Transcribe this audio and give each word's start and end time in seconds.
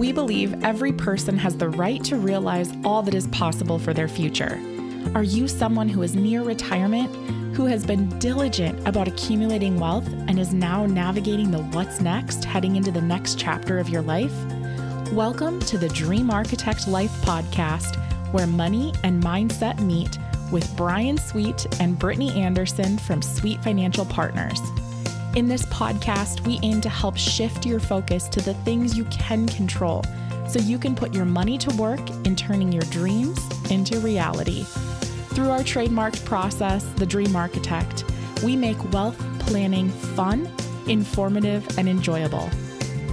We 0.00 0.12
believe 0.12 0.64
every 0.64 0.92
person 0.92 1.36
has 1.36 1.58
the 1.58 1.68
right 1.68 2.02
to 2.04 2.16
realize 2.16 2.72
all 2.86 3.02
that 3.02 3.12
is 3.12 3.26
possible 3.26 3.78
for 3.78 3.92
their 3.92 4.08
future. 4.08 4.58
Are 5.14 5.22
you 5.22 5.46
someone 5.46 5.90
who 5.90 6.00
is 6.00 6.16
near 6.16 6.42
retirement, 6.42 7.14
who 7.54 7.66
has 7.66 7.84
been 7.84 8.08
diligent 8.18 8.88
about 8.88 9.08
accumulating 9.08 9.78
wealth 9.78 10.06
and 10.26 10.40
is 10.40 10.54
now 10.54 10.86
navigating 10.86 11.50
the 11.50 11.58
what's 11.64 12.00
next, 12.00 12.46
heading 12.46 12.76
into 12.76 12.90
the 12.90 13.02
next 13.02 13.38
chapter 13.38 13.78
of 13.78 13.90
your 13.90 14.00
life? 14.00 14.32
Welcome 15.12 15.60
to 15.66 15.76
the 15.76 15.90
Dream 15.90 16.30
Architect 16.30 16.88
Life 16.88 17.12
podcast, 17.20 17.96
where 18.32 18.46
money 18.46 18.94
and 19.04 19.22
mindset 19.22 19.80
meet 19.80 20.18
with 20.50 20.74
Bryan 20.78 21.18
Sweet 21.18 21.66
and 21.78 21.98
Brittany 21.98 22.40
Anderson 22.40 22.96
from 22.96 23.20
Sweet 23.20 23.62
Financial 23.62 24.06
Partners. 24.06 24.62
In 25.36 25.46
this 25.46 25.64
podcast, 25.66 26.44
we 26.44 26.58
aim 26.64 26.80
to 26.80 26.88
help 26.88 27.16
shift 27.16 27.64
your 27.64 27.78
focus 27.78 28.26
to 28.30 28.40
the 28.40 28.54
things 28.54 28.98
you 28.98 29.04
can 29.04 29.46
control 29.46 30.04
so 30.48 30.58
you 30.58 30.76
can 30.76 30.96
put 30.96 31.14
your 31.14 31.24
money 31.24 31.56
to 31.58 31.76
work 31.76 32.00
in 32.26 32.34
turning 32.34 32.72
your 32.72 32.82
dreams 32.90 33.38
into 33.70 34.00
reality. 34.00 34.64
Through 35.34 35.50
our 35.50 35.60
trademarked 35.60 36.24
process, 36.24 36.84
The 36.96 37.06
Dream 37.06 37.36
Architect, 37.36 38.04
we 38.42 38.56
make 38.56 38.92
wealth 38.92 39.16
planning 39.38 39.90
fun, 39.90 40.50
informative, 40.88 41.78
and 41.78 41.88
enjoyable. 41.88 42.50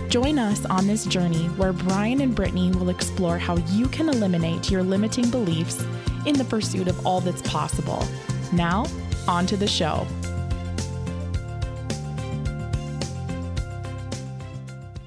Join 0.10 0.40
us 0.40 0.66
on 0.66 0.88
this 0.88 1.06
journey 1.06 1.46
where 1.50 1.72
Bryan 1.72 2.22
and 2.22 2.34
Brittany 2.34 2.72
will 2.72 2.90
explore 2.90 3.38
how 3.38 3.58
you 3.58 3.88
can 3.90 4.10
eliminate 4.10 4.72
your 4.72 4.82
limiting 4.82 5.30
beliefs 5.30 5.86
in 6.26 6.36
the 6.36 6.46
pursuit 6.46 6.88
of 6.88 7.06
all 7.06 7.22
that's 7.22 7.44
possible. 7.44 8.04
Now, 8.52 8.88
on 9.28 9.46
to 9.46 9.56
the 9.56 9.68
show. 9.68 10.08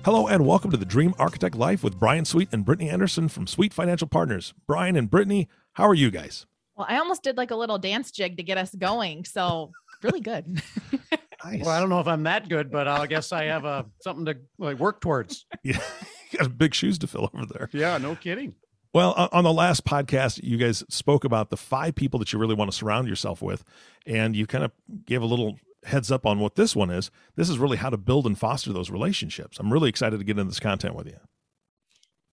Hello 0.03 0.27
and 0.29 0.47
welcome 0.47 0.71
to 0.71 0.79
the 0.79 0.87
Dream 0.87 1.13
Architect 1.19 1.55
Life 1.55 1.85
with 1.85 1.99
Bryan 1.99 2.25
Sweet 2.25 2.49
and 2.53 2.65
Brittany 2.65 2.89
Anderson 2.89 3.29
from 3.29 3.47
Sweet 3.47 3.75
Financial 3.75 4.09
Partners. 4.09 4.55
Bryan 4.67 4.97
and 4.97 5.11
Brittany, 5.11 5.47
how 5.75 5.87
are 5.87 5.95
you 5.95 6.11
guys? 6.11 6.47
Well, 6.75 6.87
I 6.89 6.97
almost 6.97 7.23
did 7.23 7.37
like 7.37 7.51
a 7.51 7.55
little 7.55 7.77
dance 7.77 8.11
jig 8.11 8.39
to 8.39 8.43
get 8.43 8.57
us 8.57 8.75
going. 8.75 9.27
So, 9.27 9.73
really 10.03 10.21
good. 10.21 10.47
nice. 11.45 11.61
Well, 11.61 11.69
I 11.69 11.81
don't 11.81 11.91
know 11.91 12.01
if 12.01 12.07
I'm 12.07 12.23
that 12.23 12.49
good, 12.49 12.71
but 12.71 12.89
I 12.89 13.07
guess 13.07 13.31
I 13.31 13.45
have 13.45 13.65
a 13.65 13.69
uh, 13.69 13.83
something 14.01 14.25
to 14.25 14.39
like 14.59 14.79
work 14.79 15.03
towards. 15.03 15.45
Yeah. 15.63 15.79
you 16.31 16.39
got 16.39 16.57
big 16.57 16.75
shoes 16.75 16.97
to 17.01 17.07
fill 17.07 17.29
over 17.35 17.45
there. 17.45 17.69
Yeah, 17.73 17.99
no 17.99 18.15
kidding. 18.15 18.55
Well, 18.95 19.29
on 19.33 19.45
the 19.45 19.53
last 19.53 19.85
podcast, 19.85 20.43
you 20.43 20.57
guys 20.57 20.83
spoke 20.89 21.25
about 21.25 21.51
the 21.51 21.57
five 21.59 21.95
people 21.95 22.19
that 22.21 22.33
you 22.33 22.39
really 22.39 22.55
want 22.55 22.71
to 22.71 22.77
surround 22.77 23.07
yourself 23.07 23.43
with, 23.43 23.63
and 24.07 24.35
you 24.35 24.47
kind 24.47 24.65
of 24.65 24.73
gave 25.05 25.21
a 25.23 25.27
little 25.27 25.59
heads 25.85 26.11
up 26.11 26.27
on 26.27 26.39
what 26.39 26.57
this 26.57 26.77
one 26.77 26.91
is. 26.91 27.11
This 27.37 27.49
is 27.49 27.59
really 27.59 27.77
how 27.77 27.91
to 27.91 27.97
build 27.97 28.27
and 28.27 28.39
foster 28.39 28.73
those 28.73 28.91
relationships. 28.91 29.59
I'm 29.59 29.73
really 29.73 29.89
excited 29.89 30.19
to 30.19 30.25
get 30.25 30.39
into 30.39 30.51
this 30.51 30.61
content 30.61 30.95
with 30.95 31.07
you. 31.07 31.19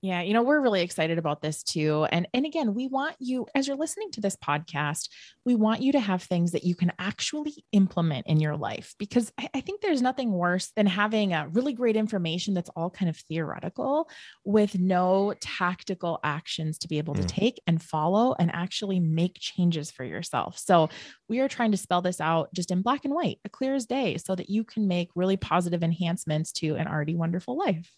Yeah, 0.08 0.22
you 0.22 0.34
know, 0.34 0.42
we're 0.42 0.62
really 0.62 0.84
excited 0.84 1.18
about 1.18 1.42
this 1.42 1.64
too. 1.64 2.08
And 2.14 2.30
and 2.34 2.46
again, 2.46 2.74
we 2.74 2.88
want 2.88 3.18
you 3.20 3.46
as 3.54 3.68
you're 3.68 3.76
listening 3.76 4.10
to 4.12 4.22
this 4.22 4.38
podcast, 4.38 5.10
we 5.44 5.54
want 5.54 5.82
you 5.82 5.92
to 5.92 6.00
have 6.00 6.24
things 6.24 6.54
that 6.54 6.64
you 6.64 6.76
can 6.76 6.94
actually 6.98 7.66
implement 7.74 8.26
in 8.28 8.40
your 8.40 8.56
life 8.56 8.96
because 9.00 9.34
I, 9.38 9.50
I 9.54 9.60
think 9.60 9.82
there's 9.82 10.02
nothing 10.02 10.32
worse 10.32 10.72
than 10.78 10.86
having 10.86 11.34
a 11.34 11.50
really 11.50 11.74
great 11.74 11.98
information 11.98 12.54
that's 12.54 12.70
all 12.70 12.90
kind 12.90 13.10
of 13.10 13.18
theoretical 13.18 14.10
with 14.46 14.80
no 14.80 15.34
tactical 15.42 16.22
actions 16.24 16.78
to 16.78 16.88
be 16.88 17.00
able 17.00 17.16
to 17.16 17.24
mm. 17.24 17.28
take 17.28 17.62
and 17.68 17.84
follow 17.84 18.34
and 18.40 18.50
actually 18.54 19.02
make 19.02 19.36
changes 19.42 19.92
for 19.92 20.06
yourself. 20.06 20.58
So 20.58 20.88
we 21.28 21.42
are 21.42 21.50
trying 21.50 21.72
to 21.72 21.78
spell 21.78 22.02
this 22.02 22.22
out 22.22 22.48
just 22.54 22.72
in 22.72 22.82
black 22.82 23.04
and 23.04 23.14
white, 23.14 23.40
a 23.44 23.50
clear 23.50 23.76
as 23.76 23.86
day, 23.86 24.16
so 24.16 24.36
that 24.36 24.50
you 24.50 24.64
can 24.64 24.88
make 24.88 25.10
really 25.16 25.36
positive 25.36 25.84
enhancements 25.84 26.54
to 26.54 26.76
an 26.76 26.88
already 26.88 27.16
wonderful 27.16 27.58
life. 27.58 27.92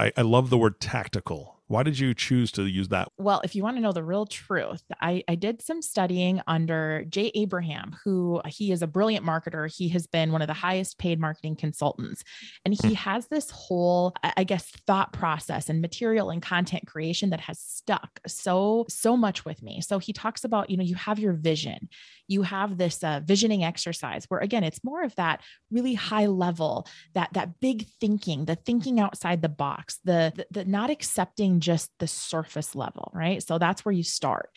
I, 0.00 0.12
I 0.16 0.22
love 0.22 0.48
the 0.48 0.56
word 0.56 0.80
tactical 0.80 1.60
why 1.70 1.84
did 1.84 2.00
you 2.00 2.14
choose 2.14 2.50
to 2.52 2.66
use 2.66 2.88
that? 2.88 3.12
Well, 3.16 3.40
if 3.44 3.54
you 3.54 3.62
want 3.62 3.76
to 3.76 3.80
know 3.80 3.92
the 3.92 4.02
real 4.02 4.26
truth, 4.26 4.82
I, 5.00 5.22
I 5.28 5.36
did 5.36 5.62
some 5.62 5.82
studying 5.82 6.42
under 6.48 7.04
Jay 7.08 7.30
Abraham, 7.36 7.94
who 8.02 8.40
he 8.48 8.72
is 8.72 8.82
a 8.82 8.88
brilliant 8.88 9.24
marketer. 9.24 9.72
He 9.72 9.88
has 9.90 10.08
been 10.08 10.32
one 10.32 10.42
of 10.42 10.48
the 10.48 10.52
highest 10.52 10.98
paid 10.98 11.20
marketing 11.20 11.54
consultants. 11.54 12.24
And 12.64 12.74
he 12.74 12.90
mm. 12.90 12.94
has 12.94 13.28
this 13.28 13.50
whole, 13.50 14.14
I 14.24 14.42
guess, 14.42 14.68
thought 14.88 15.12
process 15.12 15.68
and 15.68 15.80
material 15.80 16.30
and 16.30 16.42
content 16.42 16.88
creation 16.88 17.30
that 17.30 17.42
has 17.42 17.60
stuck 17.60 18.18
so, 18.26 18.86
so 18.88 19.16
much 19.16 19.44
with 19.44 19.62
me. 19.62 19.80
So 19.80 20.00
he 20.00 20.12
talks 20.12 20.42
about, 20.42 20.70
you 20.70 20.76
know, 20.76 20.82
you 20.82 20.96
have 20.96 21.20
your 21.20 21.34
vision, 21.34 21.88
you 22.30 22.42
have 22.42 22.78
this 22.78 23.02
uh, 23.02 23.20
visioning 23.24 23.64
exercise 23.64 24.24
where, 24.28 24.38
again, 24.40 24.62
it's 24.62 24.84
more 24.84 25.02
of 25.02 25.12
that 25.16 25.42
really 25.72 25.94
high 25.94 26.26
level, 26.26 26.86
that, 27.14 27.28
that 27.32 27.58
big 27.58 27.86
thinking, 28.00 28.44
the 28.44 28.54
thinking 28.54 29.00
outside 29.00 29.42
the 29.42 29.48
box, 29.48 29.98
the, 30.04 30.32
the, 30.36 30.46
the 30.52 30.64
not 30.64 30.90
accepting 30.90 31.58
just 31.58 31.90
the 31.98 32.06
surface 32.06 32.76
level, 32.76 33.10
right? 33.12 33.42
So 33.42 33.58
that's 33.58 33.84
where 33.84 33.92
you 33.92 34.04
start. 34.04 34.50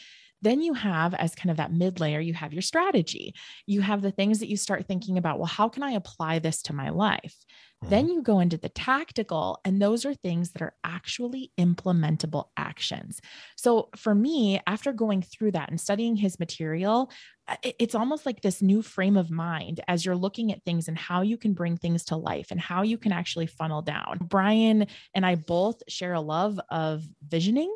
Then 0.43 0.61
you 0.61 0.75
have, 0.75 1.15
as 1.15 1.33
kind 1.33 1.49
of 1.49 1.57
that 1.57 1.73
mid 1.73 1.99
layer, 1.99 2.19
you 2.19 2.35
have 2.35 2.53
your 2.53 2.61
strategy. 2.61 3.33
You 3.65 3.81
have 3.81 4.03
the 4.03 4.11
things 4.11 4.39
that 4.39 4.49
you 4.49 4.57
start 4.57 4.85
thinking 4.85 5.17
about. 5.17 5.39
Well, 5.39 5.47
how 5.47 5.67
can 5.67 5.81
I 5.81 5.91
apply 5.91 6.39
this 6.39 6.61
to 6.63 6.73
my 6.73 6.89
life? 6.89 7.35
Then 7.89 8.05
mm-hmm. 8.05 8.13
you 8.13 8.21
go 8.21 8.39
into 8.39 8.57
the 8.57 8.69
tactical, 8.69 9.59
and 9.65 9.81
those 9.81 10.05
are 10.05 10.13
things 10.13 10.51
that 10.51 10.61
are 10.61 10.75
actually 10.83 11.51
implementable 11.59 12.45
actions. 12.57 13.21
So 13.55 13.89
for 13.95 14.15
me, 14.15 14.61
after 14.67 14.93
going 14.93 15.21
through 15.21 15.51
that 15.51 15.69
and 15.69 15.79
studying 15.79 16.15
his 16.15 16.39
material, 16.39 17.11
it's 17.61 17.93
almost 17.93 18.25
like 18.25 18.41
this 18.41 18.61
new 18.61 18.81
frame 18.81 19.17
of 19.17 19.29
mind 19.29 19.81
as 19.87 20.05
you're 20.05 20.15
looking 20.15 20.51
at 20.51 20.63
things 20.63 20.87
and 20.87 20.97
how 20.97 21.21
you 21.21 21.37
can 21.37 21.53
bring 21.53 21.75
things 21.75 22.05
to 22.05 22.15
life 22.15 22.47
and 22.51 22.59
how 22.59 22.83
you 22.83 22.97
can 22.97 23.11
actually 23.11 23.47
funnel 23.47 23.81
down. 23.81 24.17
Bryan 24.21 24.87
and 25.13 25.25
I 25.25 25.35
both 25.35 25.83
share 25.89 26.13
a 26.13 26.21
love 26.21 26.59
of 26.69 27.03
visioning 27.27 27.73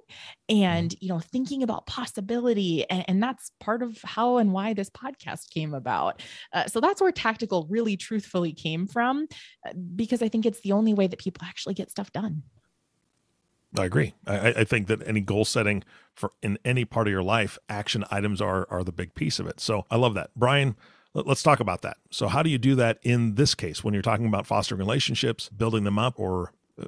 mm-hmm. 0.50 0.64
and 0.64 0.96
you 1.02 1.10
know 1.10 1.20
thinking 1.20 1.64
about 1.64 1.86
possibility 1.86 2.90
and, 2.90 3.06
and 3.08 3.24
that's 3.24 3.52
part 3.60 3.84
of 3.84 3.98
how 4.04 4.38
and 4.38 4.54
why 4.54 4.74
this 4.74 4.90
podcast 4.90 5.50
came 5.50 5.74
about. 5.74 6.24
Uh, 6.54 6.68
so 6.68 6.80
that's 6.80 7.02
where 7.02 7.12
tactical 7.12 7.68
really 7.70 7.98
truthfully 7.98 8.54
came 8.54 8.88
from 8.88 9.28
uh, 9.66 9.72
because 9.98 10.22
I 10.22 10.30
think 10.30 10.46
it's 10.46 10.62
the 10.62 10.72
only 10.72 10.94
way 10.94 11.08
that 11.08 11.20
people 11.20 11.46
actually 11.46 11.74
get 11.74 11.92
stuff 11.92 12.12
done. 12.14 12.44
I 13.78 13.86
agree. 13.86 14.14
I, 14.26 14.50
I, 14.50 14.64
think 14.64 14.88
that 14.88 15.06
any 15.06 15.20
goal 15.20 15.44
setting 15.44 15.84
for 16.16 16.32
in 16.42 16.58
any 16.64 16.86
part 16.86 17.08
of 17.08 17.12
your 17.12 17.24
life, 17.24 17.58
action 17.68 18.06
items 18.10 18.42
are 18.42 18.66
are 18.70 18.84
the 18.84 18.94
big 18.94 19.14
piece 19.14 19.40
of 19.40 19.48
it. 19.48 19.60
So 19.60 19.86
I 19.92 19.98
love 19.98 20.14
that, 20.14 20.32
Bryan. 20.36 20.76
Let, 21.14 21.28
us 21.28 21.44
talk 21.44 21.60
about 21.60 21.82
that. 21.82 21.98
So 22.10 22.28
how 22.28 22.44
do 22.44 22.50
you 22.50 22.58
do 22.58 22.76
that 22.76 23.00
in 23.04 23.36
this 23.36 23.56
case 23.56 23.84
when 23.84 23.94
you're 23.94 24.04
talking 24.04 24.26
about 24.26 24.48
fostering 24.48 24.80
relationships, 24.80 25.50
building 25.50 25.84
them 25.84 26.00
up, 26.00 26.14
or 26.18 26.54
uh, 26.82 26.86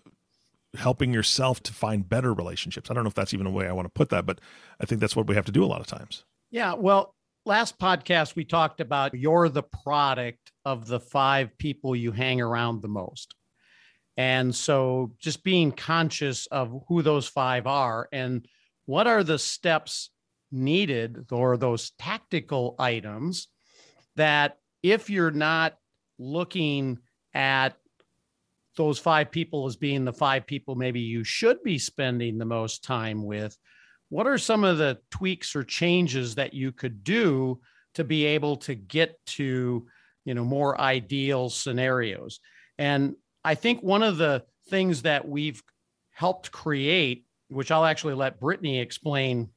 helping 0.78 1.14
yourself 1.14 1.62
to 1.64 1.74
find 1.74 2.08
better 2.08 2.34
relationships? 2.34 2.90
I 2.90 2.94
don't 2.94 3.04
know 3.04 3.10
if 3.10 3.16
that's 3.16 3.34
even 3.34 3.46
a 3.46 3.52
way 3.52 3.68
I 3.68 3.74
want 3.74 3.86
to 3.86 3.94
put 3.94 4.10
that, 4.10 4.26
but 4.26 4.40
I 4.80 4.86
think 4.86 5.02
that's 5.02 5.16
what 5.16 5.28
we 5.28 5.36
have 5.36 5.46
to 5.46 5.52
do 5.52 5.64
a 5.64 5.68
lot 5.68 5.82
of 5.82 5.88
times. 5.88 6.24
Yeah. 6.50 6.76
Well, 6.76 7.14
last 7.46 7.80
podcast 7.80 8.36
we 8.36 8.46
talked 8.46 8.80
about 8.80 9.14
you're 9.14 9.50
the 9.50 9.64
product 9.64 10.52
of 10.70 10.86
the 10.86 11.00
five 11.00 11.58
people 11.58 11.96
you 11.96 12.12
hang 12.12 12.40
around 12.40 12.82
the 12.82 12.88
most. 12.88 13.34
And 14.18 14.54
so 14.54 15.14
just 15.18 15.44
being 15.44 15.72
conscious 15.72 16.46
of 16.46 16.84
who 16.88 17.02
those 17.02 17.28
five 17.28 17.66
are 17.66 18.08
and 18.14 18.46
what 18.86 19.08
are 19.08 19.24
the 19.24 19.40
steps 19.40 20.12
needed 20.52 21.26
or 21.32 21.58
those 21.58 21.92
tactical 21.98 22.76
items 22.78 23.48
that 24.16 24.58
if 24.84 25.10
you're 25.10 25.32
not 25.32 25.76
looking 26.20 27.00
at 27.34 27.76
those 28.78 29.00
five 29.00 29.32
people 29.32 29.66
as 29.66 29.76
being 29.76 30.06
the 30.06 30.14
five 30.14 30.46
people 30.46 30.76
maybe 30.76 31.00
you 31.00 31.24
should 31.24 31.64
be 31.64 31.80
spending 31.80 32.38
the 32.38 32.46
most 32.46 32.84
time 32.84 33.26
with 33.26 33.58
what 34.10 34.28
are 34.28 34.38
some 34.38 34.64
of 34.64 34.78
the 34.78 35.00
tweaks 35.12 35.56
or 35.56 35.64
changes 35.64 36.36
that 36.36 36.54
you 36.54 36.72
could 36.72 37.04
do 37.04 37.60
to 37.94 38.04
be 38.04 38.26
able 38.26 38.56
to 38.58 38.76
get 38.76 39.20
to 39.26 39.86
you 40.30 40.36
know 40.36 40.46
more 40.46 40.80
ideal 40.80 41.50
scenarios 41.50 42.40
and 42.78 43.16
I 43.44 43.56
think 43.56 43.82
one 43.82 44.04
of 44.04 44.18
the 44.18 44.44
things 44.70 45.02
that 45.04 45.28
we've 45.28 45.62
helped 46.12 46.52
create, 46.52 47.26
which 47.50 47.72
I'll 47.72 47.86
actually 47.86 48.14
let 48.14 48.40
Brittany 48.40 48.80
explain, 48.80 49.50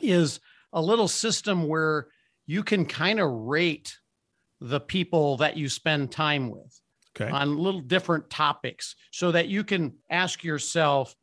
is 0.00 0.40
a 0.72 0.80
little 0.80 1.08
system 1.08 1.66
where 1.66 2.08
you 2.46 2.62
can 2.62 2.86
kind 2.86 3.20
of 3.20 3.30
rate 3.30 3.98
the 4.60 4.80
people 4.80 5.38
that 5.38 5.56
you 5.56 5.68
spend 5.68 6.10
time 6.10 6.50
with 6.50 6.80
okay. 7.18 7.30
on 7.30 7.58
little 7.58 7.80
different 7.80 8.28
topics 8.30 8.96
so 9.10 9.32
that 9.32 9.48
you 9.48 9.64
can 9.64 9.94
ask 10.10 10.44
yourself, 10.44 11.14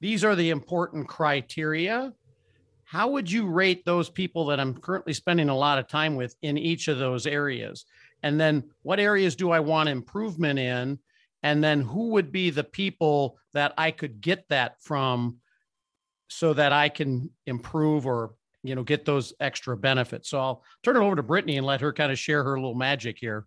these 0.00 0.24
are 0.24 0.34
the 0.34 0.50
important 0.50 1.08
criteria. 1.08 2.12
How 2.92 3.08
would 3.08 3.32
you 3.32 3.46
rate 3.46 3.86
those 3.86 4.10
people 4.10 4.44
that 4.46 4.60
I'm 4.60 4.74
currently 4.74 5.14
spending 5.14 5.48
a 5.48 5.56
lot 5.56 5.78
of 5.78 5.88
time 5.88 6.14
with 6.14 6.36
in 6.42 6.58
each 6.58 6.88
of 6.88 6.98
those 6.98 7.26
areas? 7.26 7.86
And 8.22 8.38
then 8.38 8.64
what 8.82 9.00
areas 9.00 9.34
do 9.34 9.50
I 9.50 9.60
want 9.60 9.88
improvement 9.88 10.58
in? 10.58 10.98
And 11.42 11.64
then 11.64 11.80
who 11.80 12.10
would 12.10 12.30
be 12.30 12.50
the 12.50 12.64
people 12.64 13.38
that 13.54 13.72
I 13.78 13.92
could 13.92 14.20
get 14.20 14.46
that 14.50 14.76
from 14.82 15.38
so 16.28 16.52
that 16.52 16.74
I 16.74 16.90
can 16.90 17.30
improve 17.46 18.04
or 18.04 18.34
you 18.62 18.74
know 18.74 18.82
get 18.82 19.06
those 19.06 19.32
extra 19.40 19.74
benefits. 19.74 20.28
So 20.28 20.38
I'll 20.38 20.62
turn 20.82 20.96
it 20.96 21.00
over 21.00 21.16
to 21.16 21.22
Brittany 21.22 21.56
and 21.56 21.66
let 21.66 21.80
her 21.80 21.94
kind 21.94 22.12
of 22.12 22.18
share 22.18 22.44
her 22.44 22.60
little 22.60 22.74
magic 22.74 23.16
here. 23.18 23.46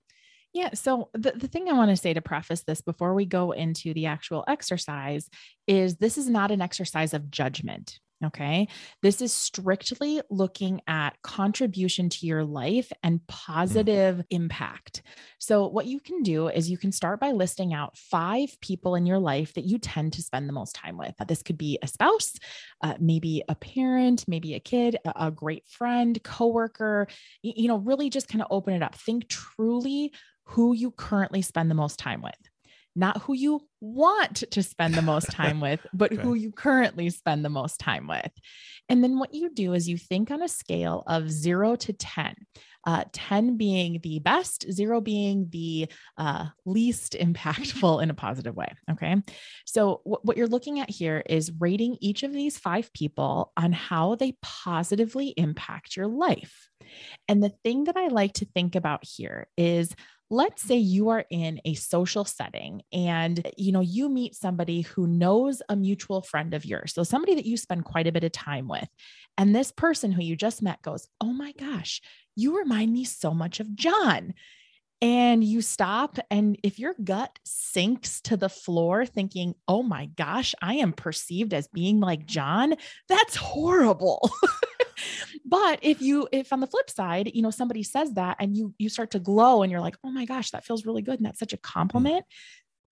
Yeah. 0.54 0.74
So, 0.74 1.10
the, 1.14 1.34
the 1.34 1.48
thing 1.48 1.70
I 1.70 1.74
want 1.74 1.92
to 1.92 1.98
say 1.98 2.16
to 2.16 2.22
preface 2.22 2.64
this 2.64 2.82
before 2.82 3.14
we 3.14 3.26
go 3.26 3.52
into 3.52 3.94
the 3.94 4.08
actual 4.08 4.44
exercise 4.48 5.30
is 5.68 5.98
this 5.98 6.18
is 6.18 6.30
not 6.30 6.50
an 6.50 6.62
exercise 6.62 7.14
of 7.14 7.30
judgment. 7.30 8.00
Okay. 8.24 8.70
This 9.02 9.22
is 9.22 9.34
strictly 9.34 10.22
looking 10.30 10.80
at 10.88 11.22
contribution 11.22 12.08
to 12.10 12.26
your 12.26 12.46
life 12.46 12.90
and 13.04 13.20
mm. 13.20 13.28
positive 13.28 14.18
mm. 14.18 14.24
impact. 14.30 15.04
So, 15.40 15.68
what 15.68 15.86
you 15.86 16.00
can 16.00 16.24
do 16.24 16.48
is 16.48 16.70
you 16.70 16.78
can 16.78 16.94
start 16.94 17.20
by 17.20 17.32
listing 17.32 17.74
out 17.74 17.98
five 17.98 18.56
people 18.62 18.96
in 18.96 19.06
your 19.06 19.20
life 19.20 19.54
that 19.56 19.66
you 19.66 19.80
tend 19.80 20.14
to 20.14 20.22
spend 20.22 20.48
the 20.48 20.54
most 20.54 20.76
time 20.76 20.98
with. 20.98 21.14
This 21.28 21.44
could 21.44 21.58
be 21.58 21.78
a 21.82 21.88
spouse, 21.88 22.34
uh, 22.82 22.96
maybe 23.00 23.44
a 23.50 23.56
parent, 23.56 24.24
maybe 24.30 24.54
a 24.54 24.62
kid, 24.62 24.98
a, 25.04 25.28
a 25.28 25.32
great 25.32 25.68
friend, 25.68 26.22
coworker. 26.24 27.08
You, 27.42 27.54
you 27.58 27.68
know, 27.68 27.78
really 27.78 28.10
just 28.10 28.30
kind 28.30 28.42
of 28.42 28.48
open 28.50 28.74
it 28.74 28.82
up. 28.82 28.96
Think 28.96 29.28
truly 29.28 30.14
who 30.46 30.74
you 30.74 30.92
currently 30.92 31.42
spend 31.42 31.70
the 31.70 31.76
most 31.76 32.00
time 32.00 32.22
with 32.22 32.50
not 32.96 33.22
who 33.22 33.34
you 33.34 33.62
want 33.82 34.44
to 34.52 34.64
spend 34.64 34.94
the 34.94 35.02
most 35.02 35.30
time 35.32 35.60
with, 35.60 35.86
but 35.94 36.14
okay. 36.14 36.22
who 36.22 36.34
you 36.34 36.52
currently 36.52 37.10
spend 37.10 37.44
the 37.44 37.50
most 37.50 37.80
time 37.80 38.08
with. 38.08 38.32
And 38.90 39.04
then 39.04 39.20
what 39.20 39.34
you 39.34 39.50
do 39.50 39.74
is 39.74 39.90
you 39.90 39.98
think 39.98 40.32
on 40.32 40.42
a 40.42 40.48
scale 40.48 41.04
of 41.08 41.30
zero 41.30 41.76
to 41.76 41.94
10, 41.94 42.36
uh, 42.86 43.04
10 43.12 43.58
being 43.58 44.00
the 44.04 44.20
best, 44.20 44.72
zero 44.72 45.02
being 45.02 45.48
the 45.50 45.88
uh, 46.18 46.46
least 46.66 47.14
impactful 47.14 48.02
in 48.02 48.10
a 48.10 48.14
positive 48.14 48.56
way. 48.56 48.72
Okay. 48.92 49.16
So, 49.66 50.02
w- 50.06 50.22
what 50.22 50.38
you're 50.38 50.48
looking 50.48 50.80
at 50.80 50.90
here 50.90 51.24
is 51.28 51.52
rating 51.60 51.98
each 52.00 52.24
of 52.24 52.32
these 52.32 52.58
five 52.58 52.94
people 52.94 53.52
on 53.58 53.72
how 53.72 54.16
they 54.16 54.38
positively 54.42 55.34
impact 55.36 55.96
your 55.96 56.08
life. 56.08 56.70
And 57.28 57.42
the 57.42 57.54
thing 57.64 57.86
that 57.86 57.98
I 57.98 58.08
like 58.08 58.34
to 58.34 58.46
think 58.46 58.76
about 58.76 59.04
here 59.04 59.48
is 59.58 59.96
let's 60.30 60.62
say 60.62 60.76
you 60.76 61.10
are 61.10 61.26
in 61.30 61.60
a 61.66 61.76
social 61.76 62.26
setting 62.26 62.82
and 62.92 63.46
eh, 63.46 63.52
you 63.58 63.72
know 63.72 63.82
you 63.82 64.10
meet 64.10 64.36
somebody 64.36 64.82
who 64.82 65.06
knows 65.06 65.62
a 65.70 65.76
mutual 65.76 66.22
friend 66.22 66.54
of 66.54 66.66
yours 66.66 66.94
so 66.94 67.04
somebody 67.04 67.36
that 67.36 67.46
you 67.46 67.58
spend 67.58 67.86
quite 67.86 68.08
a 68.08 68.12
bit 68.12 68.24
of 68.24 68.32
time 68.32 68.68
with 68.68 68.88
and 69.38 69.56
this 69.56 69.72
person 69.72 70.12
who 70.12 70.24
you 70.24 70.36
just 70.36 70.62
met 70.62 70.82
goes 70.82 71.08
oh 71.22 71.32
my 71.32 71.52
gosh 71.54 72.02
you 72.36 72.58
remind 72.58 72.92
me 72.92 73.04
so 73.06 73.34
much 73.34 73.60
of 73.60 73.76
john. 73.76 74.34
And 75.02 75.44
you 75.44 75.62
stop 75.62 76.18
and 76.32 76.58
if 76.64 76.80
your 76.80 76.96
gut 77.04 77.38
sinks 77.44 78.22
to 78.22 78.38
the 78.38 78.50
floor 78.50 79.06
thinking 79.06 79.54
oh 79.68 79.84
my 79.84 80.06
gosh 80.06 80.56
i 80.62 80.76
am 80.76 80.94
perceived 80.94 81.54
as 81.54 81.68
being 81.68 82.00
like 82.00 82.26
john 82.26 82.76
that's 83.10 83.36
horrible 83.36 84.32
but 85.46 85.80
if 85.82 86.02
you 86.02 86.28
if 86.32 86.52
on 86.52 86.60
the 86.60 86.68
flip 86.68 86.90
side 86.90 87.32
you 87.34 87.42
know 87.42 87.52
somebody 87.52 87.84
says 87.84 88.14
that 88.14 88.36
and 88.40 88.58
you 88.58 88.74
you 88.78 88.90
start 88.90 89.12
to 89.12 89.20
glow 89.20 89.62
and 89.62 89.72
you're 89.72 89.82
like 89.82 89.96
oh 90.04 90.10
my 90.10 90.26
gosh 90.26 90.52
that 90.52 90.66
feels 90.66 90.86
really 90.86 91.02
good 91.02 91.20
and 91.20 91.26
that's 91.26 91.40
such 91.40 91.54
a 91.54 91.58
mm. 91.58 91.62
compliment 91.62 92.26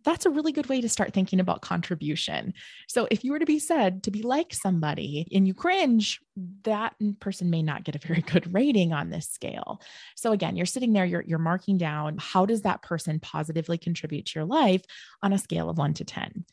that's 0.04 0.26
a 0.26 0.30
really 0.30 0.52
good 0.52 0.68
way 0.68 0.82
to 0.82 0.90
start 0.90 1.14
thinking 1.14 1.40
about 1.40 1.62
contribution. 1.62 2.54
So 2.88 3.08
if 3.10 3.24
you 3.24 3.32
were 3.32 3.40
to 3.40 3.46
be 3.46 3.60
said 3.60 4.04
to 4.04 4.12
be 4.12 4.22
like 4.22 4.54
somebody 4.54 5.28
and 5.34 5.48
you 5.48 5.54
cringe, 5.54 6.20
that 6.64 6.96
person 7.20 7.50
may 7.50 7.64
not 7.64 7.84
get 7.84 7.96
a 7.96 8.06
very 8.06 8.22
good 8.28 8.54
rating 8.54 8.94
on 8.94 9.10
this 9.10 9.30
scale. 9.30 9.82
So 10.16 10.32
again, 10.32 10.56
you're 10.56 10.66
sitting 10.66 10.94
there, 10.94 11.06
you're, 11.06 11.24
you're 11.26 11.40
marking 11.40 11.78
down 11.78 12.18
how 12.20 12.46
does 12.46 12.62
that 12.64 12.82
person 12.82 13.20
positively 13.20 13.78
contribute 13.78 14.26
to 14.28 14.40
your 14.40 14.46
life 14.46 14.84
on 15.22 15.34
a 15.34 15.38
scale 15.38 15.70
of 15.70 15.78
one 15.78 15.94
to 15.96 16.06
10. 16.06 16.46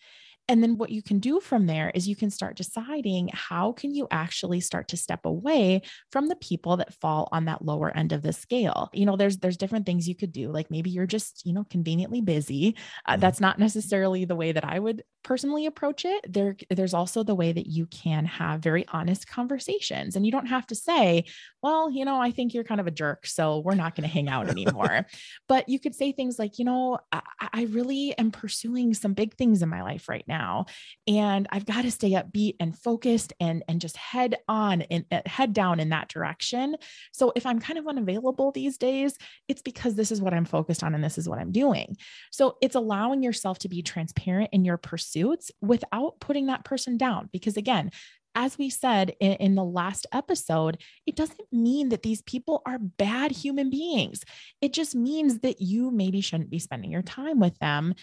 And 0.50 0.64
then 0.64 0.79
what 0.79 0.91
you 0.91 1.00
can 1.00 1.20
do 1.20 1.38
from 1.38 1.67
there 1.67 1.93
is 1.94 2.08
you 2.08 2.17
can 2.17 2.29
start 2.29 2.56
deciding 2.56 3.31
how 3.32 3.70
can 3.70 3.94
you 3.94 4.08
actually 4.11 4.58
start 4.58 4.88
to 4.88 4.97
step 4.97 5.25
away 5.25 5.82
from 6.11 6.26
the 6.26 6.35
people 6.35 6.76
that 6.79 6.93
fall 6.93 7.29
on 7.31 7.44
that 7.44 7.64
lower 7.64 7.97
end 7.97 8.11
of 8.11 8.23
the 8.23 8.32
scale. 8.32 8.91
You 8.93 9.06
know, 9.06 9.14
there's 9.14 9.38
there's 9.38 9.56
different 9.56 9.87
things 9.87 10.08
you 10.08 10.17
could 10.17 10.32
do. 10.32 10.50
Like 10.50 10.69
maybe 10.69 10.91
you're 10.91 11.06
just, 11.06 11.47
you 11.47 11.52
know, 11.52 11.64
conveniently 11.70 12.20
busy. 12.20 12.75
Uh, 13.06 13.12
mm-hmm. 13.12 13.20
That's 13.20 13.41
not 13.41 13.61
necessarily 13.61 14.25
the 14.25 14.35
way 14.35 14.50
that 14.50 14.64
I 14.64 14.81
would 14.81 15.05
personally 15.23 15.67
approach 15.67 16.05
it. 16.05 16.26
There 16.29 16.56
there's 16.69 16.94
also 16.94 17.23
the 17.23 17.37
way 17.37 17.52
that 17.52 17.69
you 17.69 17.87
can 17.87 18.25
have 18.25 18.61
very 18.61 18.85
honest 18.88 19.29
conversations 19.29 20.17
and 20.17 20.26
you 20.26 20.32
don't 20.32 20.47
have 20.47 20.67
to 20.67 20.75
say, 20.75 21.26
well, 21.62 21.93
you 21.93 22.05
know, 22.05 22.20
I 22.20 22.32
think 22.32 22.55
you're 22.55 22.64
kind 22.64 22.81
of 22.81 22.88
a 22.88 22.91
jerk, 22.91 23.25
so 23.25 23.61
we're 23.61 23.76
not 23.76 23.94
going 23.94 24.08
to 24.08 24.12
hang 24.12 24.29
out 24.29 24.49
anymore. 24.49 25.06
but 25.49 25.69
you 25.69 25.79
could 25.79 25.94
say 25.94 26.11
things 26.11 26.41
like, 26.41 26.58
you 26.58 26.64
know, 26.64 26.99
I, 27.12 27.20
I 27.41 27.62
really 27.70 28.19
am 28.19 28.32
pursuing 28.32 28.94
some 28.94 29.12
big 29.12 29.37
things 29.37 29.62
in 29.62 29.69
my 29.69 29.82
life 29.82 30.08
right 30.08 30.25
now 30.26 30.39
now. 30.40 30.66
And 31.06 31.46
i've 31.50 31.66
got 31.66 31.82
to 31.82 31.90
stay 31.90 32.12
upbeat 32.12 32.54
and 32.60 32.76
focused 32.76 33.32
and 33.40 33.62
and 33.69 33.81
just 33.81 33.96
head 33.96 34.37
on 34.48 34.82
and 34.82 35.04
uh, 35.10 35.22
head 35.26 35.52
down 35.52 35.81
in 35.81 35.88
that 35.90 36.08
direction. 36.08 36.76
So 37.12 37.32
if 37.37 37.44
i'm 37.46 37.60
kind 37.60 37.78
of 37.78 37.87
unavailable 37.87 38.52
these 38.52 38.76
days 38.78 39.12
it's 39.48 39.62
because 39.62 39.94
this 39.94 40.12
is 40.12 40.20
what 40.20 40.34
i'm 40.34 40.44
focused 40.44 40.82
on 40.82 40.94
and 40.94 41.04
this 41.04 41.19
is 41.19 41.28
what 41.28 41.38
i'm 41.38 41.52
doing. 41.52 41.96
So 42.31 42.56
it's 42.64 42.75
allowing 42.82 43.22
yourself 43.22 43.58
to 43.60 43.69
be 43.69 43.82
transparent 43.82 44.50
in 44.52 44.64
your 44.64 44.78
pursuits 44.90 45.50
without 45.60 46.20
putting 46.20 46.46
that 46.46 46.64
person 46.64 46.96
down 46.96 47.28
because 47.32 47.56
again 47.56 47.90
as 48.35 48.59
we 48.59 48.71
said 48.71 49.15
in, 49.21 49.32
in, 49.32 49.55
the 49.55 49.65
last 49.65 50.06
episode, 50.12 50.79
it 51.06 51.17
doesn't 51.17 51.41
mean 51.53 51.88
that 51.88 52.03
these 52.03 52.23
people 52.23 52.62
are 52.67 52.79
bad 52.79 53.32
human 53.32 53.71
beings. 53.71 54.23
It 54.61 54.73
just 54.73 54.94
means 54.94 55.41
that 55.41 55.61
you 55.61 55.91
maybe 55.91 56.21
shouldn't 56.21 56.50
be 56.50 56.59
spending 56.59 56.91
your 56.91 57.03
time 57.03 57.41
with 57.41 57.59
them. 57.59 57.94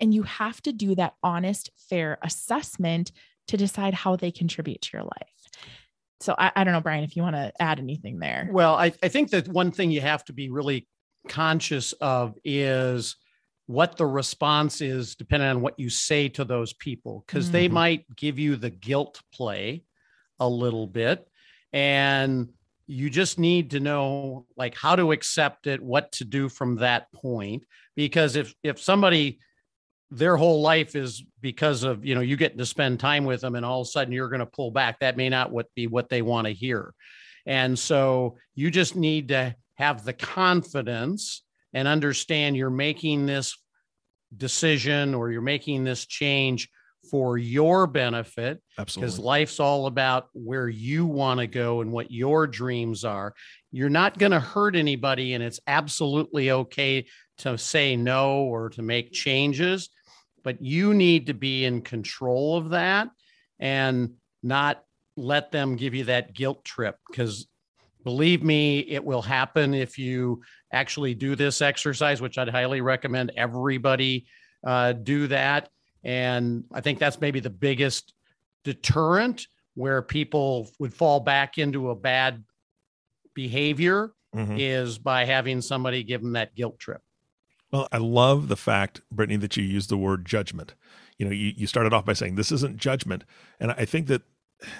And, 0.00 0.12
you 0.14 0.22
have 0.22 0.62
to 0.62 0.72
do 0.72 0.94
that 0.94 1.14
honest, 1.22 1.70
fair 1.90 2.18
assessment 2.22 3.12
to 3.48 3.56
decide 3.56 3.92
how 3.92 4.16
they 4.16 4.30
contribute 4.30 4.80
to 4.82 4.90
your 4.94 5.02
life. 5.02 5.28
So 6.20 6.34
I, 6.38 6.50
I 6.56 6.64
don't 6.64 6.72
know, 6.72 6.80
Bryan, 6.80 7.04
if 7.04 7.16
you 7.16 7.22
want 7.22 7.36
to 7.36 7.52
add 7.60 7.78
anything 7.78 8.18
there. 8.18 8.48
Well, 8.50 8.74
I, 8.74 8.92
I 9.02 9.08
think 9.08 9.30
that 9.30 9.48
one 9.48 9.70
thing 9.70 9.90
you 9.90 10.00
have 10.00 10.24
to 10.24 10.32
be 10.32 10.48
really 10.48 10.88
conscious 11.28 11.92
of 11.94 12.34
is 12.44 13.16
what 13.66 13.96
the 13.96 14.06
response 14.06 14.80
is 14.80 15.16
depending 15.16 15.48
on 15.48 15.60
what 15.60 15.78
you 15.78 15.90
say 15.90 16.28
to 16.28 16.44
those 16.44 16.72
people 16.72 17.24
because 17.26 17.46
mm-hmm. 17.46 17.52
they 17.52 17.68
might 17.68 18.16
give 18.16 18.38
you 18.38 18.56
the 18.56 18.70
guilt 18.70 19.20
play 19.32 19.82
a 20.38 20.48
little 20.48 20.86
bit 20.86 21.26
and 21.72 22.48
you 22.86 23.10
just 23.10 23.38
need 23.38 23.72
to 23.72 23.80
know 23.80 24.46
like 24.56 24.74
how 24.76 24.94
to 24.94 25.12
accept 25.12 25.66
it 25.66 25.82
what 25.82 26.12
to 26.12 26.24
do 26.24 26.48
from 26.48 26.76
that 26.76 27.10
point 27.12 27.64
because 27.96 28.36
if 28.36 28.54
if 28.62 28.80
somebody 28.80 29.40
their 30.12 30.36
whole 30.36 30.60
life 30.60 30.94
is 30.94 31.24
because 31.40 31.82
of 31.82 32.04
you 32.04 32.14
know 32.14 32.20
you 32.20 32.36
getting 32.36 32.58
to 32.58 32.66
spend 32.66 33.00
time 33.00 33.24
with 33.24 33.40
them 33.40 33.56
and 33.56 33.66
all 33.66 33.80
of 33.80 33.86
a 33.86 33.90
sudden 33.90 34.12
you're 34.12 34.28
going 34.28 34.40
to 34.40 34.46
pull 34.46 34.70
back 34.70 35.00
that 35.00 35.16
may 35.16 35.28
not 35.28 35.50
what 35.50 35.66
be 35.74 35.88
what 35.88 36.08
they 36.08 36.22
want 36.22 36.46
to 36.46 36.52
hear 36.52 36.94
and 37.44 37.76
so 37.76 38.36
you 38.54 38.70
just 38.70 38.94
need 38.94 39.28
to 39.28 39.54
have 39.74 40.04
the 40.04 40.12
confidence 40.12 41.42
and 41.76 41.86
understand 41.86 42.56
you're 42.56 42.70
making 42.70 43.26
this 43.26 43.54
decision 44.34 45.14
or 45.14 45.30
you're 45.30 45.42
making 45.42 45.84
this 45.84 46.06
change 46.06 46.70
for 47.10 47.36
your 47.36 47.86
benefit. 47.86 48.62
Absolutely. 48.78 49.06
Because 49.06 49.18
life's 49.18 49.60
all 49.60 49.86
about 49.86 50.28
where 50.32 50.70
you 50.70 51.04
want 51.04 51.38
to 51.38 51.46
go 51.46 51.82
and 51.82 51.92
what 51.92 52.10
your 52.10 52.46
dreams 52.46 53.04
are. 53.04 53.34
You're 53.72 53.90
not 53.90 54.16
going 54.16 54.32
to 54.32 54.40
hurt 54.40 54.74
anybody, 54.74 55.34
and 55.34 55.44
it's 55.44 55.60
absolutely 55.66 56.50
okay 56.50 57.04
to 57.38 57.58
say 57.58 57.94
no 57.94 58.44
or 58.44 58.70
to 58.70 58.80
make 58.80 59.12
changes, 59.12 59.90
but 60.42 60.62
you 60.62 60.94
need 60.94 61.26
to 61.26 61.34
be 61.34 61.66
in 61.66 61.82
control 61.82 62.56
of 62.56 62.70
that 62.70 63.10
and 63.58 64.14
not 64.42 64.82
let 65.18 65.52
them 65.52 65.76
give 65.76 65.94
you 65.94 66.04
that 66.04 66.32
guilt 66.32 66.64
trip 66.64 66.96
because 67.10 67.46
Believe 68.06 68.44
me, 68.44 68.78
it 68.78 69.04
will 69.04 69.20
happen 69.20 69.74
if 69.74 69.98
you 69.98 70.40
actually 70.72 71.14
do 71.14 71.36
this 71.36 71.62
exercise, 71.62 72.20
which 72.20 72.38
I'd 72.38 72.48
highly 72.48 72.80
recommend 72.80 73.32
everybody 73.36 74.26
uh, 74.66 74.92
do 74.92 75.26
that. 75.28 75.68
And 76.04 76.64
I 76.72 76.80
think 76.80 76.98
that's 76.98 77.20
maybe 77.20 77.40
the 77.40 77.50
biggest 77.50 78.14
deterrent 78.64 79.46
where 79.74 80.02
people 80.02 80.70
would 80.78 80.94
fall 80.94 81.20
back 81.20 81.58
into 81.58 81.90
a 81.90 81.94
bad 81.94 82.44
behavior 83.34 84.12
mm-hmm. 84.34 84.56
is 84.58 84.98
by 84.98 85.24
having 85.24 85.60
somebody 85.60 86.02
give 86.02 86.22
them 86.22 86.32
that 86.32 86.54
guilt 86.54 86.78
trip. 86.78 87.02
Well, 87.70 87.88
I 87.92 87.98
love 87.98 88.48
the 88.48 88.56
fact, 88.56 89.00
Brittany, 89.10 89.36
that 89.38 89.56
you 89.56 89.64
used 89.64 89.90
the 89.90 89.96
word 89.96 90.24
judgment. 90.24 90.74
You 91.18 91.26
know, 91.26 91.32
you, 91.32 91.52
you 91.56 91.66
started 91.66 91.92
off 91.92 92.04
by 92.04 92.12
saying 92.12 92.36
this 92.36 92.52
isn't 92.52 92.76
judgment. 92.76 93.24
And 93.60 93.72
I 93.72 93.84
think 93.84 94.06
that 94.06 94.22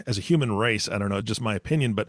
as 0.06 0.18
a 0.18 0.22
human 0.22 0.56
race, 0.56 0.88
I 0.88 0.98
don't 0.98 1.10
know, 1.10 1.20
just 1.20 1.40
my 1.40 1.54
opinion, 1.54 1.94
but 1.94 2.08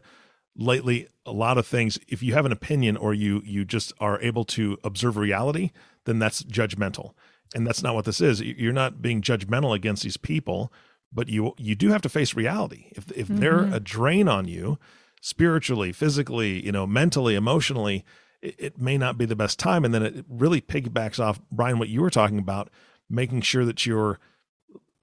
lately 0.58 1.08
a 1.26 1.32
lot 1.32 1.58
of 1.58 1.68
things. 1.68 2.00
If 2.08 2.24
you 2.24 2.34
have 2.34 2.46
an 2.46 2.52
opinion 2.52 2.98
or 2.98 3.14
you 3.14 3.42
you 3.46 3.64
just 3.64 3.94
are 4.00 4.20
able 4.22 4.44
to 4.46 4.78
observe 4.84 5.16
reality 5.18 5.72
then 6.06 6.20
that's 6.20 6.44
judgmental. 6.44 7.14
And 7.56 7.66
that's 7.66 7.84
not 7.84 7.96
what 7.96 8.06
this 8.06 8.22
is. 8.22 8.42
You're 8.42 8.74
not 8.74 9.02
being 9.02 9.22
judgmental 9.22 9.76
against 9.76 10.04
these 10.04 10.18
people 10.18 10.74
but 11.14 11.30
you 11.30 11.54
you 11.58 11.76
do 11.76 11.90
have 11.90 12.02
to 12.02 12.10
face 12.10 12.34
reality. 12.34 12.88
If 12.92 13.12
if 13.12 13.28
mm-hmm. 13.28 13.38
they're 13.38 13.74
a 13.74 13.80
drain 13.80 14.28
on 14.28 14.48
you 14.48 14.78
spiritually 15.22 15.92
physically 15.92 16.64
you 16.66 16.72
know 16.72 16.86
mentally 16.86 17.36
emotionally 17.36 18.06
it, 18.42 18.56
it 18.58 18.82
may 18.82 18.98
not 18.98 19.18
be 19.18 19.26
the 19.26 19.36
best 19.36 19.60
time. 19.60 19.86
And 19.86 19.94
then 19.94 20.04
it 20.04 20.26
really 20.28 20.62
piggybacks 20.62 21.20
off 21.20 21.40
bryan 21.52 21.80
what 21.80 21.90
you 21.90 22.02
were 22.02 22.10
talking 22.10 22.40
about 22.40 22.70
making 23.10 23.42
sure 23.42 23.64
that 23.64 23.86
you're 23.86 24.20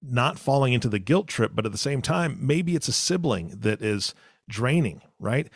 not 0.02 0.38
falling 0.38 0.74
into 0.74 0.88
the 0.88 0.98
guilt 0.98 1.26
trip 1.26 1.52
but 1.54 1.64
at 1.64 1.72
the 1.72 1.78
same 1.78 2.02
time 2.02 2.36
maybe 2.38 2.76
it's 2.76 2.88
a 2.88 2.92
sibling 2.92 3.48
that 3.60 3.80
is 3.80 4.14
draining, 4.48 5.02
right? 5.18 5.48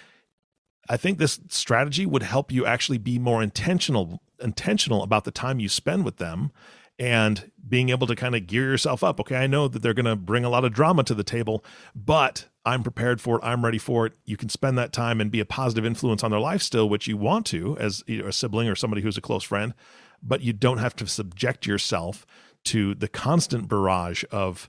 I 0.89 0.97
think 0.97 1.19
this 1.19 1.41
strategy 1.49 2.07
would 2.07 2.23
help 2.23 2.51
you 2.51 2.65
actually 2.65 2.99
be 2.99 3.19
more 3.19 3.43
intentional 3.43 4.23
intentional 4.41 5.03
about 5.03 5.25
the 5.25 5.31
time 5.31 5.59
you 5.59 5.69
spend 5.69 6.05
with 6.05 6.19
them 6.19 6.53
and 6.99 7.51
being 7.69 7.91
able 7.91 8.07
to 8.07 8.17
kind 8.17 8.35
of 8.35 8.47
gear 8.47 8.65
yourself 8.65 9.05
up. 9.05 9.21
Okay, 9.21 9.37
I 9.37 9.47
know 9.47 9.69
that 9.69 9.83
they're 9.83 9.95
going 9.95 10.07
to 10.07 10.17
bring 10.17 10.45
a 10.45 10.49
lot 10.49 10.65
of 10.65 10.73
drama 10.73 11.05
to 11.05 11.15
the 11.15 11.25
table, 11.25 11.65
but 11.95 12.47
I'm 12.65 12.83
prepared 12.83 13.21
for 13.21 13.37
it. 13.37 13.45
I'm 13.45 13.65
ready 13.65 13.79
for 13.79 14.07
it. 14.07 14.15
You 14.25 14.37
can 14.37 14.49
spend 14.49 14.77
that 14.79 14.93
time 14.93 15.21
and 15.21 15.31
be 15.31 15.41
a 15.41 15.45
positive 15.45 15.85
influence 15.85 16.25
on 16.25 16.31
their 16.31 16.41
life 16.41 16.63
still, 16.63 16.89
which 16.89 17.07
you 17.07 17.17
want 17.17 17.47
to 17.47 17.77
as 17.79 18.03
a 18.09 18.33
sibling 18.33 18.69
or 18.69 18.75
somebody 18.75 19.03
who's 19.03 19.17
a 19.17 19.23
close 19.23 19.45
friend, 19.45 19.75
but 20.23 20.41
you 20.41 20.53
don't 20.53 20.79
have 20.79 20.97
to 20.97 21.07
subject 21.07 21.67
yourself 21.67 22.27
to 22.65 22.95
the 22.95 23.09
constant 23.09 23.69
barrage 23.69 24.25
of 24.31 24.69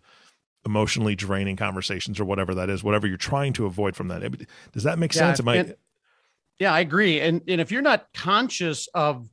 emotionally 0.65 1.15
draining 1.15 1.55
conversations 1.55 2.19
or 2.19 2.25
whatever 2.25 2.55
that 2.55 2.69
is, 2.69 2.83
whatever 2.83 3.07
you're 3.07 3.17
trying 3.17 3.53
to 3.53 3.65
avoid 3.65 3.95
from 3.95 4.09
that. 4.09 4.21
Does 4.71 4.83
that 4.83 4.99
make 4.99 5.13
yeah, 5.13 5.19
sense? 5.19 5.39
Am 5.39 5.47
I? 5.47 5.75
yeah, 6.59 6.73
I 6.73 6.81
agree. 6.81 7.21
And 7.21 7.41
and 7.47 7.61
if 7.61 7.71
you're 7.71 7.81
not 7.81 8.07
conscious 8.13 8.87
of 8.93 9.27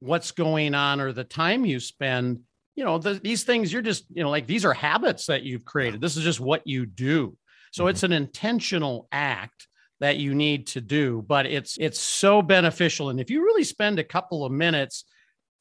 what's 0.00 0.30
going 0.30 0.74
on 0.74 1.00
or 1.00 1.12
the 1.12 1.24
time 1.24 1.64
you 1.64 1.80
spend 1.80 2.40
you 2.78 2.84
know 2.84 2.98
the, 2.98 3.14
these 3.14 3.42
things 3.42 3.72
you're 3.72 3.82
just 3.82 4.04
you 4.12 4.22
know 4.22 4.30
like 4.30 4.46
these 4.46 4.64
are 4.64 4.72
habits 4.72 5.26
that 5.26 5.42
you've 5.42 5.64
created 5.64 6.00
this 6.00 6.16
is 6.16 6.22
just 6.22 6.38
what 6.38 6.64
you 6.64 6.86
do 6.86 7.36
so 7.72 7.82
mm-hmm. 7.82 7.90
it's 7.90 8.04
an 8.04 8.12
intentional 8.12 9.08
act 9.10 9.66
that 9.98 10.18
you 10.18 10.34
need 10.34 10.68
to 10.68 10.80
do 10.80 11.24
but 11.26 11.44
it's 11.44 11.76
it's 11.80 11.98
so 11.98 12.40
beneficial 12.40 13.10
and 13.10 13.18
if 13.18 13.30
you 13.30 13.42
really 13.42 13.64
spend 13.64 13.98
a 13.98 14.04
couple 14.04 14.44
of 14.44 14.52
minutes 14.52 15.04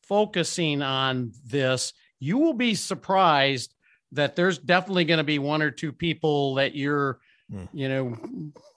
focusing 0.03 0.83
on 0.83 1.31
this 1.47 1.91
you 2.19 2.37
will 2.37 2.53
be 2.53 2.75
surprised 2.75 3.73
that 4.13 4.35
there's 4.35 4.57
definitely 4.57 5.05
going 5.05 5.17
to 5.17 5.23
be 5.23 5.39
one 5.39 5.61
or 5.61 5.71
two 5.71 5.91
people 5.91 6.55
that 6.55 6.75
you're 6.75 7.19
mm. 7.51 7.67
you 7.73 7.89
know 7.89 8.17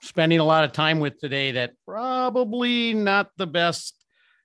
spending 0.01 0.39
a 0.39 0.43
lot 0.43 0.63
of 0.63 0.71
time 0.71 0.99
with 0.99 1.19
today 1.19 1.51
that 1.53 1.71
probably 1.85 2.93
not 2.93 3.29
the 3.37 3.47
best 3.47 3.95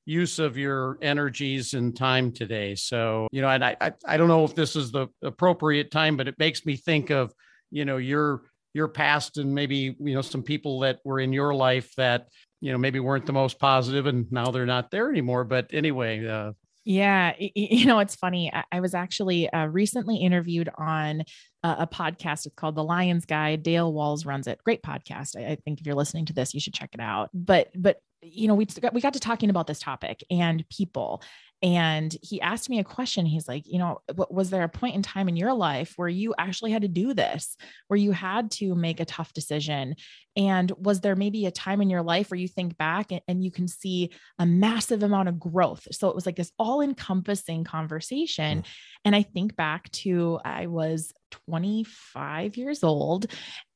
use 0.07 0.39
of 0.39 0.57
your 0.57 0.99
energies 1.03 1.75
and 1.75 1.95
time 1.95 2.33
today. 2.33 2.77
So, 2.77 3.27
you 3.33 3.43
know, 3.43 3.49
and 3.49 3.65
I, 3.65 3.77
I, 3.81 3.93
I 4.07 4.17
don't 4.17 4.29
know 4.29 4.45
if 4.45 4.55
this 4.55 4.77
is 4.77 4.93
the 4.93 5.09
appropriate 5.23 5.91
time, 5.91 6.17
but 6.17 6.29
it 6.29 6.39
makes 6.39 6.65
me 6.65 6.77
think 6.77 7.11
of, 7.11 7.35
you 7.71 7.85
know, 7.85 7.97
your 7.97 8.43
your 8.73 8.89
past 8.89 9.39
and 9.39 9.55
maybe, 9.55 9.97
you 9.99 10.15
know, 10.15 10.23
some 10.23 10.43
people 10.43 10.81
that 10.81 11.01
were 11.05 11.19
in 11.19 11.33
your 11.33 11.55
life 11.55 11.93
that, 11.97 12.29
you 12.61 12.71
know, 12.71 12.79
maybe 12.79 13.01
weren't 13.01 13.27
the 13.27 13.33
most 13.33 13.59
positive 13.59 14.07
and 14.07 14.31
now 14.31 14.51
they're 14.51 14.67
not 14.67 14.91
there 14.91 15.11
anymore. 15.11 15.45
But 15.45 15.71
anyway, 15.73 16.27
uh, 16.27 16.53
yeah, 16.87 17.35
you 17.39 17.85
know, 17.85 17.99
it's 17.99 18.15
funny. 18.15 18.51
I 18.73 18.81
was 18.81 18.95
actually 18.95 19.51
uh, 19.51 19.67
recently 19.67 20.17
interviewed 20.17 20.71
on 20.79 21.25
a 21.65 21.87
podcast. 21.87 22.47
It's 22.47 22.55
called 22.57 22.77
The 22.77 22.85
Lion's 22.85 23.27
Guide. 23.27 23.65
Dale 23.65 23.93
Walls 23.93 24.25
runs 24.25 24.47
it. 24.47 24.61
Great 24.65 24.83
podcast. 24.83 25.35
I 25.37 25.57
think 25.57 25.81
if 25.81 25.87
you're 25.87 25.97
listening 25.97 26.27
to 26.27 26.33
this, 26.33 26.55
you 26.55 26.61
should 26.61 26.75
check 26.75 26.91
it 26.95 27.01
out. 27.01 27.31
But 27.35 27.71
but 27.75 28.01
you 28.33 28.49
know, 28.49 28.55
we 28.55 28.67
got, 28.67 28.95
we 28.95 29.01
got 29.01 29.15
to 29.15 29.21
talking 29.21 29.51
about 29.51 29.67
this 29.67 29.81
topic 29.81 30.25
and 30.31 30.69
people. 30.69 31.23
And 31.63 32.15
he 32.23 32.41
asked 32.43 32.69
me 32.69 32.79
a 32.81 32.85
question. 32.85 33.25
He's 33.25 33.49
like, 33.49 33.67
you 33.67 33.79
know, 33.79 34.03
was 34.29 34.51
there 34.51 34.63
a 34.63 34.69
point 34.69 34.95
in 34.95 35.03
time 35.03 35.27
in 35.27 35.37
your 35.37 35.55
life 35.55 35.95
where 35.97 36.09
you 36.09 36.35
actually 36.37 36.71
had 36.71 36.83
to 36.83 36.89
do 36.89 37.15
this, 37.15 37.57
where 37.89 37.97
you 37.97 38.13
had 38.13 38.51
to 38.53 38.75
make 38.75 39.01
a 39.01 39.07
tough 39.07 39.33
decision? 39.33 39.97
And 40.37 40.71
was 40.73 41.01
there 41.01 41.17
maybe 41.17 41.47
a 41.47 41.51
time 41.51 41.81
in 41.81 41.89
your 41.89 42.03
life 42.03 42.31
where 42.31 42.39
you 42.39 42.47
think 42.47 42.77
back 42.77 43.11
and, 43.11 43.23
and 43.27 43.43
you 43.43 43.51
can 43.51 43.69
see 43.69 44.11
a 44.39 44.45
massive 44.45 45.03
amount 45.03 45.31
of 45.31 45.41
growth? 45.41 45.89
So 45.93 46.11
it 46.11 46.15
was 46.15 46.27
like 46.27 46.37
this 46.37 46.53
all 46.59 46.83
encompassing 46.83 47.65
conversation. 47.65 48.59
Mm. 48.59 48.65
And 49.07 49.17
I 49.17 49.23
think 49.23 49.57
back 49.57 49.91
to 49.93 50.39
I 50.45 50.67
was 50.67 51.15
25 51.49 52.59
years 52.59 52.85
old 52.85 53.27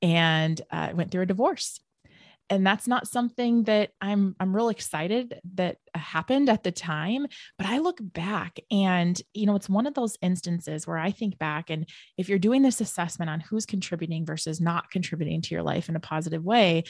and 0.03 0.61
uh, 0.71 0.89
I 0.91 0.93
went 0.93 1.11
through 1.11 1.23
a 1.23 1.27
divorce 1.27 1.81
and 2.51 2.67
that's 2.67 2.89
not 2.89 3.07
something 3.07 3.63
that 3.65 3.91
I'm 4.01 4.35
I'm 4.41 4.55
real 4.55 4.69
excited 4.69 5.41
that 5.55 5.77
happened 5.95 6.49
at 6.51 6.65
the 6.65 6.73
time 6.73 7.27
but 7.57 7.67
I 7.67 7.79
look 7.79 7.99
back 8.01 8.59
and 8.71 9.21
you 9.33 9.47
know 9.47 9.55
it's 9.55 9.69
one 9.69 9.87
of 9.87 9.95
those 9.95 10.19
instances 10.21 10.87
where 10.87 10.99
I 10.99 11.13
think 11.13 11.39
back 11.39 11.71
and 11.71 11.89
if 12.19 12.29
you're 12.29 12.39
doing 12.39 12.63
this 12.63 12.81
assessment 12.81 13.31
on 13.31 13.41
who's 13.41 13.65
contributing 13.65 14.27
versus 14.27 14.61
not 14.61 14.91
contributing 14.91 15.41
to 15.43 15.55
your 15.55 15.63
life 15.63 15.89
in 15.89 15.97
a 15.97 16.01
positive 16.01 16.45
way 16.45 16.83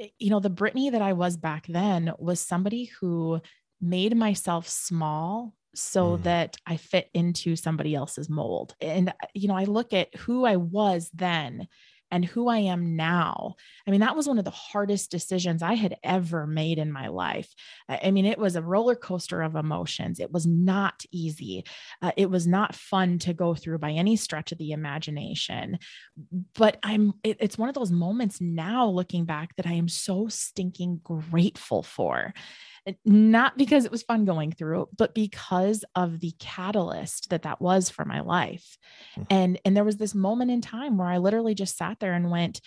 eh, 0.00 0.08
you 0.18 0.30
know 0.30 0.40
the 0.40 0.50
Brittany 0.50 0.90
that 0.90 1.02
I 1.02 1.12
was 1.12 1.36
back 1.36 1.66
then 1.68 2.12
was 2.18 2.40
somebody 2.40 2.90
who 3.00 3.40
made 3.80 4.16
myself 4.16 4.68
small 4.68 5.54
so 5.74 6.16
mm. 6.16 6.22
that 6.22 6.56
I 6.66 6.76
fit 6.78 7.10
into 7.12 7.56
somebody 7.56 7.94
else's 7.94 8.30
mold 8.30 8.74
and 8.80 9.12
you 9.34 9.48
know 9.48 9.56
I 9.56 9.64
look 9.64 9.92
at 9.92 10.14
who 10.16 10.46
I 10.46 10.56
was 10.56 11.10
then 11.12 11.68
and 12.14 12.24
who 12.24 12.46
I 12.46 12.58
am 12.58 12.94
now. 12.94 13.56
I 13.88 13.90
mean, 13.90 13.98
that 14.00 14.14
was 14.14 14.28
one 14.28 14.38
of 14.38 14.44
the 14.44 14.50
hardest 14.52 15.10
decisions 15.10 15.64
I 15.64 15.74
had 15.74 15.96
ever 16.04 16.46
made 16.46 16.78
in 16.78 16.92
my 16.92 17.08
life. 17.08 17.52
I 17.88 18.12
mean, 18.12 18.24
it 18.24 18.38
was 18.38 18.54
a 18.54 18.62
roller 18.62 18.94
coaster 18.94 19.42
of 19.42 19.56
emotions. 19.56 20.20
It 20.20 20.30
was 20.30 20.46
not 20.46 21.02
easy. 21.10 21.64
Uh, 22.00 22.12
it 22.16 22.30
was 22.30 22.46
not 22.46 22.76
fun 22.76 23.18
to 23.18 23.34
go 23.34 23.56
through 23.56 23.78
by 23.78 23.90
any 23.90 24.14
stretch 24.14 24.52
of 24.52 24.58
the 24.58 24.70
imagination. 24.70 25.80
But 26.54 26.78
I'm, 26.84 27.14
it, 27.24 27.38
it's 27.40 27.58
one 27.58 27.68
of 27.68 27.74
those 27.74 27.90
moments 27.90 28.40
now 28.40 28.86
looking 28.86 29.24
back 29.24 29.56
that 29.56 29.66
I 29.66 29.72
am 29.72 29.88
so 29.88 30.28
stinking 30.28 31.00
grateful 31.02 31.82
for 31.82 32.32
not 33.04 33.56
because 33.56 33.84
it 33.84 33.90
was 33.90 34.02
fun 34.02 34.24
going 34.24 34.52
through 34.52 34.88
but 34.96 35.14
because 35.14 35.84
of 35.94 36.20
the 36.20 36.32
catalyst 36.38 37.30
that 37.30 37.42
that 37.42 37.60
was 37.60 37.88
for 37.88 38.04
my 38.04 38.20
life 38.20 38.76
mm-hmm. 39.12 39.22
and 39.30 39.60
and 39.64 39.76
there 39.76 39.84
was 39.84 39.96
this 39.96 40.14
moment 40.14 40.50
in 40.50 40.60
time 40.60 40.98
where 40.98 41.08
i 41.08 41.18
literally 41.18 41.54
just 41.54 41.76
sat 41.76 41.98
there 42.00 42.12
and 42.12 42.30
went 42.30 42.60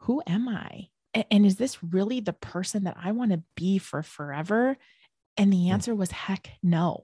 who 0.00 0.22
am 0.26 0.48
i 0.48 0.86
and 1.30 1.44
is 1.44 1.56
this 1.56 1.82
really 1.82 2.20
the 2.20 2.32
person 2.32 2.84
that 2.84 2.96
i 3.02 3.12
want 3.12 3.32
to 3.32 3.42
be 3.56 3.78
for 3.78 4.02
forever 4.02 4.76
and 5.36 5.52
the 5.52 5.64
hmm. 5.66 5.72
answer 5.72 5.92
mm-hmm. 5.92 6.00
was 6.00 6.10
heck 6.10 6.50
no 6.62 7.02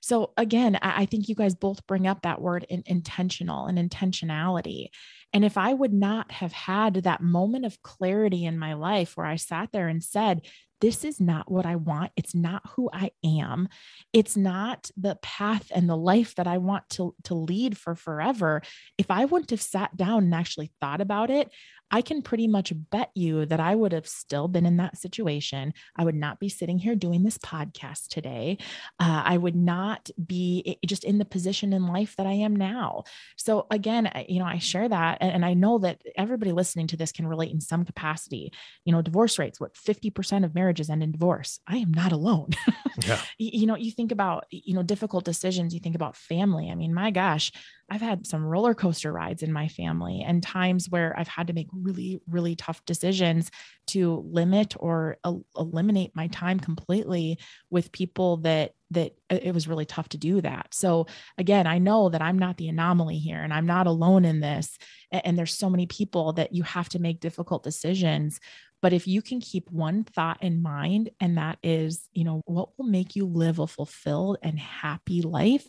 so 0.00 0.32
again 0.36 0.78
I, 0.82 1.02
I 1.02 1.06
think 1.06 1.28
you 1.28 1.34
guys 1.34 1.54
both 1.54 1.86
bring 1.86 2.06
up 2.06 2.22
that 2.22 2.40
word 2.40 2.66
in, 2.68 2.82
intentional 2.86 3.66
and 3.66 3.78
intentionality 3.78 4.88
and 5.34 5.44
if 5.44 5.58
I 5.58 5.74
would 5.74 5.92
not 5.92 6.30
have 6.30 6.52
had 6.52 6.94
that 6.94 7.20
moment 7.20 7.66
of 7.66 7.82
clarity 7.82 8.44
in 8.44 8.56
my 8.56 8.74
life 8.74 9.16
where 9.16 9.26
I 9.26 9.34
sat 9.34 9.72
there 9.72 9.88
and 9.88 10.02
said, 10.02 10.46
this 10.84 11.02
is 11.02 11.18
not 11.18 11.50
what 11.50 11.64
I 11.64 11.76
want. 11.76 12.12
It's 12.14 12.34
not 12.34 12.60
who 12.76 12.90
I 12.92 13.10
am. 13.24 13.70
It's 14.12 14.36
not 14.36 14.90
the 14.98 15.16
path 15.22 15.72
and 15.74 15.88
the 15.88 15.96
life 15.96 16.34
that 16.34 16.46
I 16.46 16.58
want 16.58 16.86
to, 16.90 17.14
to 17.24 17.34
lead 17.34 17.78
for 17.78 17.94
forever. 17.94 18.60
If 18.98 19.10
I 19.10 19.24
wouldn't 19.24 19.48
have 19.48 19.62
sat 19.62 19.96
down 19.96 20.24
and 20.24 20.34
actually 20.34 20.72
thought 20.82 21.00
about 21.00 21.30
it, 21.30 21.50
I 21.94 22.02
can 22.02 22.22
pretty 22.22 22.48
much 22.48 22.72
bet 22.90 23.10
you 23.14 23.46
that 23.46 23.60
I 23.60 23.72
would 23.72 23.92
have 23.92 24.08
still 24.08 24.48
been 24.48 24.66
in 24.66 24.78
that 24.78 24.98
situation. 24.98 25.74
I 25.94 26.04
would 26.04 26.16
not 26.16 26.40
be 26.40 26.48
sitting 26.48 26.76
here 26.76 26.96
doing 26.96 27.22
this 27.22 27.38
podcast 27.38 28.08
today. 28.08 28.58
Uh, 28.98 29.22
I 29.24 29.36
would 29.36 29.54
not 29.54 30.10
be 30.26 30.78
just 30.84 31.04
in 31.04 31.18
the 31.18 31.24
position 31.24 31.72
in 31.72 31.86
life 31.86 32.16
that 32.16 32.26
I 32.26 32.32
am 32.32 32.56
now. 32.56 33.04
So, 33.36 33.68
again, 33.70 34.10
you 34.28 34.40
know, 34.40 34.44
I 34.44 34.58
share 34.58 34.88
that. 34.88 35.18
And 35.20 35.44
I 35.44 35.54
know 35.54 35.78
that 35.78 36.02
everybody 36.16 36.50
listening 36.50 36.88
to 36.88 36.96
this 36.96 37.12
can 37.12 37.28
relate 37.28 37.52
in 37.52 37.60
some 37.60 37.84
capacity. 37.84 38.52
You 38.84 38.92
know, 38.92 39.00
divorce 39.00 39.38
rates, 39.38 39.60
what 39.60 39.74
50% 39.74 40.44
of 40.44 40.52
marriages 40.52 40.73
end 40.80 41.02
in 41.02 41.12
divorce. 41.12 41.60
I 41.66 41.78
am 41.78 41.92
not 41.92 42.12
alone. 42.12 42.50
yeah. 43.04 43.20
You 43.38 43.66
know, 43.66 43.76
you 43.76 43.90
think 43.90 44.12
about, 44.12 44.46
you 44.50 44.74
know, 44.74 44.82
difficult 44.82 45.24
decisions, 45.24 45.74
you 45.74 45.80
think 45.80 45.94
about 45.94 46.16
family. 46.16 46.70
I 46.70 46.74
mean, 46.74 46.94
my 46.94 47.10
gosh, 47.10 47.52
I've 47.90 48.00
had 48.00 48.26
some 48.26 48.44
roller 48.44 48.74
coaster 48.74 49.12
rides 49.12 49.42
in 49.42 49.52
my 49.52 49.68
family 49.68 50.24
and 50.26 50.42
times 50.42 50.88
where 50.88 51.14
I've 51.18 51.28
had 51.28 51.48
to 51.48 51.52
make 51.52 51.68
really, 51.72 52.20
really 52.26 52.56
tough 52.56 52.84
decisions 52.84 53.50
to 53.88 54.24
limit 54.26 54.74
or 54.78 55.18
el- 55.24 55.44
eliminate 55.56 56.12
my 56.14 56.28
time 56.28 56.58
completely 56.58 57.38
with 57.70 57.92
people 57.92 58.38
that 58.38 58.74
that 58.90 59.12
uh, 59.30 59.38
it 59.42 59.52
was 59.52 59.68
really 59.68 59.84
tough 59.84 60.08
to 60.10 60.18
do 60.18 60.40
that. 60.40 60.68
So 60.72 61.06
again, 61.36 61.66
I 61.66 61.78
know 61.78 62.08
that 62.08 62.22
I'm 62.22 62.38
not 62.38 62.56
the 62.56 62.68
anomaly 62.68 63.18
here 63.18 63.42
and 63.42 63.52
I'm 63.52 63.66
not 63.66 63.86
alone 63.86 64.24
in 64.24 64.40
this. 64.40 64.78
And, 65.10 65.22
and 65.26 65.38
there's 65.38 65.56
so 65.56 65.68
many 65.68 65.86
people 65.86 66.32
that 66.34 66.54
you 66.54 66.62
have 66.62 66.88
to 66.90 66.98
make 66.98 67.20
difficult 67.20 67.62
decisions. 67.62 68.40
But 68.84 68.92
if 68.92 69.08
you 69.08 69.22
can 69.22 69.40
keep 69.40 69.70
one 69.70 70.04
thought 70.04 70.42
in 70.42 70.60
mind, 70.60 71.08
and 71.18 71.38
that 71.38 71.56
is, 71.62 72.06
you 72.12 72.22
know, 72.22 72.42
what 72.44 72.76
will 72.76 72.84
make 72.84 73.16
you 73.16 73.24
live 73.24 73.58
a 73.58 73.66
fulfilled 73.66 74.36
and 74.42 74.58
happy 74.58 75.22
life? 75.22 75.66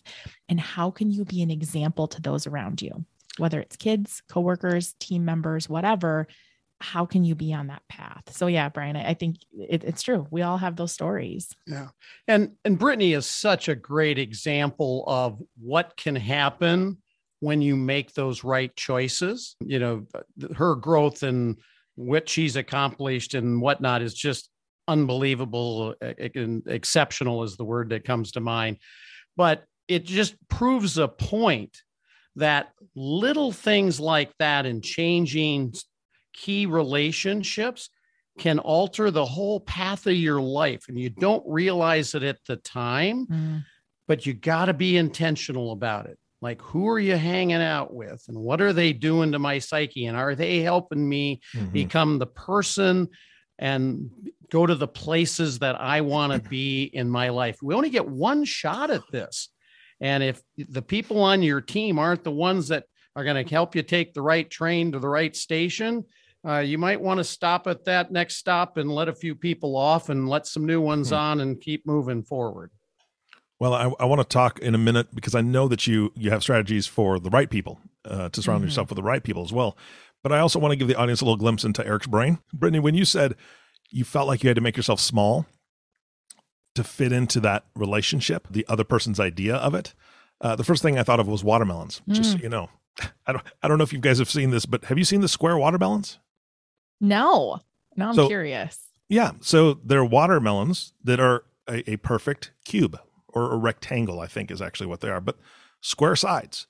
And 0.49 0.59
how 0.59 0.91
can 0.91 1.09
you 1.09 1.23
be 1.23 1.41
an 1.41 1.49
example 1.49 2.09
to 2.09 2.21
those 2.21 2.45
around 2.45 2.81
you, 2.81 3.05
whether 3.37 3.61
it's 3.61 3.77
kids, 3.77 4.21
coworkers, 4.27 4.95
team 4.99 5.23
members, 5.23 5.69
whatever? 5.69 6.27
How 6.81 7.05
can 7.05 7.23
you 7.23 7.35
be 7.35 7.53
on 7.53 7.67
that 7.67 7.83
path? 7.87 8.23
So 8.31 8.47
yeah, 8.47 8.67
Bryan, 8.67 8.97
I, 8.97 9.13
think 9.13 9.37
it, 9.53 9.85
it's 9.85 10.03
true. 10.03 10.27
We 10.29 10.41
all 10.41 10.57
have 10.57 10.75
those 10.75 10.91
stories. 10.91 11.55
Yeah, 11.65 11.87
and 12.27 12.57
and 12.65 12.77
Brittany 12.77 13.13
is 13.13 13.25
such 13.25 13.69
a 13.69 13.75
great 13.75 14.19
example 14.19 15.05
of 15.07 15.41
what 15.57 15.95
can 15.95 16.17
happen 16.17 16.97
when 17.39 17.61
you 17.61 17.77
make 17.77 18.13
those 18.13 18.43
right 18.43 18.75
choices. 18.75 19.55
You 19.61 19.79
know, 19.79 20.05
her 20.57 20.75
growth 20.75 21.23
and 21.23 21.55
what 21.95 22.27
she's 22.29 22.55
accomplished 22.55 23.33
and 23.33 23.61
whatnot 23.61 24.01
is 24.01 24.13
just 24.13 24.49
unbelievable 24.87 25.95
and 26.01 26.63
exceptional 26.67 27.43
is 27.43 27.57
the 27.57 27.63
word 27.65 27.89
that 27.89 28.03
comes 28.05 28.31
to 28.31 28.39
mind 28.39 28.77
but 29.35 29.63
it 29.87 30.03
just 30.05 30.35
proves 30.47 30.97
a 30.97 31.07
point 31.07 31.81
that 32.35 32.71
little 32.95 33.51
things 33.51 33.99
like 33.99 34.31
that 34.39 34.65
and 34.65 34.83
changing 34.83 35.73
key 36.33 36.65
relationships 36.65 37.89
can 38.37 38.59
alter 38.59 39.09
the 39.09 39.25
whole 39.25 39.59
path 39.61 40.05
of 40.07 40.13
your 40.13 40.41
life 40.41 40.85
and 40.87 40.99
you 40.99 41.09
don't 41.09 41.43
realize 41.47 42.13
it 42.13 42.23
at 42.23 42.37
the 42.47 42.57
time 42.57 43.25
Mm. 43.27 43.63
but 44.07 44.25
you 44.25 44.33
got 44.33 44.65
to 44.65 44.73
be 44.73 44.97
intentional 44.97 45.71
about 45.71 46.05
it 46.05 46.19
like 46.45 46.61
who 46.61 46.87
are 46.87 46.99
you 46.99 47.15
hanging 47.17 47.55
out 47.75 47.91
with 47.91 48.23
and 48.27 48.37
what 48.37 48.61
are 48.61 48.71
they 48.71 48.93
doing 48.93 49.31
to 49.31 49.39
my 49.39 49.57
psyche 49.57 50.05
and 50.05 50.15
are 50.15 50.35
they 50.35 50.59
helping 50.61 51.09
me 51.09 51.41
Mhm. 51.55 51.71
become 51.71 52.19
the 52.19 52.27
person 52.27 53.09
and 53.57 54.11
go 54.51 54.67
to 54.67 54.75
the 54.75 54.87
places 54.87 55.57
that 55.59 55.75
I 55.81 56.01
want 56.01 56.33
to 56.33 56.49
be 56.49 56.83
in 56.83 57.09
my 57.09 57.29
life. 57.29 57.57
We 57.63 57.73
only 57.73 57.89
get 57.89 58.07
one 58.07 58.45
shot 58.45 58.91
at 58.91 59.01
this. 59.11 59.49
And 59.99 60.21
if 60.23 60.43
the 60.55 60.83
people 60.83 61.19
on 61.23 61.41
your 61.41 61.61
team 61.61 61.97
aren't 61.97 62.23
the 62.23 62.31
ones 62.49 62.67
that 62.67 62.83
are 63.15 63.23
going 63.23 63.43
to 63.43 63.49
help 63.51 63.75
you 63.75 63.81
take 63.81 64.13
the 64.13 64.21
right 64.21 64.47
train 64.47 64.91
to 64.91 64.99
the 64.99 65.09
right 65.09 65.35
station, 65.35 66.03
uh, 66.47 66.59
you 66.59 66.77
might 66.77 67.01
want 67.01 67.17
to 67.17 67.23
stop 67.23 67.65
at 67.65 67.85
that 67.85 68.11
next 68.11 68.35
stop 68.35 68.77
and 68.77 68.91
let 68.91 69.07
a 69.09 69.15
few 69.15 69.33
people 69.33 69.75
off 69.75 70.09
and 70.09 70.29
let 70.29 70.45
some 70.45 70.63
new 70.67 70.79
ones 70.79 71.09
Hmm. 71.09 71.15
on 71.15 71.39
and 71.41 71.59
keep 71.59 71.87
moving 71.87 72.21
forward. 72.21 72.69
Well, 73.59 73.73
I, 73.73 73.91
I 73.99 74.05
want 74.05 74.19
to 74.21 74.25
talk 74.27 74.59
in 74.59 74.75
a 74.75 74.77
minute 74.77 75.07
because 75.15 75.33
I 75.35 75.41
know 75.41 75.67
that 75.69 75.87
you 75.87 76.11
you 76.15 76.29
have 76.31 76.41
strategies 76.43 76.87
for 76.87 77.19
the 77.19 77.29
right 77.29 77.49
people 77.49 77.79
uh, 78.03 78.29
to 78.29 78.41
surround 78.41 78.61
Mhm. 78.63 78.67
yourself 78.67 78.89
with 78.89 78.97
the 78.97 79.03
right 79.03 79.23
people 79.23 79.43
as 79.43 79.53
well. 79.53 79.77
But 80.23 80.31
I 80.31 80.39
also 80.39 80.59
want 80.59 80.71
to 80.71 80.75
give 80.75 80.87
the 80.87 80.95
audience 80.95 81.21
a 81.21 81.25
little 81.25 81.37
glimpse 81.37 81.63
into 81.63 81.85
Eric's 81.85 82.07
brain. 82.07 82.39
Brittany, 82.53 82.79
when 82.79 82.95
you 82.95 83.05
said 83.05 83.35
you 83.91 84.03
felt 84.03 84.27
like 84.27 84.43
you 84.43 84.49
had 84.49 84.55
to 84.55 84.61
make 84.61 84.75
yourself 84.75 84.99
small 84.99 85.45
to 86.73 86.83
fit 86.83 87.11
into 87.11 87.39
that 87.39 87.65
relationship, 87.75 88.47
the 88.49 88.65
other 88.67 88.83
person's 88.83 89.19
idea 89.19 89.55
of 89.55 89.73
it, 89.73 89.93
uh, 90.41 90.55
the 90.55 90.63
first 90.63 90.81
thing 90.81 90.97
I 90.99 91.03
thought 91.03 91.19
of 91.21 91.27
was 91.27 91.43
watermelons. 91.43 92.01
Just 92.09 92.31
so 92.33 92.37
Mm. 92.37 92.43
you 92.43 92.49
know, 92.49 92.69
I 93.27 93.31
don't 93.31 93.43
I 93.63 93.67
don't 93.67 93.77
know 93.77 93.83
if 93.83 93.93
you 93.93 93.99
guys 93.99 94.19
have 94.19 94.29
seen 94.29 94.49
this, 94.51 94.65
but 94.65 94.85
have 94.85 94.97
you 94.97 95.05
seen 95.05 95.21
the 95.21 95.27
square 95.29 95.57
watermelons? 95.57 96.19
No, 96.99 97.59
now 97.95 98.09
I'm 98.09 98.15
So- 98.15 98.27
curious. 98.27 98.79
Yeah. 99.07 99.31
So 99.41 99.75
they're 99.75 100.03
watermelons 100.03 100.91
that 101.03 101.19
are 101.19 101.43
a, 101.69 101.89
a 101.91 101.97
perfect 101.97 102.51
cube 102.65 102.99
or 103.35 103.51
a 103.51 103.57
rectangle, 103.57 104.19
I 104.21 104.27
think 104.27 104.49
is 104.49 104.61
actually 104.61 104.87
what 104.87 105.01
they 105.01 105.09
are, 105.09 105.21
but 105.21 105.37
square 105.81 106.15
sides. 106.15 106.67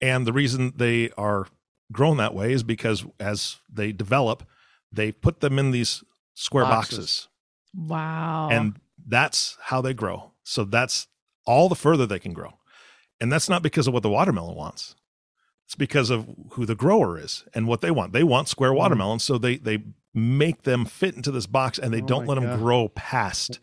And 0.00 0.26
the 0.26 0.32
reason 0.32 0.72
they 0.76 1.10
are 1.18 1.48
grown 1.92 2.16
that 2.18 2.34
way 2.34 2.52
is 2.52 2.62
because 2.62 3.04
as 3.20 3.56
they 3.72 3.92
develop, 3.92 4.44
they 4.92 5.12
put 5.12 5.40
them 5.40 5.58
in 5.58 5.70
these 5.72 6.02
square 6.34 6.64
Boxes. 6.64 6.96
boxes. 6.98 7.28
Wow. 7.74 8.48
And 8.50 8.76
that's 9.06 9.58
how 9.64 9.80
they 9.80 9.94
grow. 9.94 10.32
So 10.44 10.64
that's 10.64 11.08
all 11.44 11.68
the 11.68 11.74
further 11.74 12.06
they 12.06 12.18
can 12.18 12.32
grow. 12.32 12.54
And 13.20 13.32
that's 13.32 13.48
not 13.48 13.62
because 13.62 13.86
of 13.86 13.94
what 13.94 14.02
the 14.02 14.10
watermelon 14.10 14.56
wants. 14.56 14.94
It's 15.64 15.74
because 15.74 16.10
of 16.10 16.26
who 16.52 16.64
the 16.66 16.74
grower 16.74 17.18
is 17.18 17.44
and 17.54 17.66
what 17.66 17.80
they 17.80 17.90
want. 17.90 18.12
They 18.12 18.22
want 18.22 18.48
square 18.48 18.70
Mm. 18.70 18.76
watermelons, 18.76 19.24
so 19.24 19.36
they 19.38 19.56
they 19.56 19.82
make 20.14 20.62
them 20.62 20.84
fit 20.86 21.14
into 21.16 21.30
this 21.30 21.46
box 21.46 21.78
and 21.78 21.92
they 21.92 22.00
Oh 22.00 22.06
don't 22.06 22.26
my 22.26 22.34
let 22.34 22.40
them 22.40 22.58
grow 22.58 22.88
past 22.90 23.58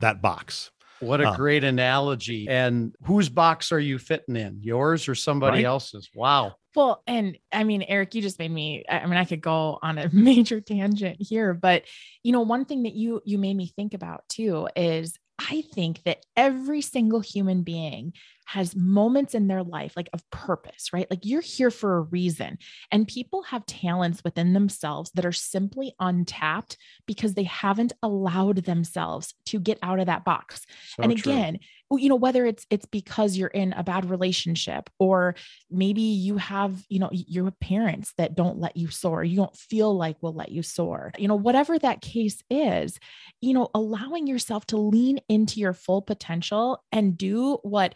that 0.00 0.22
box. 0.22 0.70
What 1.00 1.20
a 1.20 1.28
Uh, 1.30 1.36
great 1.36 1.64
analogy. 1.64 2.48
And 2.48 2.94
whose 3.04 3.28
box 3.28 3.72
are 3.72 3.80
you 3.80 3.98
fitting 3.98 4.36
in? 4.36 4.58
Yours 4.62 5.08
or 5.08 5.14
somebody 5.14 5.58
Right. 5.58 5.64
else's? 5.66 6.08
Wow. 6.14 6.56
Well, 6.74 7.02
and 7.06 7.36
I 7.52 7.64
mean, 7.64 7.82
Eric, 7.82 8.14
you 8.14 8.22
just 8.22 8.38
made 8.38 8.50
me. 8.50 8.84
I 8.88 9.00
I 9.00 9.06
mean, 9.06 9.16
I 9.16 9.24
could 9.24 9.40
go 9.40 9.78
on 9.82 9.98
a 9.98 10.08
major 10.12 10.60
tangent 10.60 11.16
here, 11.20 11.54
but 11.54 11.84
you 12.22 12.32
know, 12.32 12.42
one 12.42 12.64
thing 12.64 12.82
that 12.84 12.94
you 12.94 13.20
you 13.24 13.38
made 13.38 13.56
me 13.56 13.66
think 13.74 13.94
about 13.94 14.28
too 14.28 14.68
is 14.76 15.16
I 15.40 15.62
think 15.72 16.02
that 16.04 16.24
every 16.36 16.80
single 16.82 17.20
human 17.20 17.62
being 17.62 18.12
has 18.48 18.74
moments 18.74 19.34
in 19.34 19.46
their 19.46 19.62
life 19.62 19.92
like 19.94 20.08
of 20.14 20.28
purpose, 20.30 20.90
right? 20.90 21.06
Like 21.10 21.18
you're 21.22 21.42
here 21.42 21.70
for 21.70 21.98
a 21.98 22.00
reason. 22.00 22.56
And 22.90 23.06
people 23.06 23.42
have 23.42 23.66
talents 23.66 24.24
within 24.24 24.54
themselves 24.54 25.10
that 25.14 25.26
are 25.26 25.32
simply 25.32 25.94
untapped 26.00 26.78
because 27.06 27.34
they 27.34 27.42
haven't 27.42 27.92
allowed 28.02 28.64
themselves 28.64 29.34
to 29.46 29.60
get 29.60 29.78
out 29.82 30.00
of 30.00 30.06
that 30.06 30.24
box 30.24 30.64
So 30.96 31.02
and 31.02 31.12
again 31.12 31.58
you 31.90 32.08
know 32.08 32.16
whether 32.16 32.44
it's 32.44 32.66
it's 32.70 32.84
because 32.86 33.36
you're 33.36 33.48
in 33.48 33.72
a 33.72 33.82
bad 33.82 34.10
relationship 34.10 34.90
or 34.98 35.34
maybe 35.70 36.02
you 36.02 36.36
have 36.36 36.84
you 36.88 36.98
know 36.98 37.08
y- 37.12 37.24
you 37.26 37.44
have 37.44 37.58
parents 37.60 38.12
that 38.18 38.34
don't 38.34 38.58
let 38.58 38.76
you 38.76 38.88
soar 38.88 39.24
you 39.24 39.36
don't 39.36 39.56
feel 39.56 39.96
like 39.96 40.16
will 40.22 40.34
let 40.34 40.50
you 40.50 40.62
soar 40.62 41.12
you 41.18 41.26
know 41.26 41.34
whatever 41.34 41.78
that 41.78 42.00
case 42.02 42.42
is 42.50 42.98
you 43.40 43.54
know 43.54 43.68
allowing 43.74 44.26
yourself 44.26 44.66
to 44.66 44.76
lean 44.76 45.18
into 45.28 45.60
your 45.60 45.72
full 45.72 46.02
potential 46.02 46.82
and 46.92 47.16
do 47.16 47.58
what 47.62 47.94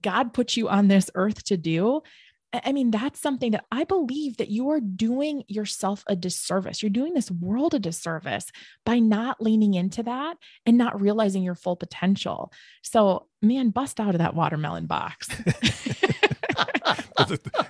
god 0.00 0.32
put 0.32 0.56
you 0.56 0.68
on 0.68 0.88
this 0.88 1.10
earth 1.14 1.42
to 1.44 1.56
do 1.56 2.00
I- 2.52 2.72
mean, 2.72 2.90
that's 2.90 3.20
something 3.20 3.52
that 3.52 3.64
I 3.72 3.84
believe 3.84 4.36
that 4.36 4.48
you 4.50 4.68
are 4.70 4.80
doing 4.80 5.44
yourself 5.48 6.04
a 6.06 6.16
disservice. 6.16 6.82
You're 6.82 6.90
doing 6.90 7.14
this 7.14 7.30
world 7.30 7.74
a 7.74 7.78
disservice 7.78 8.50
by 8.84 8.98
not 8.98 9.40
leaning 9.40 9.74
into 9.74 10.02
that 10.02 10.36
and 10.66 10.76
not 10.76 11.00
realizing 11.00 11.42
your 11.42 11.54
full 11.54 11.76
potential. 11.76 12.52
So, 12.82 13.26
man, 13.40 13.70
bust 13.70 14.00
out 14.00 14.14
of 14.14 14.18
that 14.18 14.34
watermelon 14.34 14.86
box. 14.86 15.28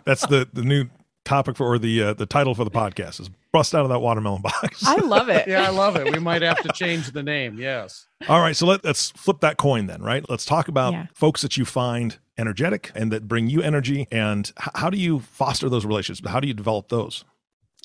That's 0.04 0.26
the 0.26 0.48
the 0.52 0.62
new 0.62 0.88
topic 1.24 1.56
for 1.56 1.66
or 1.66 1.78
the 1.78 2.02
uh, 2.02 2.14
the 2.14 2.26
title 2.26 2.54
for 2.54 2.64
the 2.64 2.70
podcast 2.70 3.20
is 3.20 3.30
bust 3.52 3.74
out 3.74 3.82
of 3.84 3.88
that 3.90 4.00
watermelon 4.00 4.42
box. 4.42 4.82
I 4.86 4.96
love 4.96 5.28
it. 5.28 5.46
yeah, 5.48 5.62
I 5.66 5.70
love 5.70 5.96
it. 5.96 6.10
We 6.12 6.18
might 6.18 6.42
have 6.42 6.60
to 6.62 6.68
change 6.72 7.10
the 7.12 7.22
name. 7.22 7.58
Yes. 7.58 8.06
All 8.28 8.40
right, 8.40 8.56
so 8.56 8.66
let, 8.66 8.84
let's 8.84 9.10
flip 9.10 9.40
that 9.40 9.56
coin 9.58 9.86
then, 9.86 10.00
right? 10.02 10.24
Let's 10.28 10.44
talk 10.44 10.68
about 10.68 10.92
Yeah. 10.94 11.06
folks 11.14 11.42
that 11.42 11.56
you 11.56 11.64
find 11.64 12.18
energetic 12.38 12.90
and 12.94 13.12
that 13.12 13.28
bring 13.28 13.48
you 13.48 13.60
energy, 13.62 14.08
and 14.10 14.50
h- 14.60 14.68
how 14.74 14.88
do 14.90 14.96
you 14.96 15.20
foster 15.20 15.68
those 15.68 15.84
relationships? 15.84 16.28
How 16.28 16.40
do 16.40 16.48
you 16.48 16.54
develop 16.54 16.88
those? 16.88 17.24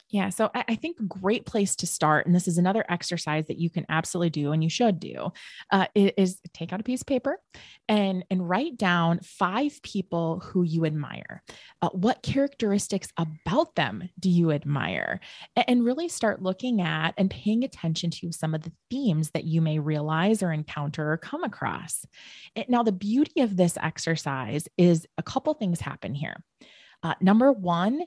Yeah. 0.09 0.29
So 0.29 0.49
I, 0.55 0.63
I 0.69 0.75
think 0.75 0.99
a 0.99 1.03
great 1.03 1.45
place 1.45 1.75
to 1.77 1.87
start, 1.87 2.25
and 2.25 2.33
this 2.33 2.47
is 2.47 2.57
another 2.57 2.85
exercise 2.87 3.47
that 3.47 3.57
you 3.59 3.69
can 3.69 3.85
absolutely 3.89 4.29
do 4.29 4.53
and 4.53 4.63
you 4.63 4.69
should 4.69 5.01
do, 5.01 5.33
uh, 5.71 5.87
is 5.95 6.39
take 6.53 6.71
out 6.71 6.79
a 6.79 6.83
piece 6.83 7.01
of 7.01 7.07
paper 7.07 7.37
and 7.89 8.23
and 8.31 8.47
write 8.47 8.77
down 8.77 9.19
five 9.21 9.81
people 9.83 10.39
who 10.39 10.63
you 10.63 10.85
admire. 10.85 11.43
Uh, 11.81 11.89
what 11.89 12.23
characteristics 12.23 13.09
about 13.17 13.75
them 13.75 14.07
do 14.17 14.29
you 14.29 14.51
admire? 14.51 15.19
A- 15.57 15.69
And 15.69 15.83
really 15.83 16.07
start 16.07 16.41
looking 16.41 16.81
at 16.81 17.13
and 17.17 17.29
paying 17.29 17.65
attention 17.65 18.09
to 18.11 18.31
some 18.31 18.55
of 18.55 18.61
the 18.61 18.71
themes 18.89 19.31
that 19.31 19.43
you 19.43 19.61
may 19.61 19.77
realize 19.77 20.41
or 20.41 20.53
encounter 20.53 21.11
or 21.11 21.17
come 21.17 21.43
across. 21.43 22.05
Now, 22.69 22.83
the 22.83 22.93
beauty 22.93 23.41
of 23.41 23.57
this 23.57 23.77
exercise 23.81 24.69
is 24.77 25.05
a 25.17 25.23
couple 25.23 25.53
things 25.53 25.81
happen 25.81 26.13
here. 26.13 26.41
Uh, 27.03 27.13
number 27.21 27.51
one, 27.51 28.01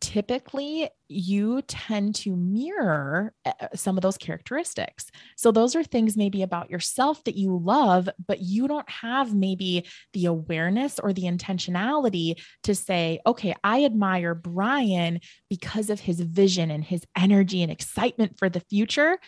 typically 0.00 0.88
you 1.08 1.62
tend 1.62 2.14
to 2.14 2.34
mirror 2.34 3.32
uh, 3.44 3.52
some 3.74 3.98
of 3.98 4.02
those 4.02 4.16
characteristics. 4.16 5.10
So, 5.36 5.50
those 5.50 5.76
are 5.76 5.84
things 5.84 6.16
maybe 6.16 6.42
about 6.42 6.70
yourself 6.70 7.22
that 7.24 7.36
you 7.36 7.58
love, 7.58 8.08
but 8.26 8.40
you 8.40 8.68
don't 8.68 8.88
have 8.88 9.34
maybe 9.34 9.86
the 10.12 10.26
awareness 10.26 10.98
or 10.98 11.12
the 11.12 11.24
intentionality 11.24 12.40
to 12.64 12.74
say, 12.74 13.20
okay, 13.26 13.54
I 13.62 13.84
admire 13.84 14.34
Bryan 14.34 15.20
because 15.48 15.90
of 15.90 16.00
his 16.00 16.20
vision 16.20 16.70
and 16.70 16.84
his 16.84 17.04
energy 17.16 17.62
and 17.62 17.72
excitement 17.72 18.38
for 18.38 18.48
the 18.48 18.60
future. 18.60 19.18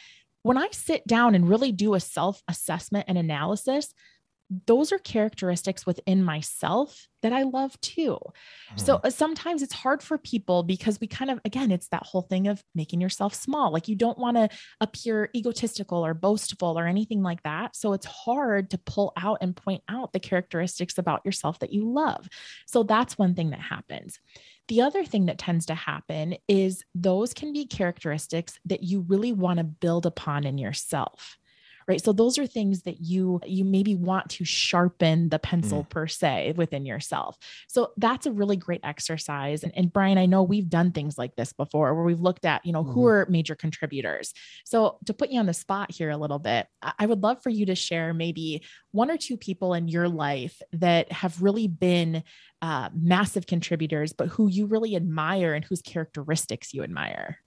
When 0.42 0.58
I 0.58 0.68
sit 0.72 1.06
down 1.06 1.34
and 1.34 1.48
really 1.48 1.72
do 1.72 1.94
a 1.94 2.00
self 2.00 2.42
assessment 2.48 3.06
and 3.08 3.18
analysis, 3.18 3.92
those 4.66 4.92
are 4.92 4.98
characteristics 4.98 5.86
within 5.86 6.22
myself 6.22 7.06
that 7.22 7.32
I 7.32 7.42
love 7.44 7.80
too. 7.80 8.18
So 8.76 9.00
uh, 9.04 9.10
sometimes 9.10 9.62
it's 9.62 9.72
hard 9.72 10.02
for 10.02 10.18
people 10.18 10.62
because 10.62 11.00
we 11.00 11.06
kind 11.06 11.30
of, 11.30 11.40
again, 11.44 11.70
it's 11.70 11.88
that 11.88 12.02
whole 12.04 12.22
thing 12.22 12.48
of 12.48 12.62
making 12.74 13.00
yourself 13.00 13.34
small. 13.34 13.72
Like 13.72 13.86
you 13.86 13.94
don't 13.94 14.18
want 14.18 14.36
to 14.36 14.48
appear 14.80 15.30
egotistical 15.34 16.04
or 16.04 16.14
boastful 16.14 16.78
or 16.78 16.86
anything 16.86 17.22
like 17.22 17.42
that. 17.44 17.76
So 17.76 17.92
it's 17.92 18.06
hard 18.06 18.70
to 18.70 18.78
pull 18.78 19.12
out 19.16 19.38
and 19.40 19.54
point 19.54 19.82
out 19.88 20.12
the 20.12 20.20
characteristics 20.20 20.98
about 20.98 21.24
yourself 21.24 21.60
that 21.60 21.72
you 21.72 21.88
love. 21.88 22.28
So 22.66 22.82
that's 22.82 23.16
one 23.16 23.34
thing 23.34 23.50
that 23.50 23.60
happens. 23.60 24.18
The 24.68 24.80
other 24.80 25.04
thing 25.04 25.26
that 25.26 25.38
tends 25.38 25.66
to 25.66 25.74
happen 25.74 26.36
is 26.48 26.84
those 26.94 27.34
can 27.34 27.52
be 27.52 27.66
characteristics 27.66 28.58
that 28.64 28.82
you 28.82 29.00
really 29.00 29.32
want 29.32 29.58
to 29.58 29.64
build 29.64 30.06
upon 30.06 30.44
in 30.44 30.58
yourself 30.58 31.36
right? 31.88 32.02
So 32.02 32.12
those 32.12 32.38
are 32.38 32.46
things 32.46 32.82
that 32.82 33.00
you 33.00 33.40
you 33.46 33.64
maybe 33.64 33.94
want 33.94 34.30
to 34.30 34.44
sharpen 34.44 35.28
the 35.28 35.38
pencil 35.38 35.84
per 35.84 36.06
se 36.06 36.54
within 36.56 36.86
yourself. 36.86 37.36
So 37.68 37.92
that's 37.96 38.26
a 38.26 38.32
really 38.32 38.56
great 38.56 38.80
exercise. 38.84 39.62
And, 39.62 39.72
and 39.76 39.92
bryan 39.92 40.18
i 40.18 40.26
know 40.26 40.42
we've 40.42 40.68
done 40.68 40.92
things 40.92 41.18
like 41.18 41.34
this 41.36 41.52
before 41.52 41.94
where 41.94 42.04
we've 42.04 42.20
looked 42.20 42.44
at 42.44 42.64
you 42.64 42.72
know 42.72 42.82
who 42.84 43.00
Mhm. 43.02 43.10
are 43.10 43.26
major 43.30 43.54
contributors. 43.54 44.32
So 44.64 44.98
to 45.06 45.14
put 45.14 45.30
you 45.30 45.40
on 45.40 45.46
the 45.46 45.54
spot 45.54 45.90
here 45.92 46.10
a 46.10 46.16
little 46.16 46.38
bit 46.38 46.66
I- 46.82 46.92
i 47.00 47.06
would 47.06 47.22
love 47.22 47.42
for 47.42 47.50
you 47.50 47.66
to 47.66 47.74
share 47.74 48.12
maybe 48.14 48.62
one 48.92 49.10
or 49.10 49.16
two 49.16 49.36
people 49.36 49.74
in 49.74 49.88
your 49.88 50.08
life 50.08 50.60
that 50.72 51.10
have 51.12 51.42
really 51.42 51.66
been 51.68 52.22
uh, 52.60 52.88
massive 52.94 53.46
contributors 53.46 54.12
but 54.12 54.28
who 54.28 54.48
you 54.48 54.66
really 54.66 54.94
admire 54.96 55.54
and 55.54 55.64
whose 55.64 55.82
characteristics 55.82 56.72
you 56.74 56.82
admire 56.82 57.38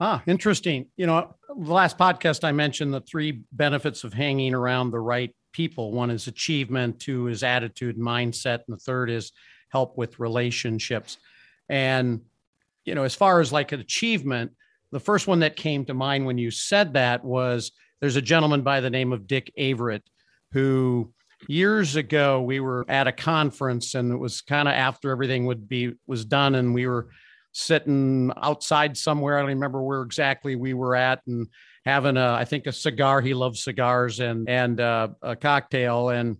Ah, 0.00 0.22
interesting. 0.26 0.86
You 0.96 1.06
know, 1.06 1.34
the 1.48 1.72
last 1.72 1.98
podcast 1.98 2.44
I 2.44 2.52
mentioned 2.52 2.94
the 2.94 3.00
three 3.00 3.42
benefits 3.52 4.04
of 4.04 4.12
hanging 4.12 4.54
around 4.54 4.90
the 4.90 5.00
right 5.00 5.34
people. 5.52 5.92
One 5.92 6.10
is 6.10 6.28
achievement, 6.28 7.00
two 7.00 7.26
is 7.28 7.42
attitude, 7.42 7.98
mindset, 7.98 8.60
and 8.66 8.76
the 8.76 8.78
third 8.78 9.10
is 9.10 9.32
help 9.70 9.98
with 9.98 10.20
relationships. 10.20 11.18
And 11.68 12.20
you 12.84 12.94
know, 12.94 13.02
as 13.02 13.14
far 13.14 13.40
as 13.40 13.52
like 13.52 13.72
an 13.72 13.80
achievement, 13.80 14.52
the 14.92 15.00
first 15.00 15.26
one 15.26 15.40
that 15.40 15.56
came 15.56 15.84
to 15.86 15.94
mind 15.94 16.24
when 16.26 16.38
you 16.38 16.50
said 16.50 16.94
that 16.94 17.24
was 17.24 17.72
there's 18.00 18.16
a 18.16 18.22
gentleman 18.22 18.62
by 18.62 18.80
the 18.80 18.90
name 18.90 19.12
of 19.12 19.26
Dick 19.26 19.52
Averett 19.58 20.02
who 20.52 21.12
years 21.48 21.96
ago 21.96 22.40
we 22.40 22.60
were 22.60 22.84
at 22.88 23.06
a 23.06 23.12
conference 23.12 23.94
and 23.94 24.12
it 24.12 24.16
was 24.16 24.40
kind 24.40 24.66
of 24.68 24.74
after 24.74 25.10
everything 25.10 25.46
would 25.46 25.68
be 25.68 25.92
was 26.06 26.24
done 26.24 26.54
and 26.54 26.72
we 26.72 26.86
were 26.86 27.08
sitting 27.58 28.32
outside 28.42 28.96
somewhere 28.96 29.36
i 29.36 29.40
don't 29.40 29.48
remember 29.48 29.82
where 29.82 30.02
exactly 30.02 30.56
we 30.56 30.74
were 30.74 30.94
at 30.94 31.20
and 31.26 31.46
having 31.84 32.16
a 32.16 32.32
i 32.32 32.44
think 32.44 32.66
a 32.66 32.72
cigar 32.72 33.20
he 33.20 33.34
loves 33.34 33.62
cigars 33.62 34.20
and 34.20 34.48
and 34.48 34.80
uh, 34.80 35.08
a 35.22 35.36
cocktail 35.36 36.10
and 36.10 36.36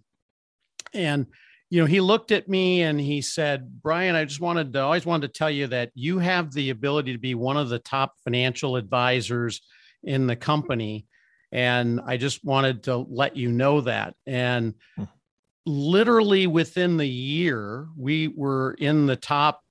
and 0.94 1.26
you 1.70 1.80
know 1.80 1.86
he 1.86 2.00
looked 2.00 2.32
at 2.32 2.48
me 2.48 2.82
and 2.82 3.00
he 3.00 3.20
said 3.20 3.82
bryan 3.82 4.14
i 4.14 4.24
just 4.24 4.40
wanted 4.40 4.72
to 4.72 4.80
always 4.80 5.06
wanted 5.06 5.26
to 5.26 5.38
tell 5.38 5.50
you 5.50 5.66
that 5.66 5.90
you 5.94 6.18
have 6.18 6.52
the 6.52 6.70
ability 6.70 7.12
to 7.12 7.18
be 7.18 7.34
one 7.34 7.56
of 7.56 7.68
the 7.68 7.78
top 7.78 8.14
financial 8.24 8.76
advisors 8.76 9.60
in 10.02 10.26
the 10.26 10.36
company 10.36 11.06
and 11.52 12.00
I 12.04 12.16
just 12.16 12.44
wanted 12.44 12.84
to 12.84 12.96
let 12.96 13.36
you 13.36 13.50
know 13.50 13.80
that. 13.82 14.14
And 14.26 14.74
hmm. 14.96 15.04
literally 15.66 16.46
within 16.46 16.96
the 16.96 17.08
year, 17.08 17.88
we 17.96 18.28
were 18.28 18.74
in 18.78 19.06
the 19.06 19.16
top, 19.16 19.62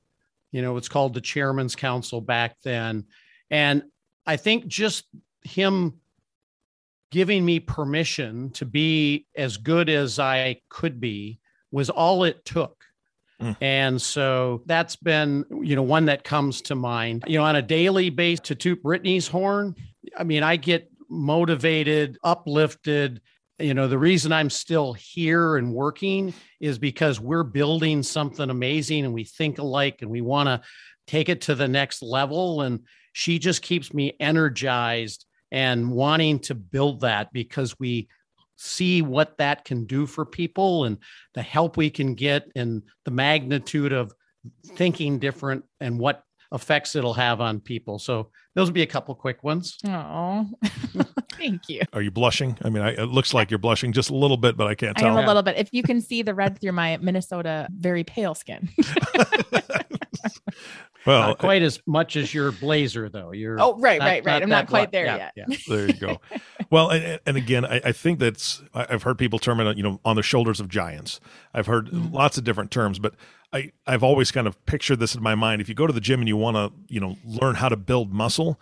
you 0.51 0.61
know, 0.61 0.77
it's 0.77 0.89
called 0.89 1.13
the 1.13 1.21
Chairman's 1.21 1.75
Council 1.75 2.21
back 2.21 2.55
then. 2.63 3.05
And 3.49 3.83
I 4.25 4.37
think 4.37 4.67
just 4.67 5.05
him 5.43 5.99
giving 7.11 7.45
me 7.45 7.59
permission 7.59 8.49
to 8.51 8.65
be 8.65 9.25
as 9.35 9.57
good 9.57 9.89
as 9.89 10.19
I 10.19 10.61
could 10.69 10.99
be 10.99 11.39
was 11.71 11.89
all 11.89 12.23
it 12.23 12.43
took. 12.45 12.83
Mm. 13.41 13.55
And 13.61 14.01
so 14.01 14.63
that's 14.65 14.95
been, 14.95 15.45
you 15.61 15.75
know, 15.75 15.83
one 15.83 16.05
that 16.05 16.23
comes 16.23 16.61
to 16.63 16.75
mind. 16.75 17.23
You 17.27 17.37
know, 17.37 17.45
on 17.45 17.55
a 17.55 17.61
daily 17.61 18.09
basis 18.09 18.47
to 18.47 18.55
toot 18.55 18.81
Brittany's 18.81 19.27
horn. 19.27 19.75
I 20.17 20.23
mean, 20.23 20.43
I 20.43 20.55
get 20.55 20.91
motivated, 21.09 22.17
uplifted. 22.23 23.21
You 23.59 23.73
know, 23.73 23.87
the 23.87 23.97
reason 23.97 24.31
I'm 24.31 24.51
still 24.51 24.93
here 24.93 25.57
and 25.57 25.73
working 25.73 26.33
is 26.59 26.77
because 26.77 27.19
we're 27.19 27.43
building 27.43 28.03
something 28.03 28.49
amazing 28.49 29.03
and 29.03 29.13
we 29.13 29.23
think 29.23 29.57
alike 29.57 30.01
and 30.01 30.11
we 30.11 30.21
want 30.21 30.47
to 30.47 30.61
take 31.07 31.29
it 31.29 31.41
to 31.41 31.55
the 31.55 31.67
next 31.67 32.03
level. 32.03 32.61
And 32.61 32.81
she 33.13 33.39
just 33.39 33.63
keeps 33.63 33.93
me 33.93 34.15
energized 34.19 35.25
and 35.51 35.91
wanting 35.91 36.39
to 36.39 36.55
build 36.55 37.01
that 37.01 37.33
because 37.33 37.79
we 37.79 38.09
see 38.57 39.01
what 39.01 39.37
that 39.37 39.65
can 39.65 39.85
do 39.85 40.05
for 40.05 40.25
people 40.25 40.83
and 40.85 40.97
the 41.33 41.41
help 41.41 41.77
we 41.77 41.89
can 41.89 42.15
get 42.15 42.51
and 42.55 42.83
the 43.05 43.11
magnitude 43.11 43.93
of 43.93 44.13
thinking 44.65 45.19
different 45.19 45.63
and 45.79 45.97
what 45.97 46.23
effects 46.51 46.95
it'll 46.95 47.13
have 47.13 47.41
on 47.41 47.59
people. 47.59 47.99
So 47.99 48.31
those 48.57 48.67
would 48.69 48.73
be 48.73 48.81
a 48.81 48.87
couple 48.87 49.13
quick 49.13 49.43
ones. 49.43 49.77
Oh, 49.85 50.49
thank 51.33 51.69
you. 51.69 51.81
Are 51.93 52.01
you 52.01 52.09
blushing? 52.09 52.57
I 52.63 52.69
mean, 52.69 52.81
I, 52.81 52.89
it 52.93 53.05
looks 53.05 53.31
like 53.31 53.51
you're 53.51 53.59
blushing 53.59 53.93
just 53.93 54.09
a 54.09 54.15
little 54.15 54.35
bit, 54.35 54.57
but 54.57 54.65
I 54.65 54.73
can't 54.73 54.97
tell. 54.97 55.09
I 55.09 55.11
am 55.11 55.23
a 55.23 55.27
little 55.27 55.43
bit. 55.43 55.57
If 55.57 55.69
you 55.73 55.83
can 55.83 56.01
see 56.01 56.23
the 56.23 56.33
red 56.33 56.59
through 56.59 56.71
my 56.71 56.97
Minnesota 56.97 57.67
very 57.71 58.03
pale 58.03 58.33
skin. 58.33 58.67
well, 61.05 61.27
not 61.27 61.37
quite 61.37 61.61
as 61.61 61.79
much 61.85 62.15
as 62.15 62.33
your 62.33 62.51
blazer, 62.51 63.09
though. 63.09 63.31
You're 63.31 63.61
oh, 63.61 63.77
right, 63.77 63.99
not, 63.99 64.05
right, 64.05 64.25
right. 64.25 64.33
Not 64.33 64.41
I'm 64.41 64.49
not 64.49 64.67
quite 64.67 64.91
there 64.91 65.05
yeah, 65.05 65.29
yet. 65.35 65.49
Yeah. 65.49 65.57
there 65.67 65.85
you 65.85 65.93
go. 65.93 66.19
Well, 66.71 66.89
and, 66.89 67.19
and 67.27 67.37
again, 67.37 67.63
I, 67.63 67.79
I, 67.85 67.91
think 67.91 68.17
that's 68.17 68.63
I've 68.73 69.03
heard 69.03 69.19
people 69.19 69.37
term 69.37 69.59
it, 69.59 69.77
you 69.77 69.83
know, 69.83 70.01
on 70.03 70.15
the 70.15 70.23
shoulders 70.23 70.59
of 70.59 70.67
giants. 70.67 71.19
I've 71.53 71.67
heard 71.67 71.91
mm-hmm. 71.91 72.11
lots 72.11 72.39
of 72.39 72.43
different 72.43 72.71
terms, 72.71 72.97
but 72.97 73.13
I, 73.53 73.71
I've 73.85 74.03
always 74.03 74.31
kind 74.31 74.47
of 74.47 74.63
pictured 74.65 74.99
this 74.99 75.15
in 75.15 75.23
my 75.23 75.35
mind. 75.35 75.61
If 75.61 75.69
you 75.69 75.75
go 75.75 75.87
to 75.87 75.93
the 75.93 76.01
gym 76.01 76.19
and 76.19 76.27
you 76.27 76.37
want 76.37 76.57
to, 76.57 76.93
you 76.93 76.99
know, 76.99 77.17
learn 77.23 77.55
how 77.55 77.69
to 77.69 77.77
build 77.77 78.13
muscle, 78.13 78.59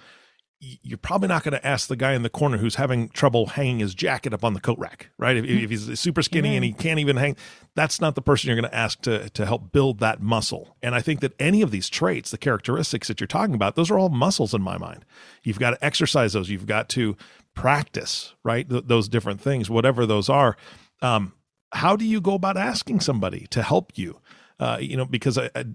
you're 0.59 0.97
probably 0.97 1.27
not 1.27 1.43
going 1.43 1.53
to 1.53 1.67
ask 1.67 1.87
the 1.87 1.95
guy 1.95 2.13
in 2.13 2.23
the 2.23 2.29
corner 2.29 2.57
who's 2.57 2.75
having 2.75 3.09
trouble 3.09 3.47
hanging 3.47 3.79
his 3.79 3.93
jacket 3.93 4.33
up 4.33 4.43
on 4.43 4.53
the 4.53 4.59
coat 4.59 4.79
rack, 4.79 5.09
right? 5.17 5.37
If, 5.37 5.45
if 5.45 5.69
he's 5.69 5.99
super 5.99 6.21
skinny 6.21 6.49
mm-hmm. 6.49 6.55
and 6.55 6.65
he 6.65 6.73
can't 6.73 6.99
even 6.99 7.17
hang, 7.17 7.35
that's 7.75 7.99
not 7.99 8.15
the 8.15 8.21
person 8.21 8.47
you're 8.47 8.59
going 8.59 8.71
to 8.71 8.75
ask 8.75 9.01
to, 9.01 9.29
to 9.31 9.45
help 9.45 9.71
build 9.71 9.99
that 9.99 10.21
muscle. 10.21 10.75
And 10.81 10.95
I 10.95 11.01
think 11.01 11.19
that 11.19 11.33
any 11.39 11.61
of 11.61 11.71
these 11.71 11.89
traits, 11.89 12.31
the 12.31 12.37
characteristics 12.37 13.07
that 13.09 13.19
you're 13.19 13.27
talking 13.27 13.53
about, 13.53 13.75
those 13.75 13.91
are 13.91 13.99
all 13.99 14.09
muscles 14.09 14.53
in 14.53 14.61
my 14.61 14.77
mind. 14.77 15.03
You've 15.43 15.59
got 15.59 15.71
to 15.71 15.85
exercise 15.85 16.33
those. 16.33 16.49
You've 16.49 16.67
got 16.67 16.89
to 16.89 17.17
practice, 17.53 18.33
right? 18.43 18.67
Th- 18.67 18.85
those 18.85 19.09
different 19.09 19.41
things, 19.41 19.69
whatever 19.69 20.05
those 20.05 20.29
are. 20.29 20.55
Um, 21.01 21.33
how 21.73 21.95
do 21.95 22.05
you 22.05 22.21
go 22.21 22.33
about 22.33 22.55
asking 22.55 23.01
somebody 23.01 23.47
to 23.47 23.61
help 23.61 23.91
you? 23.95 24.19
Uh, 24.59 24.77
you 24.79 24.97
know, 24.97 25.05
because 25.05 25.37
I, 25.37 25.49
I, 25.55 25.65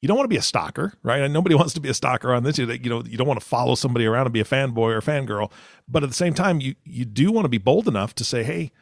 you 0.00 0.08
don't 0.08 0.16
want 0.16 0.24
to 0.24 0.34
be 0.34 0.38
a 0.38 0.42
stalker, 0.42 0.92
right? 1.02 1.22
And 1.22 1.32
nobody 1.32 1.54
wants 1.56 1.74
to 1.74 1.80
be 1.80 1.88
a 1.88 1.94
stalker 1.94 2.34
on 2.34 2.42
this. 2.42 2.58
You 2.58 2.66
know, 2.66 3.02
you 3.04 3.16
don't 3.16 3.28
want 3.28 3.40
to 3.40 3.46
follow 3.46 3.74
somebody 3.74 4.06
around 4.06 4.26
and 4.26 4.32
be 4.32 4.40
a 4.40 4.44
fanboy 4.44 4.78
or 4.78 4.98
a 4.98 5.02
fangirl. 5.02 5.50
But 5.88 6.02
at 6.02 6.10
the 6.10 6.14
same 6.14 6.34
time, 6.34 6.60
you 6.60 6.74
you 6.84 7.04
do 7.04 7.32
want 7.32 7.44
to 7.44 7.50
be 7.50 7.58
bold 7.58 7.88
enough 7.88 8.14
to 8.16 8.24
say, 8.24 8.42
"Hey, 8.42 8.72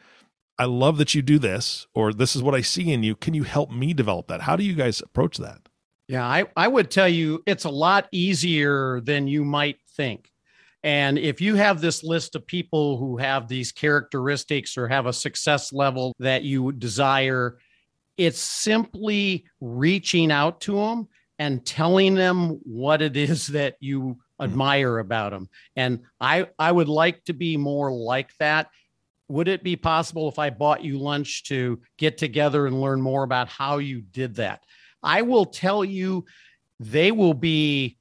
I 0.57 0.65
love 0.65 0.97
that 0.97 1.15
you 1.15 1.21
do 1.21 1.39
this," 1.39 1.87
or 1.93 2.11
"This 2.13 2.35
is 2.35 2.43
what 2.43 2.55
I 2.55 2.61
see 2.61 2.91
in 2.91 3.03
you. 3.03 3.15
Can 3.15 3.33
you 3.33 3.43
help 3.43 3.71
me 3.71 3.93
develop 3.93 4.27
that?" 4.27 4.41
How 4.41 4.55
do 4.55 4.63
you 4.63 4.73
guys 4.73 5.01
approach 5.01 5.37
that? 5.37 5.69
Yeah, 6.07 6.25
I 6.25 6.45
I 6.57 6.67
would 6.67 6.91
tell 6.91 7.07
you 7.07 7.43
it's 7.45 7.65
a 7.65 7.69
lot 7.69 8.07
easier 8.11 8.99
than 9.01 9.27
you 9.27 9.45
might 9.45 9.77
think. 9.95 10.31
And 10.83 11.19
if 11.19 11.39
you 11.39 11.55
have 11.55 11.79
this 11.79 12.03
list 12.03 12.35
of 12.35 12.47
people 12.47 12.97
who 12.97 13.17
have 13.17 13.47
these 13.47 13.71
characteristics 13.71 14.77
or 14.77 14.87
have 14.87 15.05
a 15.05 15.13
success 15.13 15.71
level 15.71 16.13
that 16.17 16.43
you 16.43 16.71
desire, 16.71 17.59
it's 18.17 18.39
simply 18.39 19.45
reaching 19.59 20.31
out 20.31 20.61
to 20.61 20.75
them 20.75 21.07
and 21.39 21.65
telling 21.65 22.13
them 22.13 22.59
what 22.63 23.01
it 23.01 23.17
is 23.17 23.47
that 23.47 23.75
you 23.79 24.01
mm-hmm. 24.01 24.43
admire 24.43 24.99
about 24.99 25.31
them. 25.31 25.49
And 25.75 26.01
I 26.19 26.47
I 26.59 26.71
would 26.71 26.89
like 26.89 27.23
to 27.25 27.33
be 27.33 27.57
more 27.57 27.91
like 27.91 28.29
that. 28.37 28.69
Would 29.27 29.47
it 29.47 29.63
be 29.63 29.75
possible 29.75 30.27
if 30.27 30.37
I 30.37 30.49
bought 30.49 30.83
you 30.83 30.97
lunch 30.99 31.43
to 31.45 31.81
get 31.97 32.17
together 32.17 32.67
and 32.67 32.81
learn 32.81 33.01
more 33.01 33.23
about 33.23 33.47
how 33.47 33.77
you 33.77 34.01
did 34.01 34.35
that? 34.35 34.63
I 35.01 35.21
will 35.23 35.45
tell 35.45 35.83
you 35.83 36.25
they 36.79 37.11
will 37.11 37.33
be 37.33 37.97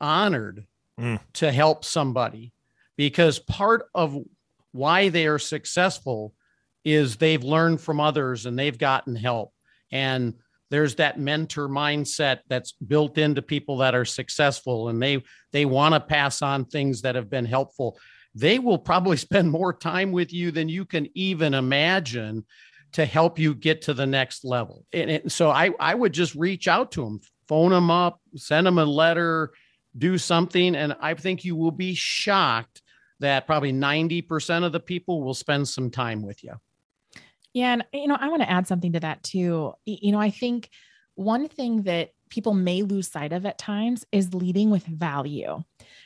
honored 0.00 0.64
mm. 0.98 1.20
to 1.34 1.52
help 1.52 1.84
somebody 1.84 2.52
because 2.96 3.38
part 3.38 3.88
of 3.94 4.16
why 4.72 5.08
they 5.08 5.26
are 5.26 5.38
successful 5.38 6.34
is 6.84 7.16
they've 7.16 7.42
learned 7.42 7.80
from 7.80 8.00
others 8.00 8.46
and 8.46 8.58
they've 8.58 8.78
gotten 8.78 9.14
help. 9.14 9.52
And 9.92 10.34
there's 10.70 10.94
that 10.96 11.18
mentor 11.18 11.68
mindset 11.68 12.40
that's 12.48 12.72
built 12.72 13.18
into 13.18 13.42
people 13.42 13.78
that 13.78 13.94
are 13.94 14.04
successful 14.04 14.88
and 14.88 15.02
they 15.02 15.22
they 15.52 15.64
want 15.64 15.94
to 15.94 16.00
pass 16.00 16.42
on 16.42 16.64
things 16.64 17.02
that 17.02 17.16
have 17.16 17.28
been 17.28 17.44
helpful. 17.44 17.98
They 18.34 18.58
will 18.58 18.78
probably 18.78 19.16
spend 19.28 19.50
more 19.50 19.72
time 19.72 20.12
with 20.12 20.32
you 20.32 20.50
than 20.50 20.68
you 20.68 20.84
can 20.84 21.08
even 21.14 21.54
imagine 21.54 22.46
to 22.92 23.04
help 23.04 23.38
you 23.38 23.54
get 23.54 23.82
to 23.82 23.94
the 23.94 24.06
next 24.06 24.44
level. 24.44 24.84
And 24.92 25.10
it, 25.10 25.32
so 25.32 25.50
I 25.50 25.70
I 25.78 25.94
would 25.94 26.12
just 26.12 26.34
reach 26.34 26.68
out 26.68 26.92
to 26.92 27.04
them, 27.04 27.20
phone 27.48 27.72
them 27.72 27.90
up, 27.90 28.20
send 28.36 28.66
them 28.66 28.78
a 28.78 28.84
letter, 28.84 29.50
do 29.98 30.18
something 30.18 30.76
and 30.76 30.96
I 31.00 31.14
think 31.14 31.44
you 31.44 31.56
will 31.56 31.72
be 31.72 31.94
shocked 31.94 32.80
that 33.18 33.46
probably 33.46 33.72
90% 33.72 34.64
of 34.64 34.72
the 34.72 34.80
people 34.80 35.22
will 35.22 35.34
spend 35.34 35.68
some 35.68 35.90
time 35.90 36.22
with 36.22 36.42
you. 36.42 36.54
Yeah. 37.52 37.72
And, 37.72 37.84
you 37.92 38.06
know, 38.06 38.16
I 38.18 38.28
want 38.28 38.42
to 38.42 38.50
add 38.50 38.66
something 38.66 38.92
to 38.92 39.00
that 39.00 39.22
too. 39.22 39.72
You 39.84 40.12
know, 40.12 40.20
I 40.20 40.30
think 40.30 40.70
one 41.14 41.48
thing 41.48 41.82
that 41.82 42.10
people 42.30 42.54
may 42.54 42.82
lose 42.82 43.08
sight 43.08 43.32
of 43.32 43.44
at 43.44 43.58
times 43.58 44.06
is 44.12 44.32
leading 44.32 44.70
with 44.70 44.84
value. 44.84 45.62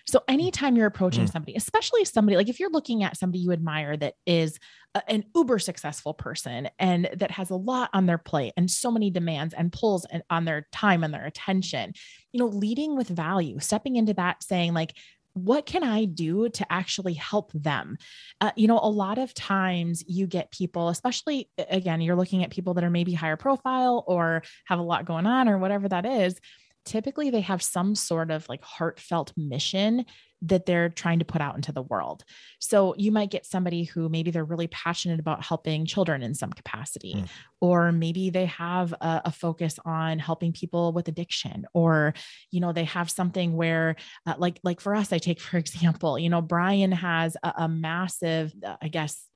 So 0.06 0.22
anytime 0.26 0.74
you're 0.74 0.86
approaching 0.86 1.24
mm. 1.24 1.30
somebody, 1.30 1.54
especially 1.54 2.04
somebody 2.04 2.36
like 2.36 2.48
if 2.48 2.58
you're 2.58 2.70
looking 2.70 3.04
at 3.04 3.16
somebody 3.16 3.40
you 3.40 3.52
admire 3.52 3.96
that 3.98 4.14
is 4.26 4.58
a, 4.94 5.02
an 5.10 5.24
uber 5.36 5.58
successful 5.58 6.14
person 6.14 6.68
and 6.78 7.08
that 7.16 7.30
has 7.30 7.50
a 7.50 7.56
lot 7.56 7.90
on 7.92 8.06
their 8.06 8.18
plate 8.18 8.54
and 8.56 8.70
so 8.70 8.90
many 8.90 9.10
demands 9.10 9.54
and 9.54 9.70
pulls 9.70 10.06
on 10.30 10.46
their 10.46 10.66
time 10.72 11.04
and 11.04 11.12
their 11.12 11.26
attention, 11.26 11.92
you 12.32 12.40
know, 12.40 12.46
leading 12.46 12.96
with 12.96 13.08
value, 13.08 13.58
stepping 13.60 13.96
into 13.96 14.14
that 14.14 14.42
saying 14.42 14.72
like 14.72 14.94
what 15.34 15.66
can 15.66 15.82
I 15.82 16.04
do 16.04 16.48
to 16.48 16.72
actually 16.72 17.14
help 17.14 17.52
them? 17.52 17.96
Uh, 18.40 18.52
you 18.56 18.68
know, 18.68 18.78
a 18.78 18.88
lot 18.88 19.18
of 19.18 19.34
times 19.34 20.02
you 20.06 20.26
get 20.26 20.50
people, 20.52 20.88
especially 20.88 21.50
again, 21.68 22.00
you're 22.00 22.16
looking 22.16 22.44
at 22.44 22.50
people 22.50 22.74
that 22.74 22.84
are 22.84 22.90
maybe 22.90 23.12
higher 23.12 23.36
profile 23.36 24.04
or 24.06 24.42
have 24.66 24.78
a 24.78 24.82
lot 24.82 25.04
going 25.04 25.26
on 25.26 25.48
or 25.48 25.58
whatever 25.58 25.88
that 25.88 26.06
is. 26.06 26.38
Typically, 26.84 27.30
they 27.30 27.40
have 27.40 27.62
some 27.62 27.94
sort 27.94 28.30
of 28.30 28.48
like 28.48 28.62
heartfelt 28.62 29.32
mission 29.36 30.04
that 30.44 30.66
they're 30.66 30.88
trying 30.88 31.18
to 31.18 31.24
put 31.24 31.40
out 31.40 31.56
into 31.56 31.72
the 31.72 31.82
world. 31.82 32.24
So 32.58 32.94
you 32.96 33.10
might 33.10 33.30
get 33.30 33.46
somebody 33.46 33.84
who 33.84 34.08
maybe 34.08 34.30
they're 34.30 34.44
really 34.44 34.66
passionate 34.68 35.18
about 35.18 35.44
helping 35.44 35.86
children 35.86 36.22
in 36.22 36.34
some 36.34 36.52
capacity, 36.52 37.14
mm. 37.14 37.28
or 37.60 37.92
maybe 37.92 38.30
they 38.30 38.46
have 38.46 38.92
a, 38.92 39.22
a, 39.26 39.32
focus 39.32 39.78
on 39.84 40.18
helping 40.18 40.52
people 40.52 40.92
with 40.92 41.08
addiction, 41.08 41.66
or 41.72 42.14
you 42.50 42.60
know 42.60 42.72
they 42.72 42.84
have 42.84 43.10
something 43.10 43.56
where, 43.56 43.96
uh, 44.26 44.34
like 44.38 44.60
like 44.62 44.80
for 44.80 44.94
us, 44.94 45.12
I 45.12 45.18
take 45.18 45.40
for 45.40 45.56
example, 45.64 46.18
you 46.18 46.28
know 46.28 46.42
Bryan 46.42 46.92
has 46.92 47.36
a, 47.42 47.52
a 47.58 47.68
massive, 47.68 48.52
uh, 48.64 48.76
I 48.80 48.88
guess 48.88 49.26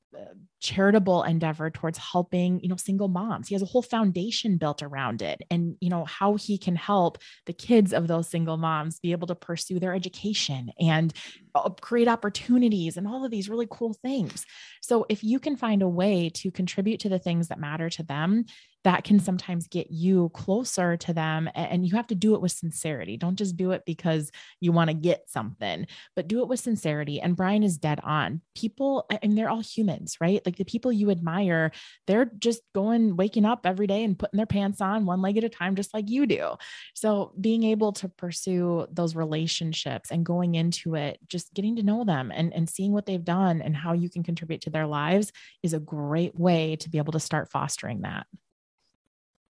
charitable 0.61 1.23
endeavor 1.23 1.71
towards 1.71 1.99
helping 1.99 2.61
you 2.61 2.68
know 2.68 2.77
single 2.77 3.09
moms. 3.09 3.49
He 3.49 3.55
has 3.55 3.62
a 3.62 3.66
whole 3.66 3.83
foundation 3.83 4.57
built 4.57 4.83
around 4.83 5.23
it 5.23 5.40
and 5.51 5.77
you 5.81 5.90
know 5.90 6.05
how 6.05 6.35
he 6.35 6.59
can 6.59 6.77
help 6.77 7.18
the 7.47 7.53
kids 7.53 7.92
of 7.92 8.09
those 8.09 8.29
single 8.29 8.57
moms 8.57 8.99
be 8.99 9.12
able 9.12 9.29
to 9.29 9.35
pursue 9.35 9.79
their 9.79 9.94
education 9.94 10.71
and 10.81 11.12
Uh, 11.64 11.71
create 11.81 12.09
opportunities 12.09 12.97
and 12.97 13.07
all 13.07 13.25
of 13.25 13.31
these 13.31 13.49
really 13.49 13.66
cool 13.71 13.94
things 13.94 14.44
so 14.81 15.07
if 15.09 15.23
you 15.25 15.38
can 15.38 15.57
find 15.57 15.83
a 15.83 15.88
way 15.88 16.31
to 16.31 16.51
contribute 16.51 17.01
to 17.01 17.09
the 17.09 17.18
things 17.18 17.49
that 17.49 17.59
matter 17.59 17.90
to 17.90 18.03
them 18.03 18.44
that 18.85 19.05
can 19.05 19.18
sometimes 19.18 19.66
get 19.68 19.90
you 19.90 20.31
closer 20.31 20.97
to 20.97 21.12
them. 21.12 21.51
And 21.55 21.87
you 21.87 21.97
have 21.97 22.07
to 22.09 22.14
do 22.14 22.35
it 22.35 22.40
with 22.40 22.53
sincerity. 22.53 23.16
Don't 23.16 23.37
just 23.37 23.57
do 23.57 23.73
it 23.73 23.83
because 23.85 24.31
you 24.61 24.73
want 24.73 24.88
to 24.88 24.94
get 24.94 25.29
something, 25.29 25.87
but 26.14 26.29
do 26.29 26.40
it 26.40 26.49
with 26.49 26.61
sincerity. 26.61 27.21
And 27.21 27.37
Bryan 27.37 27.62
is 27.62 27.77
dead 27.77 28.01
on. 28.03 28.40
People, 28.55 29.07
and 29.23 29.37
they're 29.37 29.51
all 29.51 29.61
humans, 29.61 30.16
right? 30.21 30.40
Like 30.47 30.57
the 30.57 30.64
people 30.64 30.92
you 30.92 31.11
admire, 31.11 31.73
they're 32.07 32.31
just 32.38 32.62
going, 32.75 33.16
waking 33.16 33.44
up 33.44 33.61
every 33.64 33.87
day 33.87 34.05
and 34.05 34.18
putting 34.18 34.37
their 34.37 34.47
pants 34.47 34.81
on 34.81 35.07
one 35.07 35.23
leg 35.23 35.37
at 35.37 35.44
a 35.44 35.49
time, 35.49 35.75
just 35.75 35.92
like 35.92 36.09
you 36.09 36.27
do. 36.27 36.55
So 36.94 37.33
being 37.40 37.64
able 37.64 37.92
to 37.94 38.09
pursue 38.09 38.87
those 38.92 39.16
relationships 39.16 40.11
and 40.11 40.25
going 40.25 40.55
into 40.55 40.94
it, 40.94 41.18
just 41.29 41.48
getting 41.55 41.77
to 41.77 41.83
know 41.83 42.05
them 42.05 42.33
and, 42.35 42.53
and 42.53 42.69
seeing 42.69 42.93
what 42.93 43.07
they've 43.07 43.25
done 43.25 43.61
and 43.61 43.77
how 43.77 43.93
you 43.93 44.09
can 44.11 44.23
contribute 44.23 44.61
to 44.63 44.71
their 44.71 44.87
lives 44.87 45.33
is 45.63 45.73
a 45.73 45.81
great 45.81 46.39
way 46.39 46.77
to 46.77 46.89
be 46.89 46.99
able 46.99 47.13
to 47.13 47.21
start 47.21 47.51
fostering 47.51 48.03
that. 48.03 48.27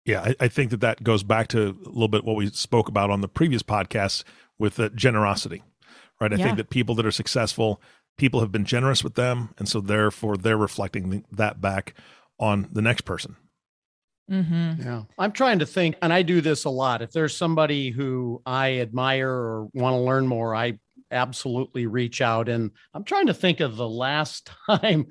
Yeah, 0.05 0.23
I, 0.23 0.35
I, 0.41 0.49
think 0.49 0.71
that 0.71 0.81
that 0.81 1.05
goes 1.05 1.23
back 1.23 1.47
to 1.49 1.61
a 1.85 1.89
little 1.89 2.09
bit 2.09 2.25
what 2.25 2.35
we 2.35 2.51
spoke 2.51 2.89
about 2.89 3.11
on 3.11 3.21
the 3.21 3.29
previous 3.29 3.63
podcast 3.63 4.25
with 4.59 4.75
the 4.75 4.91
generosity, 4.91 5.63
right? 6.21 6.33
I 6.33 6.37
yeah. 6.37 6.45
think 6.45 6.57
that 6.57 6.71
people 6.71 6.97
that 6.97 7.07
are 7.07 7.13
successful, 7.13 7.81
people 8.19 8.41
have 8.41 8.51
been 8.51 8.65
generous 8.65 9.05
with 9.05 9.15
them, 9.15 9.55
and 9.59 9.69
so 9.69 9.81
therefore 9.81 10.37
they're 10.37 10.57
reflecting 10.57 11.25
that 11.31 11.61
back 11.61 11.95
on 12.41 12.69
the 12.73 12.83
next 12.83 13.03
person. 13.03 13.37
Mm-hmm. 14.31 14.83
Yeah, 14.83 15.03
I'm 15.19 15.33
trying 15.33 15.61
to 15.61 15.67
think, 15.67 15.97
and 16.03 16.13
I 16.13 16.23
do 16.23 16.41
this 16.41 16.65
a 16.65 16.71
lot. 16.71 17.03
If 17.03 17.13
there's 17.13 17.37
somebody 17.37 17.91
who 17.91 18.43
I 18.45 18.79
admire 18.79 19.31
or 19.31 19.69
want 19.73 19.95
to 19.95 19.99
learn 19.99 20.27
more, 20.27 20.55
I 20.55 20.79
absolutely 21.13 21.87
reach 21.87 22.21
out, 22.21 22.49
and 22.49 22.71
I'm 22.95 23.05
trying 23.05 23.27
to 23.27 23.35
think 23.35 23.61
of 23.61 23.77
the 23.77 23.89
last 23.89 24.51
time 24.67 25.07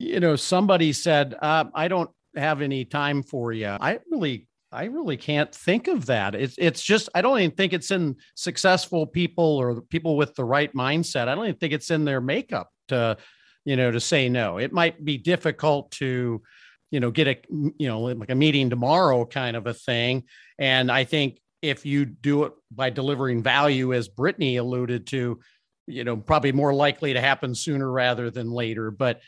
you 0.00 0.18
know 0.18 0.34
somebody 0.34 0.92
said 0.92 1.36
uh, 1.40 1.64
i 1.72 1.86
don't 1.86 2.10
have 2.36 2.62
any 2.62 2.84
time 2.84 3.22
for 3.22 3.52
you. 3.52 3.68
I 3.68 4.00
really 4.10 4.46
I 4.72 4.84
really 4.84 5.16
can't 5.16 5.54
think 5.54 5.86
of 5.86 6.06
that. 6.06 6.34
It's 6.34 6.56
it's 6.58 6.82
just 6.82 7.08
I 7.14 7.22
don't 7.22 7.38
even 7.38 7.52
think 7.52 7.72
it's 7.72 7.90
in 7.90 8.16
successful 8.34 9.06
people 9.06 9.44
or 9.44 9.80
people 9.82 10.16
with 10.16 10.34
the 10.34 10.44
right 10.44 10.72
mindset. 10.74 11.28
I 11.28 11.34
don't 11.34 11.44
even 11.44 11.58
think 11.58 11.72
it's 11.72 11.90
in 11.90 12.04
their 12.04 12.20
makeup 12.20 12.68
to 12.88 13.16
you 13.64 13.76
know 13.76 13.90
to 13.90 14.00
say 14.00 14.28
no. 14.28 14.58
It 14.58 14.72
might 14.72 15.04
be 15.04 15.16
difficult 15.16 15.90
to 15.92 16.42
you 16.90 17.00
know 17.00 17.10
get 17.10 17.28
a 17.28 17.40
you 17.50 17.88
know 17.88 18.00
like 18.00 18.30
a 18.30 18.34
meeting 18.34 18.70
tomorrow 18.70 19.24
kind 19.24 19.56
of 19.56 19.66
a 19.66 19.74
thing. 19.74 20.24
And 20.58 20.90
I 20.90 21.04
think 21.04 21.38
if 21.64 21.86
you 21.86 22.04
do 22.04 22.44
it 22.44 22.52
by 22.70 22.90
delivering 22.90 23.42
value, 23.42 23.94
as 23.94 24.08
Brittany 24.08 24.56
alluded 24.56 25.06
to, 25.08 25.40
you 25.86 26.04
know 26.04 26.16
probably 26.16 26.52
more 26.52 26.74
likely 26.74 27.12
to 27.12 27.20
happen 27.20 27.54
sooner 27.54 27.90
rather 27.90 28.30
than 28.30 28.50
later. 28.50 28.90
But 28.90 29.20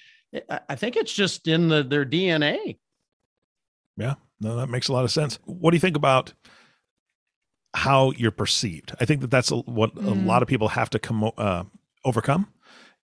I 0.68 0.74
think 0.76 0.96
it's 0.96 1.12
just 1.12 1.48
in 1.48 1.68
the 1.68 1.82
their 1.82 2.04
DNA. 2.04 2.78
Yeah, 3.96 4.14
no, 4.40 4.56
that 4.56 4.68
makes 4.68 4.88
a 4.88 4.92
lot 4.92 5.04
of 5.04 5.10
sense. 5.10 5.38
What 5.44 5.70
do 5.70 5.76
you 5.76 5.80
think 5.80 5.96
about 5.96 6.34
how 7.74 8.12
you're 8.12 8.30
perceived? 8.30 8.94
I 9.00 9.04
think 9.04 9.20
that 9.22 9.30
that's 9.30 9.50
what 9.50 9.94
mm. 9.94 10.06
a 10.06 10.26
lot 10.26 10.42
of 10.42 10.48
people 10.48 10.68
have 10.68 10.90
to 10.90 10.98
come 10.98 11.30
uh, 11.36 11.64
overcome. 12.04 12.48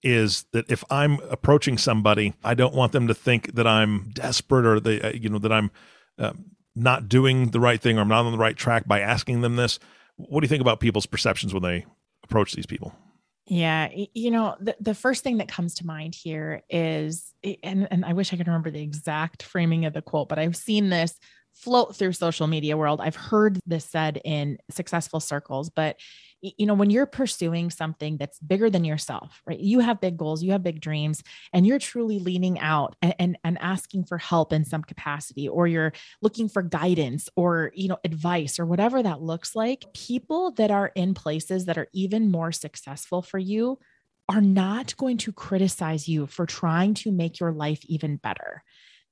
Is 0.04 0.46
that 0.52 0.70
if 0.70 0.84
I'm 0.90 1.20
approaching 1.30 1.78
somebody, 1.78 2.34
I 2.44 2.56
don't 2.56 2.76
want 2.76 2.92
them 2.92 3.08
to 3.08 3.14
think 3.14 3.56
that 3.56 3.66
I'm 3.66 4.12
desperate 4.12 4.66
or 4.66 4.82
they, 4.82 5.00
uh, 5.00 5.14
you 5.14 5.30
know, 5.30 5.40
that 5.40 5.54
I'm 5.54 5.72
uh, 6.20 6.34
not 6.76 7.08
doing 7.08 7.52
the 7.52 7.60
right 7.60 7.82
thing 7.82 7.98
or 7.98 8.02
I'm 8.02 8.08
not 8.08 8.26
on 8.26 8.32
the 8.32 8.38
right 8.38 8.56
track 8.56 8.88
by 8.88 9.00
asking 9.00 9.42
them 9.42 9.56
this. 9.56 9.80
What 10.16 10.42
do 10.42 10.46
you 10.46 10.50
think 10.50 10.62
about 10.62 10.80
people's 10.80 11.06
perceptions 11.06 11.54
when 11.54 11.64
they 11.64 11.86
approach 12.24 12.54
these 12.54 12.66
people? 12.66 12.94
Yeah, 13.46 13.90
you 14.14 14.32
know, 14.32 14.56
the, 14.60 14.76
the 14.80 14.96
first 14.96 15.22
thing 15.22 15.38
that 15.38 15.50
comes 15.50 15.76
to 15.76 15.86
mind 15.86 16.16
here 16.16 16.62
is, 16.70 17.34
and, 17.62 17.88
and 17.92 18.06
I 18.06 18.14
wish 18.14 18.32
I 18.32 18.38
could 18.38 18.48
remember 18.48 18.72
the 18.72 18.82
exact 18.82 19.44
framing 19.44 19.86
of 19.86 19.94
the 19.94 20.02
quote, 20.02 20.30
but 20.30 20.40
I've 20.40 20.56
seen 20.56 20.90
this 20.90 21.20
float 21.54 21.96
through 21.96 22.14
social 22.14 22.48
media 22.48 22.78
world. 22.78 23.02
I've 23.02 23.18
heard 23.18 23.60
this 23.66 23.86
said 23.86 24.22
in 24.24 24.58
successful 24.70 25.20
circles, 25.20 25.70
but 25.70 25.98
you 26.44 26.66
know, 26.66 26.74
when 26.74 26.90
you're 26.90 27.06
pursuing 27.06 27.70
something 27.70 28.18
that's 28.18 28.38
bigger 28.40 28.70
than 28.70 28.84
yourself, 28.84 29.42
right? 29.48 29.60
You 29.60 29.80
have 29.80 30.02
big 30.02 30.18
goals, 30.18 30.44
you 30.44 30.52
have 30.52 30.62
big 30.62 30.82
dreams, 30.82 31.24
and 31.54 31.66
you're 31.66 31.80
truly 31.80 32.20
leaning 32.20 32.60
out 32.60 32.96
and, 33.02 33.16
and, 33.18 33.38
and 33.46 33.58
asking 33.62 34.04
for 34.04 34.18
help 34.18 34.52
in 34.52 34.66
some 34.66 34.84
capacity, 34.84 35.48
or 35.48 35.68
you're 35.68 35.94
looking 36.22 36.50
for 36.50 36.62
guidance 36.62 37.30
or, 37.38 37.72
you 37.74 37.88
know, 37.88 37.98
advice 38.04 38.60
or 38.60 38.66
whatever 38.66 39.02
that 39.02 39.22
looks 39.22 39.56
like. 39.56 39.86
People 39.94 40.52
that 40.52 40.70
are 40.70 40.92
in 40.96 41.14
places 41.14 41.66
that 41.66 41.78
are 41.78 41.88
even 41.94 42.30
more 42.30 42.52
successful 42.52 43.22
for 43.22 43.40
you 43.40 43.80
are 44.28 44.42
not 44.42 44.98
going 44.98 45.18
to 45.18 45.32
criticize 45.32 46.08
you 46.08 46.28
for 46.28 46.46
trying 46.46 46.94
to 46.94 47.12
make 47.12 47.40
your 47.40 47.52
life 47.52 47.80
even 47.86 48.18
better 48.18 48.64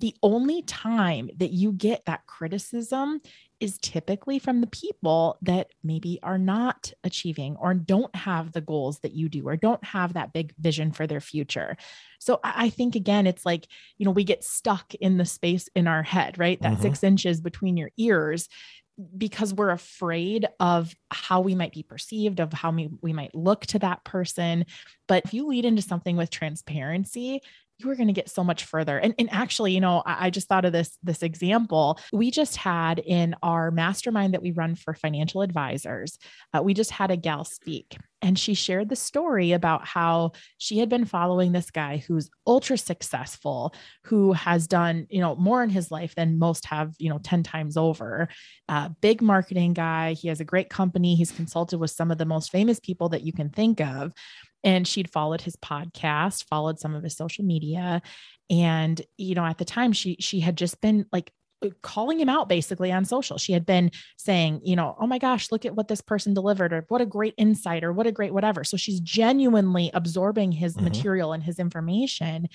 the 0.01 0.15
only 0.23 0.63
time 0.63 1.29
that 1.37 1.51
you 1.51 1.71
get 1.71 2.03
that 2.05 2.25
criticism 2.25 3.21
is 3.61 3.77
typically 3.77 4.39
from 4.39 4.59
the 4.59 4.67
people 4.67 5.37
that 5.43 5.69
maybe 5.83 6.19
are 6.23 6.39
not 6.39 6.91
achieving 7.03 7.55
or 7.57 7.73
don't 7.73 8.13
have 8.15 8.51
the 8.51 8.59
goals 8.59 8.99
that 8.99 9.13
you 9.13 9.29
do 9.29 9.47
or 9.47 9.55
don't 9.55 9.83
have 9.83 10.13
that 10.13 10.33
big 10.33 10.53
vision 10.59 10.91
for 10.91 11.05
their 11.05 11.21
future. 11.21 11.77
So 12.19 12.39
I 12.43 12.69
think 12.69 12.95
again, 12.95 13.27
it's 13.27 13.45
like, 13.45 13.67
you 13.97 14.05
know, 14.05 14.11
we 14.11 14.23
get 14.23 14.43
stuck 14.43 14.95
in 14.95 15.17
the 15.17 15.25
space 15.25 15.69
in 15.75 15.87
our 15.87 16.03
head, 16.03 16.39
right? 16.39 16.59
That 16.61 16.73
mm-hmm. 16.73 16.81
six 16.81 17.03
inches 17.03 17.39
between 17.39 17.77
your 17.77 17.91
ears 17.97 18.49
because 19.17 19.53
we're 19.53 19.69
afraid 19.69 20.47
of 20.59 20.95
how 21.09 21.41
we 21.41 21.55
might 21.55 21.71
be 21.71 21.83
perceived, 21.83 22.39
of 22.39 22.51
how 22.53 22.71
we, 22.71 22.89
we 23.01 23.13
might 23.13 23.33
look 23.33 23.65
to 23.67 23.79
that 23.79 24.03
person. 24.03 24.65
But 25.07 25.23
if 25.25 25.33
you 25.33 25.47
lead 25.47 25.65
into 25.65 25.81
something 25.81 26.17
with 26.17 26.29
transparency, 26.29 27.41
you 27.83 27.89
are 27.89 27.95
going 27.95 28.07
to 28.07 28.13
get 28.13 28.29
so 28.29 28.43
much 28.43 28.65
further. 28.65 28.97
And, 28.97 29.13
and 29.17 29.29
actually, 29.31 29.73
you 29.73 29.81
know, 29.81 30.03
I, 30.05 30.27
I 30.27 30.29
just 30.29 30.47
thought 30.47 30.65
of 30.65 30.73
this 30.73 30.97
this 31.03 31.23
example. 31.23 31.99
We 32.13 32.31
just 32.31 32.57
had 32.57 32.99
in 32.99 33.35
our 33.43 33.71
mastermind 33.71 34.33
that 34.33 34.41
we 34.41 34.51
run 34.51 34.75
for 34.75 34.93
financial 34.93 35.41
advisors, 35.41 36.17
uh, 36.53 36.61
we 36.61 36.73
just 36.73 36.91
had 36.91 37.11
a 37.11 37.17
gal 37.17 37.43
speak, 37.45 37.97
and 38.21 38.37
she 38.37 38.53
shared 38.53 38.89
the 38.89 38.95
story 38.95 39.51
about 39.51 39.85
how 39.87 40.31
she 40.57 40.79
had 40.79 40.89
been 40.89 41.05
following 41.05 41.51
this 41.51 41.71
guy 41.71 41.97
who's 41.97 42.29
ultra 42.45 42.77
successful, 42.77 43.73
who 44.05 44.33
has 44.33 44.67
done 44.67 45.07
you 45.09 45.19
know 45.19 45.35
more 45.35 45.63
in 45.63 45.69
his 45.69 45.91
life 45.91 46.15
than 46.15 46.39
most 46.39 46.65
have, 46.65 46.93
you 46.99 47.09
know, 47.09 47.19
ten 47.19 47.43
times 47.43 47.77
over. 47.77 48.27
Uh, 48.69 48.89
big 49.01 49.21
marketing 49.21 49.73
guy. 49.73 50.13
He 50.13 50.27
has 50.27 50.39
a 50.39 50.45
great 50.45 50.69
company. 50.69 51.15
He's 51.15 51.31
consulted 51.31 51.77
with 51.77 51.91
some 51.91 52.11
of 52.11 52.17
the 52.17 52.25
most 52.25 52.51
famous 52.51 52.79
people 52.79 53.09
that 53.09 53.23
you 53.23 53.33
can 53.33 53.49
think 53.49 53.81
of 53.81 54.13
and 54.63 54.87
she'd 54.87 55.11
followed 55.11 55.41
his 55.41 55.55
podcast 55.55 56.45
followed 56.45 56.79
some 56.79 56.95
of 56.95 57.03
his 57.03 57.15
social 57.15 57.43
media 57.43 58.01
and 58.49 59.01
you 59.17 59.35
know 59.35 59.45
at 59.45 59.57
the 59.57 59.65
time 59.65 59.91
she 59.91 60.15
she 60.19 60.39
had 60.39 60.57
just 60.57 60.79
been 60.81 61.05
like 61.11 61.31
calling 61.81 62.19
him 62.19 62.29
out 62.29 62.49
basically 62.49 62.91
on 62.91 63.05
social. 63.05 63.37
She 63.37 63.53
had 63.53 63.65
been 63.65 63.91
saying, 64.17 64.61
you 64.63 64.75
know, 64.75 64.95
oh 64.99 65.07
my 65.07 65.17
gosh, 65.17 65.51
look 65.51 65.65
at 65.65 65.75
what 65.75 65.87
this 65.87 66.01
person 66.01 66.33
delivered, 66.33 66.73
or 66.73 66.85
what 66.87 67.01
a 67.01 67.05
great 67.05 67.33
insight, 67.37 67.83
or 67.83 67.93
what 67.93 68.07
a 68.07 68.11
great 68.11 68.33
whatever. 68.33 68.63
So 68.63 68.77
she's 68.77 68.99
genuinely 68.99 69.91
absorbing 69.93 70.51
his 70.51 70.75
mm-hmm. 70.75 70.85
material 70.85 71.33
and 71.33 71.43
his 71.43 71.59
information. 71.59 72.47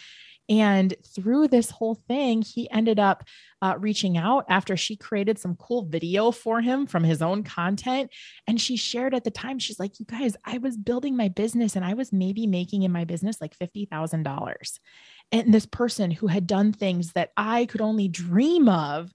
And 0.48 0.94
through 1.14 1.48
this 1.48 1.70
whole 1.70 1.94
thing, 1.94 2.42
he 2.42 2.70
ended 2.70 2.98
up 2.98 3.24
uh, 3.62 3.74
reaching 3.78 4.16
out 4.16 4.44
after 4.48 4.76
she 4.76 4.96
created 4.96 5.38
some 5.38 5.56
cool 5.56 5.84
video 5.84 6.30
for 6.30 6.60
him 6.60 6.86
from 6.86 7.04
his 7.04 7.20
own 7.20 7.42
content. 7.42 8.10
And 8.46 8.60
she 8.60 8.76
shared 8.76 9.14
at 9.14 9.24
the 9.24 9.30
time, 9.30 9.58
she's 9.58 9.80
like, 9.80 9.98
You 9.98 10.06
guys, 10.06 10.36
I 10.44 10.58
was 10.58 10.76
building 10.76 11.16
my 11.16 11.28
business 11.28 11.74
and 11.74 11.84
I 11.84 11.94
was 11.94 12.12
maybe 12.12 12.46
making 12.46 12.82
in 12.82 12.92
my 12.92 13.04
business 13.04 13.40
like 13.40 13.58
$50,000. 13.58 14.78
And 15.32 15.52
this 15.52 15.66
person 15.66 16.10
who 16.10 16.28
had 16.28 16.46
done 16.46 16.72
things 16.72 17.12
that 17.12 17.30
I 17.36 17.66
could 17.66 17.80
only 17.80 18.08
dream 18.08 18.68
of 18.68 19.12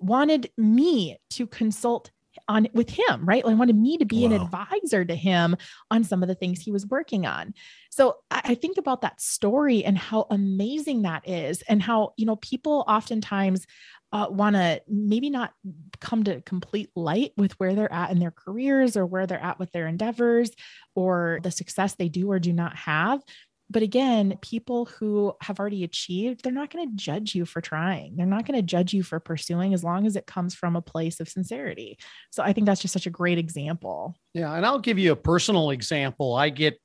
wanted 0.00 0.50
me 0.56 1.18
to 1.30 1.46
consult 1.46 2.10
on 2.48 2.68
with 2.72 2.90
him, 2.90 3.24
right? 3.26 3.44
Like 3.44 3.58
wanted 3.58 3.76
me 3.76 3.98
to 3.98 4.04
be 4.04 4.26
wow. 4.26 4.34
an 4.34 4.42
advisor 4.42 5.04
to 5.04 5.14
him 5.14 5.56
on 5.90 6.04
some 6.04 6.22
of 6.22 6.28
the 6.28 6.34
things 6.34 6.60
he 6.60 6.72
was 6.72 6.86
working 6.86 7.26
on. 7.26 7.54
So 7.90 8.16
I, 8.30 8.40
I 8.44 8.54
think 8.54 8.78
about 8.78 9.02
that 9.02 9.20
story 9.20 9.84
and 9.84 9.96
how 9.96 10.26
amazing 10.30 11.02
that 11.02 11.28
is, 11.28 11.62
and 11.62 11.82
how 11.82 12.12
you 12.16 12.26
know 12.26 12.36
people 12.36 12.84
oftentimes 12.88 13.66
uh, 14.12 14.26
want 14.28 14.56
to 14.56 14.82
maybe 14.88 15.30
not 15.30 15.52
come 16.00 16.22
to 16.24 16.40
complete 16.42 16.90
light 16.94 17.32
with 17.36 17.52
where 17.52 17.74
they're 17.74 17.92
at 17.92 18.10
in 18.10 18.18
their 18.18 18.30
careers 18.30 18.96
or 18.96 19.06
where 19.06 19.26
they're 19.26 19.42
at 19.42 19.58
with 19.58 19.72
their 19.72 19.86
endeavors 19.86 20.50
or 20.94 21.40
the 21.42 21.50
success 21.50 21.94
they 21.94 22.08
do 22.08 22.30
or 22.30 22.38
do 22.38 22.52
not 22.52 22.76
have 22.76 23.22
but 23.72 23.82
again, 23.82 24.38
people 24.42 24.84
who 24.84 25.34
have 25.40 25.58
already 25.58 25.82
achieved, 25.82 26.42
they're 26.42 26.52
not 26.52 26.70
going 26.70 26.88
to 26.88 26.96
judge 26.96 27.34
you 27.34 27.46
for 27.46 27.60
trying. 27.60 28.16
They're 28.16 28.26
not 28.26 28.46
going 28.46 28.58
to 28.58 28.62
judge 28.62 28.92
you 28.92 29.02
for 29.02 29.18
pursuing 29.18 29.72
as 29.72 29.82
long 29.82 30.06
as 30.06 30.14
it 30.14 30.26
comes 30.26 30.54
from 30.54 30.76
a 30.76 30.82
place 30.82 31.20
of 31.20 31.28
sincerity. 31.28 31.98
So 32.30 32.42
I 32.42 32.52
think 32.52 32.66
that's 32.66 32.82
just 32.82 32.92
such 32.92 33.06
a 33.06 33.10
great 33.10 33.38
example. 33.38 34.14
Yeah. 34.34 34.52
And 34.52 34.66
I'll 34.66 34.78
give 34.78 34.98
you 34.98 35.12
a 35.12 35.16
personal 35.16 35.70
example. 35.70 36.34
I 36.34 36.50
get 36.50 36.78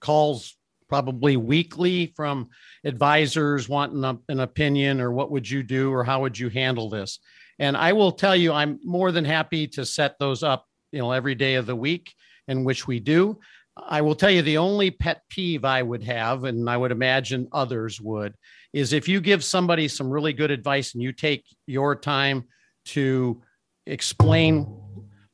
calls 0.00 0.56
probably 0.88 1.36
weekly 1.36 2.12
from 2.16 2.48
advisors 2.84 3.68
wanting 3.68 4.02
a, 4.02 4.18
an 4.28 4.40
opinion 4.40 5.00
or 5.00 5.12
what 5.12 5.30
would 5.30 5.48
you 5.48 5.62
do 5.62 5.92
or 5.92 6.02
how 6.02 6.22
would 6.22 6.38
you 6.38 6.48
handle 6.48 6.88
this. 6.88 7.18
And 7.58 7.76
I 7.76 7.92
will 7.92 8.12
tell 8.12 8.34
you, 8.34 8.52
I'm 8.52 8.80
more 8.82 9.12
than 9.12 9.24
happy 9.24 9.66
to 9.68 9.84
set 9.84 10.18
those 10.18 10.42
up, 10.42 10.66
you 10.92 10.98
know, 10.98 11.12
every 11.12 11.34
day 11.34 11.56
of 11.56 11.66
the 11.66 11.76
week 11.76 12.14
in 12.48 12.64
which 12.64 12.86
we 12.86 12.98
do. 13.00 13.38
I 13.76 14.00
will 14.00 14.14
tell 14.14 14.30
you 14.30 14.42
the 14.42 14.58
only 14.58 14.90
pet 14.90 15.22
peeve 15.28 15.64
I 15.64 15.82
would 15.82 16.02
have, 16.04 16.44
and 16.44 16.68
I 16.68 16.76
would 16.76 16.92
imagine 16.92 17.48
others 17.52 18.00
would, 18.00 18.34
is 18.72 18.92
if 18.92 19.08
you 19.08 19.20
give 19.20 19.44
somebody 19.44 19.88
some 19.88 20.10
really 20.10 20.32
good 20.32 20.50
advice 20.50 20.94
and 20.94 21.02
you 21.02 21.12
take 21.12 21.44
your 21.66 21.94
time 21.94 22.44
to 22.86 23.42
explain 23.86 24.66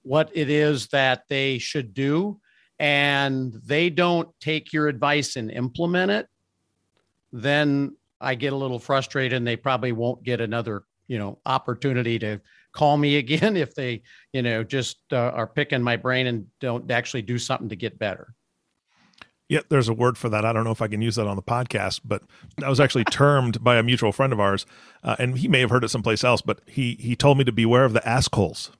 what 0.03 0.31
it 0.35 0.51
is 0.51 0.87
that 0.88 1.22
they 1.29 1.59
should 1.59 1.92
do 1.94 2.40
and 2.79 3.55
they 3.64 3.90
don't 3.90 4.29
take 4.40 4.72
your 4.72 4.88
advice 4.88 5.37
and 5.37 5.51
implement 5.51 6.11
it, 6.11 6.27
then 7.33 7.96
I 8.20 8.35
get 8.35 8.53
a 8.53 8.57
little 8.57 8.79
frustrated 8.79 9.37
and 9.37 9.46
they 9.46 9.57
probably 9.57 9.92
won't 9.92 10.22
get 10.22 10.40
another, 10.40 10.85
you 11.09 11.18
know, 11.18 11.38
opportunity 11.44 12.18
to 12.20 12.40
call 12.77 12.97
me 12.97 13.17
again 13.17 13.57
if 13.57 13.75
they, 13.75 14.03
you 14.33 14.43
know, 14.43 14.62
just 14.62 14.99
uh, 15.12 15.17
are 15.17 15.47
picking 15.47 15.83
my 15.83 15.97
brain 15.97 16.27
and 16.27 16.47
don't 16.61 16.91
actually 16.91 17.23
do 17.23 17.39
something 17.39 17.71
to 17.71 17.77
get 17.77 17.99
better. 17.99 18.35
Yeah, 19.49 19.61
there's 19.69 19.89
a 19.89 19.95
word 19.95 20.19
for 20.19 20.29
that. 20.29 20.45
I 20.45 20.53
don't 20.53 20.65
know 20.65 20.73
if 20.73 20.83
I 20.83 20.89
can 20.89 21.01
use 21.01 21.15
that 21.17 21.29
on 21.29 21.37
the 21.37 21.43
podcast, 21.43 22.01
but 22.05 22.23
that 22.59 22.69
was 22.69 22.81
actually 22.81 23.05
termed 23.05 23.62
by 23.62 23.77
a 23.77 23.83
mutual 23.83 24.11
friend 24.11 24.33
of 24.33 24.41
ours, 24.41 24.67
uh, 25.05 25.15
and 25.21 25.39
he 25.39 25.47
may 25.47 25.61
have 25.61 25.71
heard 25.71 25.85
it 25.85 25.89
someplace 25.89 26.25
else. 26.25 26.43
But 26.43 26.61
he 26.67 26.97
he 26.99 27.15
told 27.15 27.39
me 27.39 27.45
to 27.45 27.53
beware 27.53 27.85
of 27.85 27.93
the 27.93 28.07
assholes. 28.07 28.73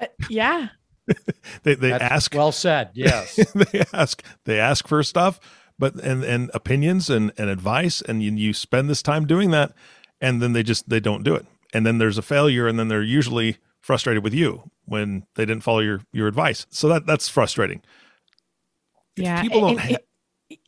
Uh, 0.00 0.06
yeah, 0.30 0.68
they 1.64 1.74
they 1.74 1.90
That's 1.90 2.04
ask 2.04 2.34
Well 2.34 2.52
said. 2.52 2.90
Yes. 2.94 3.34
they 3.54 3.82
ask 3.92 4.22
they 4.44 4.60
ask 4.60 4.86
for 4.86 5.02
stuff, 5.02 5.40
but 5.76 5.96
and 5.96 6.22
and 6.22 6.48
opinions 6.54 7.10
and 7.10 7.32
and 7.36 7.50
advice, 7.50 8.00
and 8.00 8.22
you, 8.22 8.30
you 8.32 8.52
spend 8.52 8.88
this 8.88 9.02
time 9.02 9.26
doing 9.26 9.50
that, 9.50 9.72
and 10.20 10.40
then 10.40 10.52
they 10.52 10.62
just 10.62 10.88
they 10.88 11.00
don't 11.00 11.24
do 11.24 11.34
it, 11.34 11.46
and 11.72 11.86
then 11.86 11.98
there's 11.98 12.18
a 12.18 12.22
failure, 12.22 12.66
and 12.66 12.78
then 12.78 12.88
they're 12.88 13.02
usually 13.02 13.58
frustrated 13.80 14.22
with 14.22 14.34
you 14.34 14.70
when 14.84 15.26
they 15.34 15.44
didn't 15.44 15.62
follow 15.62 15.80
your 15.80 16.00
your 16.12 16.28
advice. 16.28 16.66
So 16.70 16.88
that 16.88 17.06
that's 17.06 17.28
frustrating. 17.28 17.82
If 19.16 19.24
yeah. 19.24 19.42
people 19.42 19.60
don't. 19.60 19.70
and, 19.70 19.80
ha- 19.80 19.96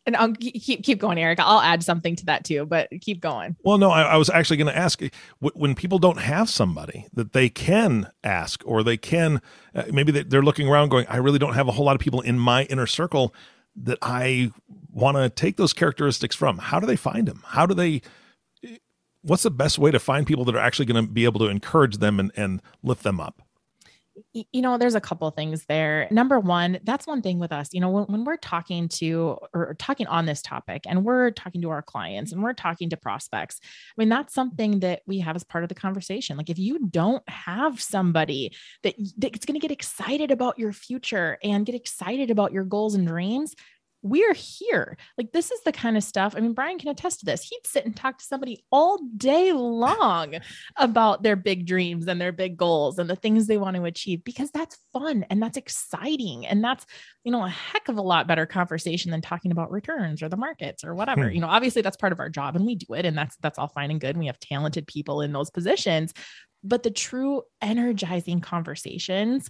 and- 0.06 0.16
I'll 0.16 0.32
keep 0.32 0.82
keep 0.82 0.98
going, 0.98 1.18
Eric. 1.18 1.40
I'll 1.40 1.60
add 1.60 1.82
something 1.82 2.14
to 2.16 2.26
that 2.26 2.44
too, 2.44 2.66
but 2.66 2.88
keep 3.00 3.20
going. 3.20 3.56
Well, 3.64 3.78
no, 3.78 3.90
I, 3.90 4.02
I 4.02 4.16
was 4.16 4.28
actually 4.28 4.58
going 4.58 4.66
to 4.66 4.76
ask 4.76 5.02
when 5.40 5.74
people 5.74 5.98
don't 5.98 6.20
have 6.20 6.50
somebody 6.50 7.06
that 7.14 7.32
they 7.32 7.48
can 7.48 8.08
ask, 8.22 8.62
or 8.66 8.82
they 8.82 8.98
can, 8.98 9.40
uh, 9.74 9.84
maybe 9.90 10.12
they're 10.12 10.42
looking 10.42 10.68
around 10.68 10.90
going, 10.90 11.06
I 11.08 11.16
really 11.16 11.38
don't 11.38 11.54
have 11.54 11.68
a 11.68 11.72
whole 11.72 11.86
lot 11.86 11.96
of 11.96 12.00
people 12.00 12.20
in 12.20 12.38
my 12.38 12.64
inner 12.64 12.86
circle 12.86 13.34
that 13.76 13.98
I 14.02 14.52
want 14.90 15.16
to 15.16 15.30
take 15.30 15.56
those 15.56 15.72
characteristics 15.72 16.36
from. 16.36 16.58
How 16.58 16.80
do 16.80 16.86
they 16.86 16.96
find 16.96 17.26
them? 17.26 17.42
How 17.46 17.64
do 17.64 17.74
they, 17.74 18.02
what's 19.24 19.42
the 19.42 19.50
best 19.50 19.78
way 19.78 19.90
to 19.90 19.98
find 19.98 20.26
people 20.26 20.44
that 20.44 20.54
are 20.54 20.60
actually 20.60 20.86
going 20.86 21.04
to 21.04 21.10
be 21.10 21.24
able 21.24 21.40
to 21.40 21.46
encourage 21.46 21.98
them 21.98 22.20
and, 22.20 22.30
and 22.36 22.62
lift 22.82 23.02
them 23.02 23.20
up? 23.20 23.42
you 24.32 24.62
know 24.62 24.78
there's 24.78 24.94
a 24.94 25.00
couple 25.00 25.28
things 25.30 25.64
there 25.66 26.06
number 26.10 26.38
one 26.38 26.78
that's 26.84 27.06
one 27.06 27.20
thing 27.20 27.38
with 27.38 27.50
us 27.50 27.70
you 27.72 27.80
know 27.80 27.90
when, 27.90 28.04
when 28.04 28.24
we're 28.24 28.36
talking 28.36 28.88
to 28.88 29.36
or 29.52 29.74
talking 29.74 30.06
on 30.06 30.24
this 30.24 30.40
topic 30.40 30.84
and 30.86 31.04
we're 31.04 31.30
talking 31.32 31.60
to 31.60 31.70
our 31.70 31.82
clients 31.82 32.30
and 32.30 32.42
we're 32.42 32.52
talking 32.52 32.88
to 32.88 32.96
prospects 32.96 33.60
i 33.64 33.94
mean 33.96 34.08
that's 34.08 34.32
something 34.32 34.80
that 34.80 35.02
we 35.06 35.18
have 35.18 35.34
as 35.34 35.42
part 35.42 35.64
of 35.64 35.68
the 35.68 35.74
conversation 35.74 36.36
like 36.36 36.50
if 36.50 36.58
you 36.58 36.86
don't 36.88 37.28
have 37.28 37.80
somebody 37.80 38.54
that 38.82 38.94
that's 39.18 39.46
going 39.46 39.58
to 39.58 39.64
get 39.64 39.72
excited 39.72 40.30
about 40.30 40.58
your 40.58 40.72
future 40.72 41.38
and 41.42 41.66
get 41.66 41.74
excited 41.74 42.30
about 42.30 42.52
your 42.52 42.64
goals 42.64 42.94
and 42.94 43.06
dreams 43.06 43.54
we're 44.04 44.34
here. 44.34 44.98
Like, 45.16 45.32
this 45.32 45.50
is 45.50 45.62
the 45.62 45.72
kind 45.72 45.96
of 45.96 46.04
stuff. 46.04 46.34
I 46.36 46.40
mean, 46.40 46.52
Bryan 46.52 46.78
can 46.78 46.90
attest 46.90 47.20
to 47.20 47.24
this. 47.26 47.42
He'd 47.42 47.66
sit 47.66 47.86
and 47.86 47.96
talk 47.96 48.18
to 48.18 48.24
somebody 48.24 48.62
all 48.70 48.98
day 49.16 49.52
long 49.52 50.34
about 50.76 51.22
their 51.22 51.36
big 51.36 51.66
dreams 51.66 52.06
and 52.06 52.20
their 52.20 52.30
big 52.30 52.58
goals 52.58 52.98
and 52.98 53.08
the 53.08 53.16
things 53.16 53.46
they 53.46 53.56
want 53.56 53.76
to 53.76 53.84
achieve 53.86 54.22
because 54.22 54.50
that's 54.50 54.76
fun 54.92 55.24
and 55.30 55.42
that's 55.42 55.56
exciting. 55.56 56.46
And 56.46 56.62
that's, 56.62 56.84
you 57.24 57.32
know, 57.32 57.46
a 57.46 57.48
heck 57.48 57.88
of 57.88 57.96
a 57.96 58.02
lot 58.02 58.28
better 58.28 58.44
conversation 58.44 59.10
than 59.10 59.22
talking 59.22 59.52
about 59.52 59.70
returns 59.70 60.22
or 60.22 60.28
the 60.28 60.36
markets 60.36 60.84
or 60.84 60.94
whatever. 60.94 61.28
Hmm. 61.28 61.34
You 61.34 61.40
know, 61.40 61.48
obviously 61.48 61.80
that's 61.80 61.96
part 61.96 62.12
of 62.12 62.20
our 62.20 62.28
job 62.28 62.56
and 62.56 62.66
we 62.66 62.74
do 62.74 62.92
it. 62.92 63.06
And 63.06 63.16
that's, 63.16 63.36
that's 63.38 63.58
all 63.58 63.68
fine 63.68 63.90
and 63.90 64.00
good. 64.00 64.10
And 64.10 64.20
we 64.20 64.26
have 64.26 64.38
talented 64.38 64.86
people 64.86 65.22
in 65.22 65.32
those 65.32 65.48
positions. 65.48 66.12
But 66.62 66.82
the 66.82 66.90
true 66.90 67.42
energizing 67.62 68.42
conversations 68.42 69.48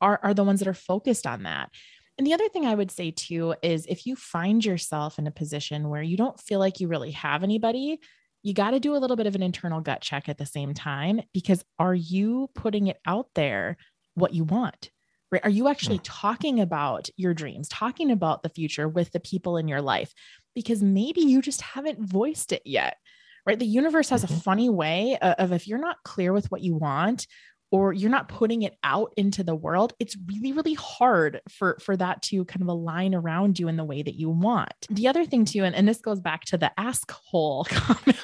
are, 0.00 0.18
are 0.24 0.34
the 0.34 0.44
ones 0.44 0.58
that 0.58 0.68
are 0.68 0.74
focused 0.74 1.26
on 1.26 1.44
that. 1.44 1.70
And 2.18 2.26
the 2.26 2.34
other 2.34 2.48
thing 2.48 2.66
I 2.66 2.74
would 2.74 2.90
say 2.90 3.10
too 3.10 3.54
is 3.62 3.86
if 3.86 4.06
you 4.06 4.16
find 4.16 4.64
yourself 4.64 5.18
in 5.18 5.26
a 5.26 5.32
position 5.32 5.88
where 5.88 6.02
you 6.02 6.16
don't 6.16 6.38
feel 6.38 6.58
like 6.58 6.78
you 6.78 6.88
really 6.88 7.12
have 7.12 7.42
anybody, 7.42 8.00
you 8.42 8.54
got 8.54 8.72
to 8.72 8.80
do 8.80 8.94
a 8.94 8.98
little 8.98 9.16
bit 9.16 9.26
of 9.26 9.34
an 9.34 9.42
internal 9.42 9.80
gut 9.80 10.00
check 10.00 10.28
at 10.28 10.38
the 10.38 10.46
same 10.46 10.74
time 10.74 11.22
because 11.32 11.64
are 11.78 11.94
you 11.94 12.50
putting 12.54 12.88
it 12.88 12.98
out 13.06 13.28
there 13.34 13.76
what 14.14 14.34
you 14.34 14.44
want? 14.44 14.90
Right? 15.30 15.44
Are 15.44 15.50
you 15.50 15.68
actually 15.68 16.00
talking 16.00 16.60
about 16.60 17.08
your 17.16 17.32
dreams, 17.32 17.68
talking 17.68 18.10
about 18.10 18.42
the 18.42 18.50
future 18.50 18.88
with 18.88 19.12
the 19.12 19.20
people 19.20 19.56
in 19.56 19.66
your 19.66 19.80
life? 19.80 20.12
Because 20.54 20.82
maybe 20.82 21.22
you 21.22 21.40
just 21.40 21.62
haven't 21.62 22.00
voiced 22.00 22.52
it 22.52 22.62
yet. 22.66 22.98
Right? 23.46 23.58
The 23.58 23.66
universe 23.66 24.10
has 24.10 24.22
a 24.22 24.28
Mhm. 24.28 24.42
funny 24.42 24.68
way 24.68 25.16
of 25.18 25.52
if 25.52 25.66
you're 25.66 25.78
not 25.78 26.02
clear 26.04 26.32
with 26.32 26.50
what 26.50 26.60
you 26.60 26.76
want 26.76 27.26
or 27.72 27.92
you're 27.92 28.10
not 28.10 28.28
putting 28.28 28.62
it 28.62 28.76
out 28.84 29.12
into 29.16 29.42
the 29.42 29.54
world 29.54 29.94
it's 29.98 30.16
really 30.28 30.52
really 30.52 30.74
hard 30.74 31.40
for 31.48 31.76
for 31.80 31.96
that 31.96 32.22
to 32.22 32.44
kind 32.44 32.62
of 32.62 32.68
align 32.68 33.14
around 33.14 33.58
you 33.58 33.66
in 33.66 33.76
the 33.76 33.84
way 33.84 34.02
that 34.02 34.14
you 34.14 34.30
want 34.30 34.86
the 34.90 35.08
other 35.08 35.24
thing 35.24 35.44
too 35.44 35.64
and, 35.64 35.74
and 35.74 35.88
this 35.88 36.00
goes 36.00 36.20
back 36.20 36.44
to 36.44 36.56
the 36.56 36.70
ask 36.78 37.10
hole 37.10 37.64
comment 37.70 38.18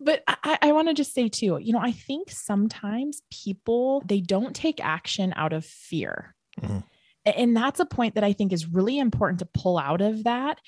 but 0.00 0.24
i, 0.26 0.58
I 0.62 0.72
want 0.72 0.88
to 0.88 0.94
just 0.94 1.14
say 1.14 1.28
too 1.28 1.58
you 1.60 1.72
know 1.72 1.80
i 1.80 1.92
think 1.92 2.30
sometimes 2.30 3.22
people 3.30 4.02
they 4.06 4.20
don't 4.20 4.56
take 4.56 4.84
action 4.84 5.32
out 5.36 5.52
of 5.52 5.64
fear 5.64 6.34
Mhm. 6.60 6.82
And 7.24 7.56
that's 7.56 7.80
a 7.80 7.86
point 7.86 8.14
that 8.14 8.24
i 8.24 8.32
think 8.32 8.52
is 8.52 8.66
really 8.66 8.98
important 8.98 9.38
to 9.40 9.46
pull 9.46 9.78
out 9.78 10.00
of 10.00 10.24
that 10.24 10.58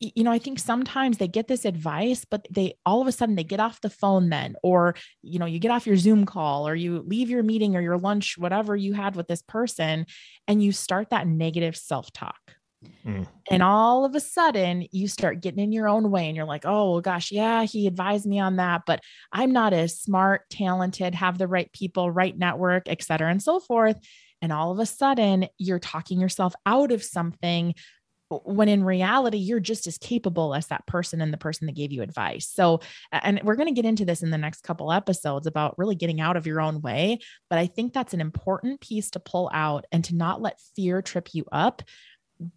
you 0.00 0.22
know 0.22 0.30
i 0.30 0.38
think 0.38 0.58
sometimes 0.58 1.18
they 1.18 1.28
get 1.28 1.48
this 1.48 1.64
advice 1.64 2.24
but 2.24 2.46
they 2.50 2.74
all 2.86 3.00
of 3.00 3.06
a 3.06 3.12
sudden 3.12 3.34
they 3.34 3.44
get 3.44 3.60
off 3.60 3.80
the 3.80 3.90
phone 3.90 4.28
then 4.30 4.54
or 4.62 4.94
you 5.22 5.38
know 5.38 5.46
you 5.46 5.58
get 5.58 5.70
off 5.70 5.86
your 5.86 5.96
zoom 5.96 6.24
call 6.24 6.68
or 6.68 6.74
you 6.74 7.00
leave 7.06 7.30
your 7.30 7.42
meeting 7.42 7.76
or 7.76 7.80
your 7.80 7.98
lunch 7.98 8.38
whatever 8.38 8.76
you 8.76 8.92
had 8.92 9.16
with 9.16 9.26
this 9.28 9.42
person 9.42 10.06
and 10.46 10.62
you 10.62 10.72
start 10.72 11.10
that 11.10 11.26
negative 11.26 11.76
self-talk 11.76 12.36
Mm. 13.04 13.26
and 13.50 13.60
all 13.60 14.04
of 14.04 14.14
a 14.14 14.20
sudden 14.20 14.86
you 14.92 15.08
start 15.08 15.40
getting 15.40 15.58
in 15.58 15.72
your 15.72 15.88
own 15.88 16.12
way 16.12 16.28
and 16.28 16.36
you're 16.36 16.46
like 16.46 16.64
oh 16.64 16.92
well, 16.92 17.00
gosh 17.00 17.32
yeah 17.32 17.64
he 17.64 17.88
advised 17.88 18.24
me 18.24 18.38
on 18.38 18.54
that 18.56 18.82
but 18.86 19.00
i'm 19.32 19.52
not 19.52 19.72
as 19.72 19.98
smart 19.98 20.42
talented 20.48 21.12
have 21.16 21.38
the 21.38 21.48
right 21.48 21.72
people 21.72 22.08
right 22.08 22.38
network 22.38 22.84
et 22.86 23.02
cetera 23.02 23.30
and 23.30 23.42
so 23.42 23.58
forth 23.58 23.98
and 24.40 24.52
all 24.52 24.70
of 24.70 24.78
a 24.78 24.86
sudden 24.86 25.48
you're 25.58 25.80
talking 25.80 26.20
yourself 26.20 26.54
out 26.66 26.92
of 26.92 27.02
something 27.02 27.74
when 28.30 28.68
in 28.68 28.84
reality 28.84 29.38
you're 29.38 29.60
just 29.60 29.86
as 29.86 29.98
capable 29.98 30.54
as 30.54 30.66
that 30.66 30.86
person 30.86 31.20
and 31.20 31.32
the 31.32 31.38
person 31.38 31.66
that 31.66 31.76
gave 31.76 31.92
you 31.92 32.02
advice. 32.02 32.48
So 32.48 32.80
and 33.10 33.40
we're 33.42 33.56
going 33.56 33.68
to 33.68 33.74
get 33.74 33.88
into 33.88 34.04
this 34.04 34.22
in 34.22 34.30
the 34.30 34.38
next 34.38 34.62
couple 34.62 34.92
episodes 34.92 35.46
about 35.46 35.78
really 35.78 35.94
getting 35.94 36.20
out 36.20 36.36
of 36.36 36.46
your 36.46 36.60
own 36.60 36.80
way 36.80 37.18
but 37.50 37.58
i 37.58 37.66
think 37.66 37.92
that's 37.92 38.14
an 38.14 38.20
important 38.20 38.80
piece 38.80 39.10
to 39.10 39.20
pull 39.20 39.50
out 39.52 39.84
and 39.92 40.04
to 40.04 40.14
not 40.14 40.40
let 40.40 40.60
fear 40.74 41.02
trip 41.02 41.28
you 41.32 41.44
up 41.52 41.82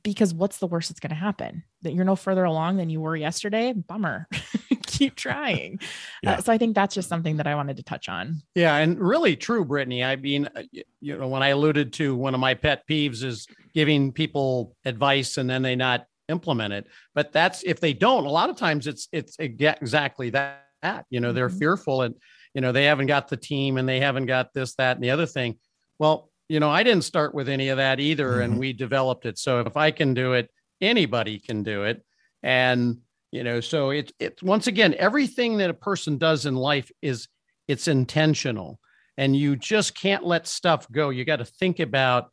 because 0.04 0.34
what's 0.34 0.60
the 0.60 0.68
worst 0.68 0.90
that's 0.90 1.00
going 1.00 1.10
to 1.10 1.16
happen? 1.16 1.64
That 1.82 1.94
you're 1.94 2.06
no 2.06 2.16
further 2.16 2.44
along 2.44 2.78
than 2.78 2.92
you 2.92 3.02
were 3.02 3.16
yesterday? 3.16 3.74
Bummer. 3.74 4.28
Keep 4.86 5.16
trying. 5.16 5.80
Yeah. 6.24 6.34
uh, 6.34 6.42
so 6.42 6.54
i 6.54 6.60
think 6.60 6.76
that's 6.76 6.94
just 6.94 7.10
something 7.10 7.38
that 7.38 7.48
i 7.48 7.56
wanted 7.56 7.78
to 7.78 7.84
touch 7.84 8.08
on. 8.08 8.44
Yeah, 8.54 8.76
and 8.76 9.00
really 9.00 9.36
true, 9.36 9.66
Brittany. 9.66 10.04
I 10.04 10.18
mean, 10.18 10.48
uh, 10.56 10.62
you 11.00 11.18
know, 11.18 11.28
when 11.28 11.42
I 11.42 11.48
alluded 11.48 11.94
to 11.94 12.16
one 12.16 12.36
of 12.36 12.40
my 12.40 12.54
pet 12.54 12.88
peeves 12.88 13.24
is 13.24 13.48
giving 13.74 14.12
people 14.12 14.76
advice 14.86 15.38
and 15.38 15.50
then 15.50 15.62
they 15.62 15.76
not 15.76 16.06
implement 16.30 16.74
it. 16.74 16.88
But 17.16 17.32
that's 17.32 17.64
if 17.64 17.80
they 17.80 17.94
don't. 17.94 18.26
A 18.26 18.32
lot 18.32 18.50
of 18.50 18.56
times, 18.56 18.88
it's 18.88 19.08
it's 19.12 19.36
exactly 19.40 20.30
that. 20.32 21.06
You 21.10 21.20
know, 21.20 21.34
they're 21.34 21.50
Mhm. 21.50 21.60
fearful 21.60 22.02
and 22.04 22.16
you 22.54 22.62
know 22.62 22.72
they 22.72 22.86
haven't 22.86 23.08
got 23.08 23.28
the 23.28 23.38
team 23.38 23.78
and 23.78 23.88
they 23.88 24.00
haven't 24.00 24.26
got 24.26 24.54
this, 24.54 24.76
that, 24.76 24.98
and 24.98 25.04
the 25.04 25.12
other 25.12 25.26
thing. 25.28 25.58
Well, 26.00 26.32
you 26.50 26.60
know, 26.60 26.70
I 26.70 26.84
didn't 26.84 27.04
start 27.04 27.34
with 27.36 27.48
any 27.50 27.70
of 27.70 27.78
that 27.78 28.00
either, 28.00 28.38
Mhm. 28.38 28.44
and 28.46 28.60
we 28.60 28.74
developed 28.74 29.26
it. 29.26 29.38
So 29.38 29.60
if 29.62 29.78
I 29.78 29.92
can 29.92 30.14
do 30.14 30.34
it, 30.34 30.50
anybody 30.82 31.40
can 31.40 31.64
do 31.64 31.84
it. 31.84 32.04
And 32.44 32.98
you 33.32 33.44
know, 33.44 33.60
so 33.62 33.92
it's 33.92 34.12
it's 34.20 34.44
once 34.44 34.68
again 34.68 34.94
everything 34.98 35.58
that 35.58 35.70
a 35.70 35.74
person 35.74 36.18
does 36.18 36.46
in 36.46 36.56
life 36.56 36.92
is 37.02 37.28
it's 37.68 37.88
intentional 37.88 38.80
and 39.18 39.36
you 39.36 39.56
just 39.56 39.96
can't 39.96 40.26
let 40.26 40.48
stuff 40.48 40.90
go. 40.92 41.10
You 41.12 41.24
got 41.26 41.38
to 41.38 41.46
think 41.46 41.80
about 41.80 42.32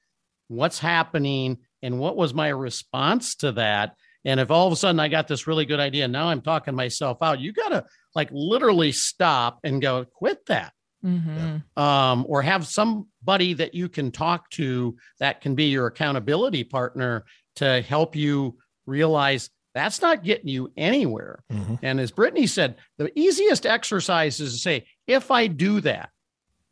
what's 0.48 0.78
happening 0.78 1.58
and 1.82 1.98
what 1.98 2.16
was 2.16 2.34
my 2.34 2.48
response 2.48 3.36
to 3.36 3.52
that. 3.52 3.94
And 4.24 4.40
if 4.40 4.50
all 4.50 4.66
of 4.66 4.72
a 4.72 4.76
sudden 4.76 5.00
I 5.00 5.08
got 5.08 5.28
this 5.28 5.46
really 5.46 5.64
good 5.64 5.80
idea, 5.80 6.08
now 6.08 6.28
I'm 6.28 6.40
talking 6.40 6.74
myself 6.74 7.18
out, 7.22 7.40
you 7.40 7.52
got 7.52 7.68
to 7.68 7.84
like 8.14 8.28
literally 8.32 8.92
stop 8.92 9.60
and 9.62 9.80
go, 9.80 10.04
quit 10.04 10.44
that. 10.46 10.72
Mhm. 11.04 11.62
Um, 11.76 12.26
or 12.28 12.42
have 12.42 12.66
somebody 12.66 13.54
that 13.54 13.72
you 13.74 13.88
can 13.88 14.10
talk 14.10 14.50
to 14.50 14.96
that 15.20 15.40
can 15.40 15.54
be 15.54 15.66
your 15.66 15.86
accountability 15.86 16.64
partner 16.64 17.24
to 17.56 17.80
help 17.82 18.16
you 18.16 18.58
realize 18.84 19.50
that's 19.74 20.02
not 20.02 20.24
getting 20.24 20.48
you 20.48 20.72
anywhere. 20.76 21.44
Mm-hmm. 21.52 21.76
And 21.82 22.00
as 22.00 22.10
Brittany 22.10 22.48
said, 22.48 22.76
the 22.96 23.16
easiest 23.16 23.64
exercise 23.64 24.40
is 24.40 24.54
to 24.54 24.58
say, 24.58 24.86
if 25.06 25.30
I 25.30 25.46
do 25.46 25.80
that 25.82 26.10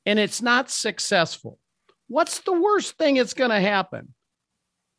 and 0.04 0.18
it's 0.18 0.42
not 0.42 0.70
successful, 0.70 1.60
what's 2.08 2.40
the 2.40 2.52
worst 2.52 2.96
thing 2.98 3.16
that's 3.16 3.34
going 3.34 3.50
to 3.50 3.60
happen? 3.60 4.14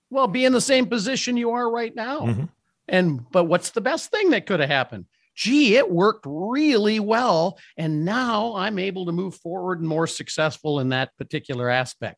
Well, 0.09 0.27
be 0.27 0.45
in 0.45 0.53
the 0.53 0.61
same 0.61 0.87
position 0.87 1.37
you 1.37 1.51
are 1.51 1.69
right 1.69 1.93
now. 1.93 2.21
Mm-hmm. 2.21 2.45
And 2.87 3.29
but 3.31 3.45
what's 3.45 3.71
the 3.71 3.81
best 3.81 4.11
thing 4.11 4.29
that 4.29 4.45
could 4.45 4.59
have 4.59 4.69
happened? 4.69 5.05
Gee, 5.35 5.75
it 5.75 5.91
worked 5.91 6.25
really 6.25 6.99
well. 6.99 7.59
And 7.75 8.05
now 8.05 8.55
I'm 8.55 8.79
able 8.79 9.05
to 9.05 9.11
move 9.11 9.35
forward 9.35 9.79
and 9.79 9.87
more 9.87 10.07
successful 10.07 10.79
in 10.79 10.89
that 10.89 11.15
particular 11.17 11.69
aspect. 11.69 12.17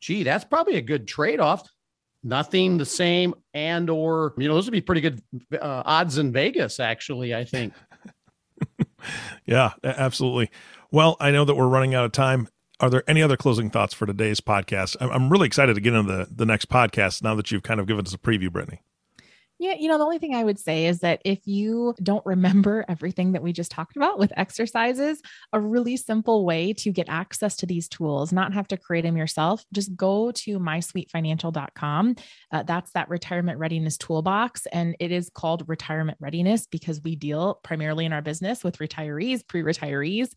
Gee, 0.00 0.22
that's 0.22 0.44
probably 0.44 0.76
a 0.76 0.82
good 0.82 1.06
trade-off. 1.06 1.68
Nothing 2.24 2.76
the 2.76 2.84
same, 2.84 3.34
and 3.54 3.88
or 3.88 4.34
you 4.36 4.48
know, 4.48 4.54
those 4.54 4.64
would 4.64 4.72
be 4.72 4.80
pretty 4.80 5.00
good 5.00 5.22
uh, 5.52 5.82
odds 5.84 6.18
in 6.18 6.32
Vegas, 6.32 6.80
actually. 6.80 7.34
I 7.34 7.44
think. 7.44 7.72
yeah, 9.46 9.74
absolutely. 9.84 10.50
Well, 10.90 11.16
I 11.20 11.30
know 11.30 11.44
that 11.44 11.54
we're 11.54 11.68
running 11.68 11.94
out 11.94 12.04
of 12.04 12.12
time 12.12 12.48
are 12.80 12.90
there 12.90 13.02
any 13.08 13.22
other 13.22 13.36
closing 13.36 13.70
thoughts 13.70 13.94
for 13.94 14.06
today's 14.06 14.40
podcast? 14.40 14.96
I'm 15.00 15.30
really 15.30 15.46
excited 15.46 15.74
to 15.74 15.80
get 15.80 15.94
into 15.94 16.12
the, 16.12 16.28
the 16.30 16.46
next 16.46 16.68
podcast 16.68 17.22
now 17.22 17.34
that 17.34 17.50
you've 17.50 17.62
kind 17.62 17.80
of 17.80 17.86
given 17.86 18.04
us 18.04 18.14
a 18.14 18.18
preview, 18.18 18.52
Brittany. 18.52 18.80
Yeah, 19.58 19.74
you 19.78 19.88
know, 19.88 19.96
the 19.96 20.04
only 20.04 20.18
thing 20.18 20.34
I 20.34 20.44
would 20.44 20.58
say 20.58 20.84
is 20.84 20.98
that 20.98 21.22
if 21.24 21.46
you 21.46 21.94
don't 22.02 22.24
remember 22.26 22.84
everything 22.90 23.32
that 23.32 23.42
we 23.42 23.54
just 23.54 23.70
talked 23.70 23.96
about 23.96 24.18
with 24.18 24.30
exercises, 24.36 25.22
a 25.52 25.58
really 25.58 25.96
simple 25.96 26.44
way 26.44 26.74
to 26.74 26.92
get 26.92 27.08
access 27.08 27.56
to 27.56 27.66
these 27.66 27.88
tools, 27.88 28.32
not 28.32 28.52
have 28.52 28.68
to 28.68 28.76
create 28.76 29.02
them 29.02 29.16
yourself, 29.16 29.64
just 29.72 29.96
go 29.96 30.30
to 30.32 30.58
mysweetfinancial.com. 30.58 32.16
Uh, 32.52 32.62
that's 32.64 32.92
that 32.92 33.08
retirement 33.08 33.58
readiness 33.58 33.96
toolbox. 33.96 34.66
And 34.66 34.94
it 35.00 35.10
is 35.10 35.30
called 35.30 35.66
retirement 35.66 36.18
readiness 36.20 36.66
because 36.66 37.00
we 37.02 37.16
deal 37.16 37.58
primarily 37.64 38.04
in 38.04 38.12
our 38.12 38.22
business 38.22 38.62
with 38.62 38.76
retirees, 38.76 39.46
pre 39.46 39.62
retirees. 39.62 40.28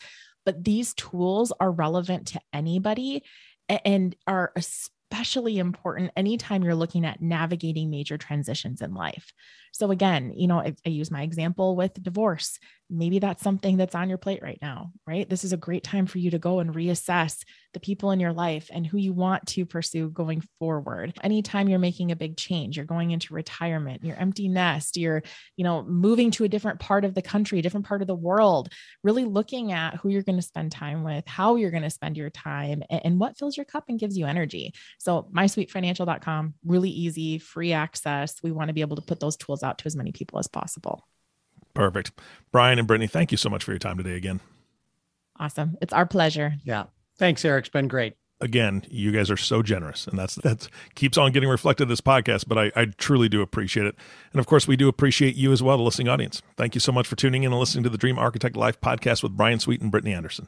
But 0.50 0.64
these 0.64 0.96
tools 0.96 1.54
are 1.60 1.70
relevant 1.70 2.30
to 2.30 2.42
anybody 2.52 3.22
and 3.86 4.16
are 4.26 4.52
especially 4.56 5.60
important 5.60 6.10
anytime 6.18 6.64
you're 6.64 6.74
looking 6.74 7.06
at 7.06 7.22
navigating 7.22 7.92
major 7.92 8.18
transitions 8.18 8.82
in 8.82 8.96
life. 8.96 9.32
So, 9.80 9.92
again, 9.92 10.34
you 10.36 10.48
know, 10.48 10.60
I, 10.60 10.76
I, 10.86 10.90
use 10.90 11.10
my 11.10 11.22
example 11.22 11.78
with 11.78 12.04
divorce. 12.04 12.60
Maybe 12.90 13.20
that's 13.20 13.42
something 13.42 13.78
that's 13.78 13.96
on 13.96 14.10
your 14.10 14.18
plate 14.18 14.42
right 14.44 14.58
now, 14.62 14.92
right? 15.08 15.30
This 15.30 15.46
is 15.46 15.54
a 15.54 15.58
great 15.58 15.86
time 15.86 16.06
for 16.06 16.18
you 16.18 16.32
to 16.32 16.40
go 16.40 16.60
and 16.60 16.76
reassess 16.76 17.38
the 17.74 17.80
people 17.80 18.12
in 18.12 18.20
your 18.20 18.34
life 18.34 18.70
and 18.74 18.86
who 18.86 18.98
you 18.98 19.14
want 19.14 19.46
to 19.46 19.66
pursue 19.66 20.10
going 20.10 20.42
forward. 20.58 21.14
Anytime 21.24 21.70
you're 21.70 21.80
making 21.80 22.12
a 22.12 22.16
big 22.16 22.36
change, 22.36 22.76
you're 22.76 22.86
going 22.86 23.12
into 23.12 23.34
retirement, 23.34 24.04
your 24.04 24.18
empty 24.18 24.50
nest, 24.50 24.98
you're, 24.98 25.22
you 25.56 25.64
know, 25.64 25.84
moving 25.84 26.32
to 26.32 26.44
a 26.44 26.50
different 26.50 26.80
part 26.80 27.06
of 27.06 27.14
the 27.14 27.22
country, 27.22 27.62
different 27.62 27.86
part 27.86 28.02
of 28.02 28.08
the 28.08 28.16
world, 28.16 28.70
really 29.04 29.24
looking 29.24 29.72
at 29.72 29.96
who 29.96 30.10
you're 30.10 30.24
going 30.24 30.40
to 30.40 30.42
spend 30.42 30.72
time 30.72 31.04
with, 31.04 31.26
how 31.28 31.56
you're 31.56 31.72
going 31.72 31.84
to 31.84 31.90
spend 31.90 32.18
your 32.18 32.32
time, 32.32 32.82
and, 32.90 33.02
and 33.06 33.20
what 33.20 33.38
fills 33.38 33.56
your 33.56 33.66
cup 33.66 33.86
and 33.88 34.00
gives 34.00 34.18
you 34.18 34.26
energy. 34.26 34.74
So, 34.98 35.30
mysweetfinancial.com, 35.32 36.56
really 36.66 36.90
easy, 36.90 37.38
free 37.38 37.72
access. 37.72 38.42
We 38.42 38.52
want 38.52 38.70
to 38.70 38.74
be 38.74 38.82
able 38.82 38.96
to 38.96 39.04
put 39.04 39.20
those 39.20 39.38
tools 39.38 39.62
out 39.70 39.78
to 39.80 39.86
as 39.86 39.96
many 39.96 40.12
people 40.12 40.40
as 40.40 40.48
possible. 40.48 41.08
Perfect. 41.74 42.12
Bryan 42.52 42.80
and 42.80 42.88
Brittany, 42.88 43.08
thank 43.08 43.32
you 43.32 43.38
so 43.38 43.50
much 43.50 43.64
for 43.64 43.72
your 43.72 43.80
time 43.80 43.98
today 43.98 44.16
again. 44.16 44.42
Awesome. 45.40 45.78
It's 45.82 45.94
our 45.94 46.06
pleasure. 46.06 46.56
Yeah. 46.66 46.86
Thanks, 47.18 47.46
Eric. 47.46 47.66
It's 47.66 47.72
been 47.72 47.88
great. 47.88 48.16
Again, 48.42 48.84
you 48.90 49.12
guys 49.12 49.30
are 49.30 49.38
so 49.38 49.62
generous, 49.62 50.08
and 50.08 50.18
that's 50.18 50.36
that 50.36 50.70
keeps 50.96 51.18
on 51.18 51.34
getting 51.34 51.50
reflected 51.50 51.84
in 51.84 51.90
this 51.90 52.00
podcast. 52.00 52.46
But 52.48 52.58
I, 52.58 52.72
I 52.74 52.86
truly 52.86 53.28
do 53.28 53.42
appreciate 53.42 53.86
it, 53.86 53.96
and 54.32 54.40
of 54.40 54.48
course, 54.48 54.66
we 54.66 54.78
do 54.78 54.88
appreciate 54.88 55.36
you 55.36 55.52
as 55.52 55.62
well, 55.62 55.76
the 55.76 55.84
listening 55.84 56.08
audience. 56.08 56.42
Thank 56.56 56.74
you 56.74 56.80
so 56.80 56.94
much 56.94 57.06
for 57.06 57.18
tuning 57.18 57.44
in 57.44 57.52
and 57.52 57.60
listening 57.60 57.84
to 57.84 57.90
the 57.90 57.98
Dream 57.98 58.18
Architect 58.18 58.56
Life 58.56 58.80
podcast 58.80 59.24
with 59.24 59.36
Bryan 59.36 59.60
Sweet 59.60 59.82
and 59.82 59.92
Brittany 59.92 60.14
Anderson. 60.14 60.48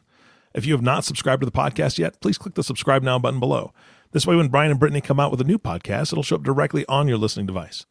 If 0.54 0.66
you 0.66 0.74
have 0.74 0.82
not 0.82 1.04
subscribed 1.04 1.42
to 1.42 1.46
the 1.46 1.52
podcast 1.52 1.98
yet, 1.98 2.20
please 2.22 2.38
click 2.38 2.56
the 2.56 2.64
subscribe 2.64 3.04
now 3.04 3.20
button 3.20 3.42
below. 3.42 3.74
This 4.12 4.26
way, 4.26 4.38
when 4.38 4.48
Bryan 4.48 4.72
and 4.72 4.80
Brittany 4.80 5.02
come 5.02 5.20
out 5.20 5.32
with 5.32 5.42
a 5.42 5.46
new 5.46 5.58
podcast, 5.58 6.14
it'll 6.14 6.24
show 6.24 6.38
up 6.38 6.44
directly 6.44 6.86
on 6.88 7.10
your 7.10 7.18
listening 7.18 7.46
device. 7.46 7.86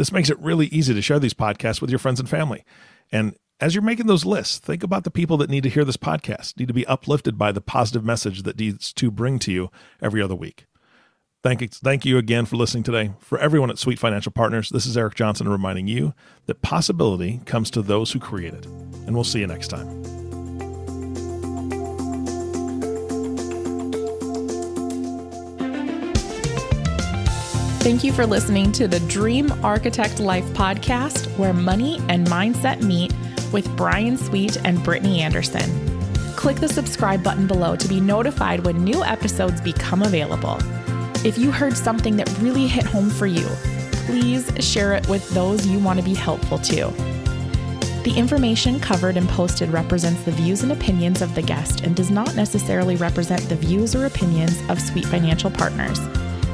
This 0.00 0.12
makes 0.12 0.30
it 0.30 0.38
really 0.38 0.68
easy 0.68 0.94
to 0.94 1.02
share 1.02 1.18
these 1.18 1.34
podcasts 1.34 1.82
with 1.82 1.90
your 1.90 1.98
friends 1.98 2.20
and 2.20 2.26
family. 2.26 2.64
And 3.12 3.36
as 3.60 3.74
you're 3.74 3.82
making 3.82 4.06
those 4.06 4.24
lists, 4.24 4.58
think 4.58 4.82
about 4.82 5.04
the 5.04 5.10
people 5.10 5.36
that 5.36 5.50
need 5.50 5.62
to 5.64 5.68
hear 5.68 5.84
this 5.84 5.98
podcast, 5.98 6.58
need 6.58 6.68
to 6.68 6.72
be 6.72 6.86
uplifted 6.86 7.36
by 7.36 7.52
the 7.52 7.60
positive 7.60 8.02
message 8.02 8.44
that 8.44 8.56
these 8.56 8.94
two 8.94 9.10
bring 9.10 9.38
to 9.40 9.52
you 9.52 9.70
every 10.00 10.22
other 10.22 10.34
week. 10.34 10.64
Thank 11.42 11.60
you, 11.60 11.68
thank 11.68 12.06
you 12.06 12.16
again 12.16 12.46
for 12.46 12.56
listening 12.56 12.82
today. 12.82 13.12
For 13.20 13.38
everyone 13.38 13.68
at 13.68 13.78
Sweet 13.78 13.98
Financial 13.98 14.32
Partners, 14.32 14.70
this 14.70 14.86
is 14.86 14.96
Eric 14.96 15.16
Johnson 15.16 15.50
reminding 15.50 15.86
you 15.86 16.14
that 16.46 16.62
possibility 16.62 17.42
comes 17.44 17.70
to 17.72 17.82
those 17.82 18.12
who 18.12 18.20
create 18.20 18.54
it. 18.54 18.64
And 18.64 19.14
we'll 19.14 19.22
see 19.22 19.40
you 19.40 19.46
next 19.46 19.68
time. 19.68 20.09
Thank 27.80 28.04
you 28.04 28.12
for 28.12 28.26
listening 28.26 28.72
to 28.72 28.86
the 28.86 29.00
Dream 29.00 29.50
Architect 29.64 30.20
Life 30.20 30.44
podcast, 30.48 31.26
where 31.38 31.54
money 31.54 31.98
and 32.10 32.26
mindset 32.26 32.82
meet 32.82 33.10
with 33.54 33.74
Bryan 33.74 34.18
Sweet 34.18 34.58
and 34.66 34.84
Brittany 34.84 35.22
Anderson. 35.22 35.62
Click 36.36 36.58
the 36.58 36.68
subscribe 36.68 37.24
button 37.24 37.46
below 37.46 37.76
to 37.76 37.88
be 37.88 37.98
notified 37.98 38.66
when 38.66 38.84
new 38.84 39.02
episodes 39.02 39.62
become 39.62 40.02
available. 40.02 40.58
If 41.24 41.38
you 41.38 41.50
heard 41.50 41.74
something 41.74 42.16
that 42.16 42.28
really 42.40 42.66
hit 42.66 42.84
home 42.84 43.08
for 43.08 43.26
you, 43.26 43.46
please 44.04 44.52
share 44.60 44.92
it 44.92 45.08
with 45.08 45.26
those 45.30 45.66
you 45.66 45.78
want 45.78 45.98
to 45.98 46.04
be 46.04 46.14
helpful 46.14 46.58
to. 46.58 46.90
The 48.04 48.12
information 48.14 48.78
covered 48.78 49.16
and 49.16 49.26
posted 49.26 49.70
represents 49.70 50.22
the 50.24 50.32
views 50.32 50.62
and 50.62 50.72
opinions 50.72 51.22
of 51.22 51.34
the 51.34 51.42
guest 51.42 51.80
and 51.80 51.96
does 51.96 52.10
not 52.10 52.36
necessarily 52.36 52.96
represent 52.96 53.40
the 53.48 53.56
views 53.56 53.94
or 53.94 54.04
opinions 54.04 54.60
of 54.68 54.78
Sweet 54.82 55.06
Financial 55.06 55.50
Partners. 55.50 55.98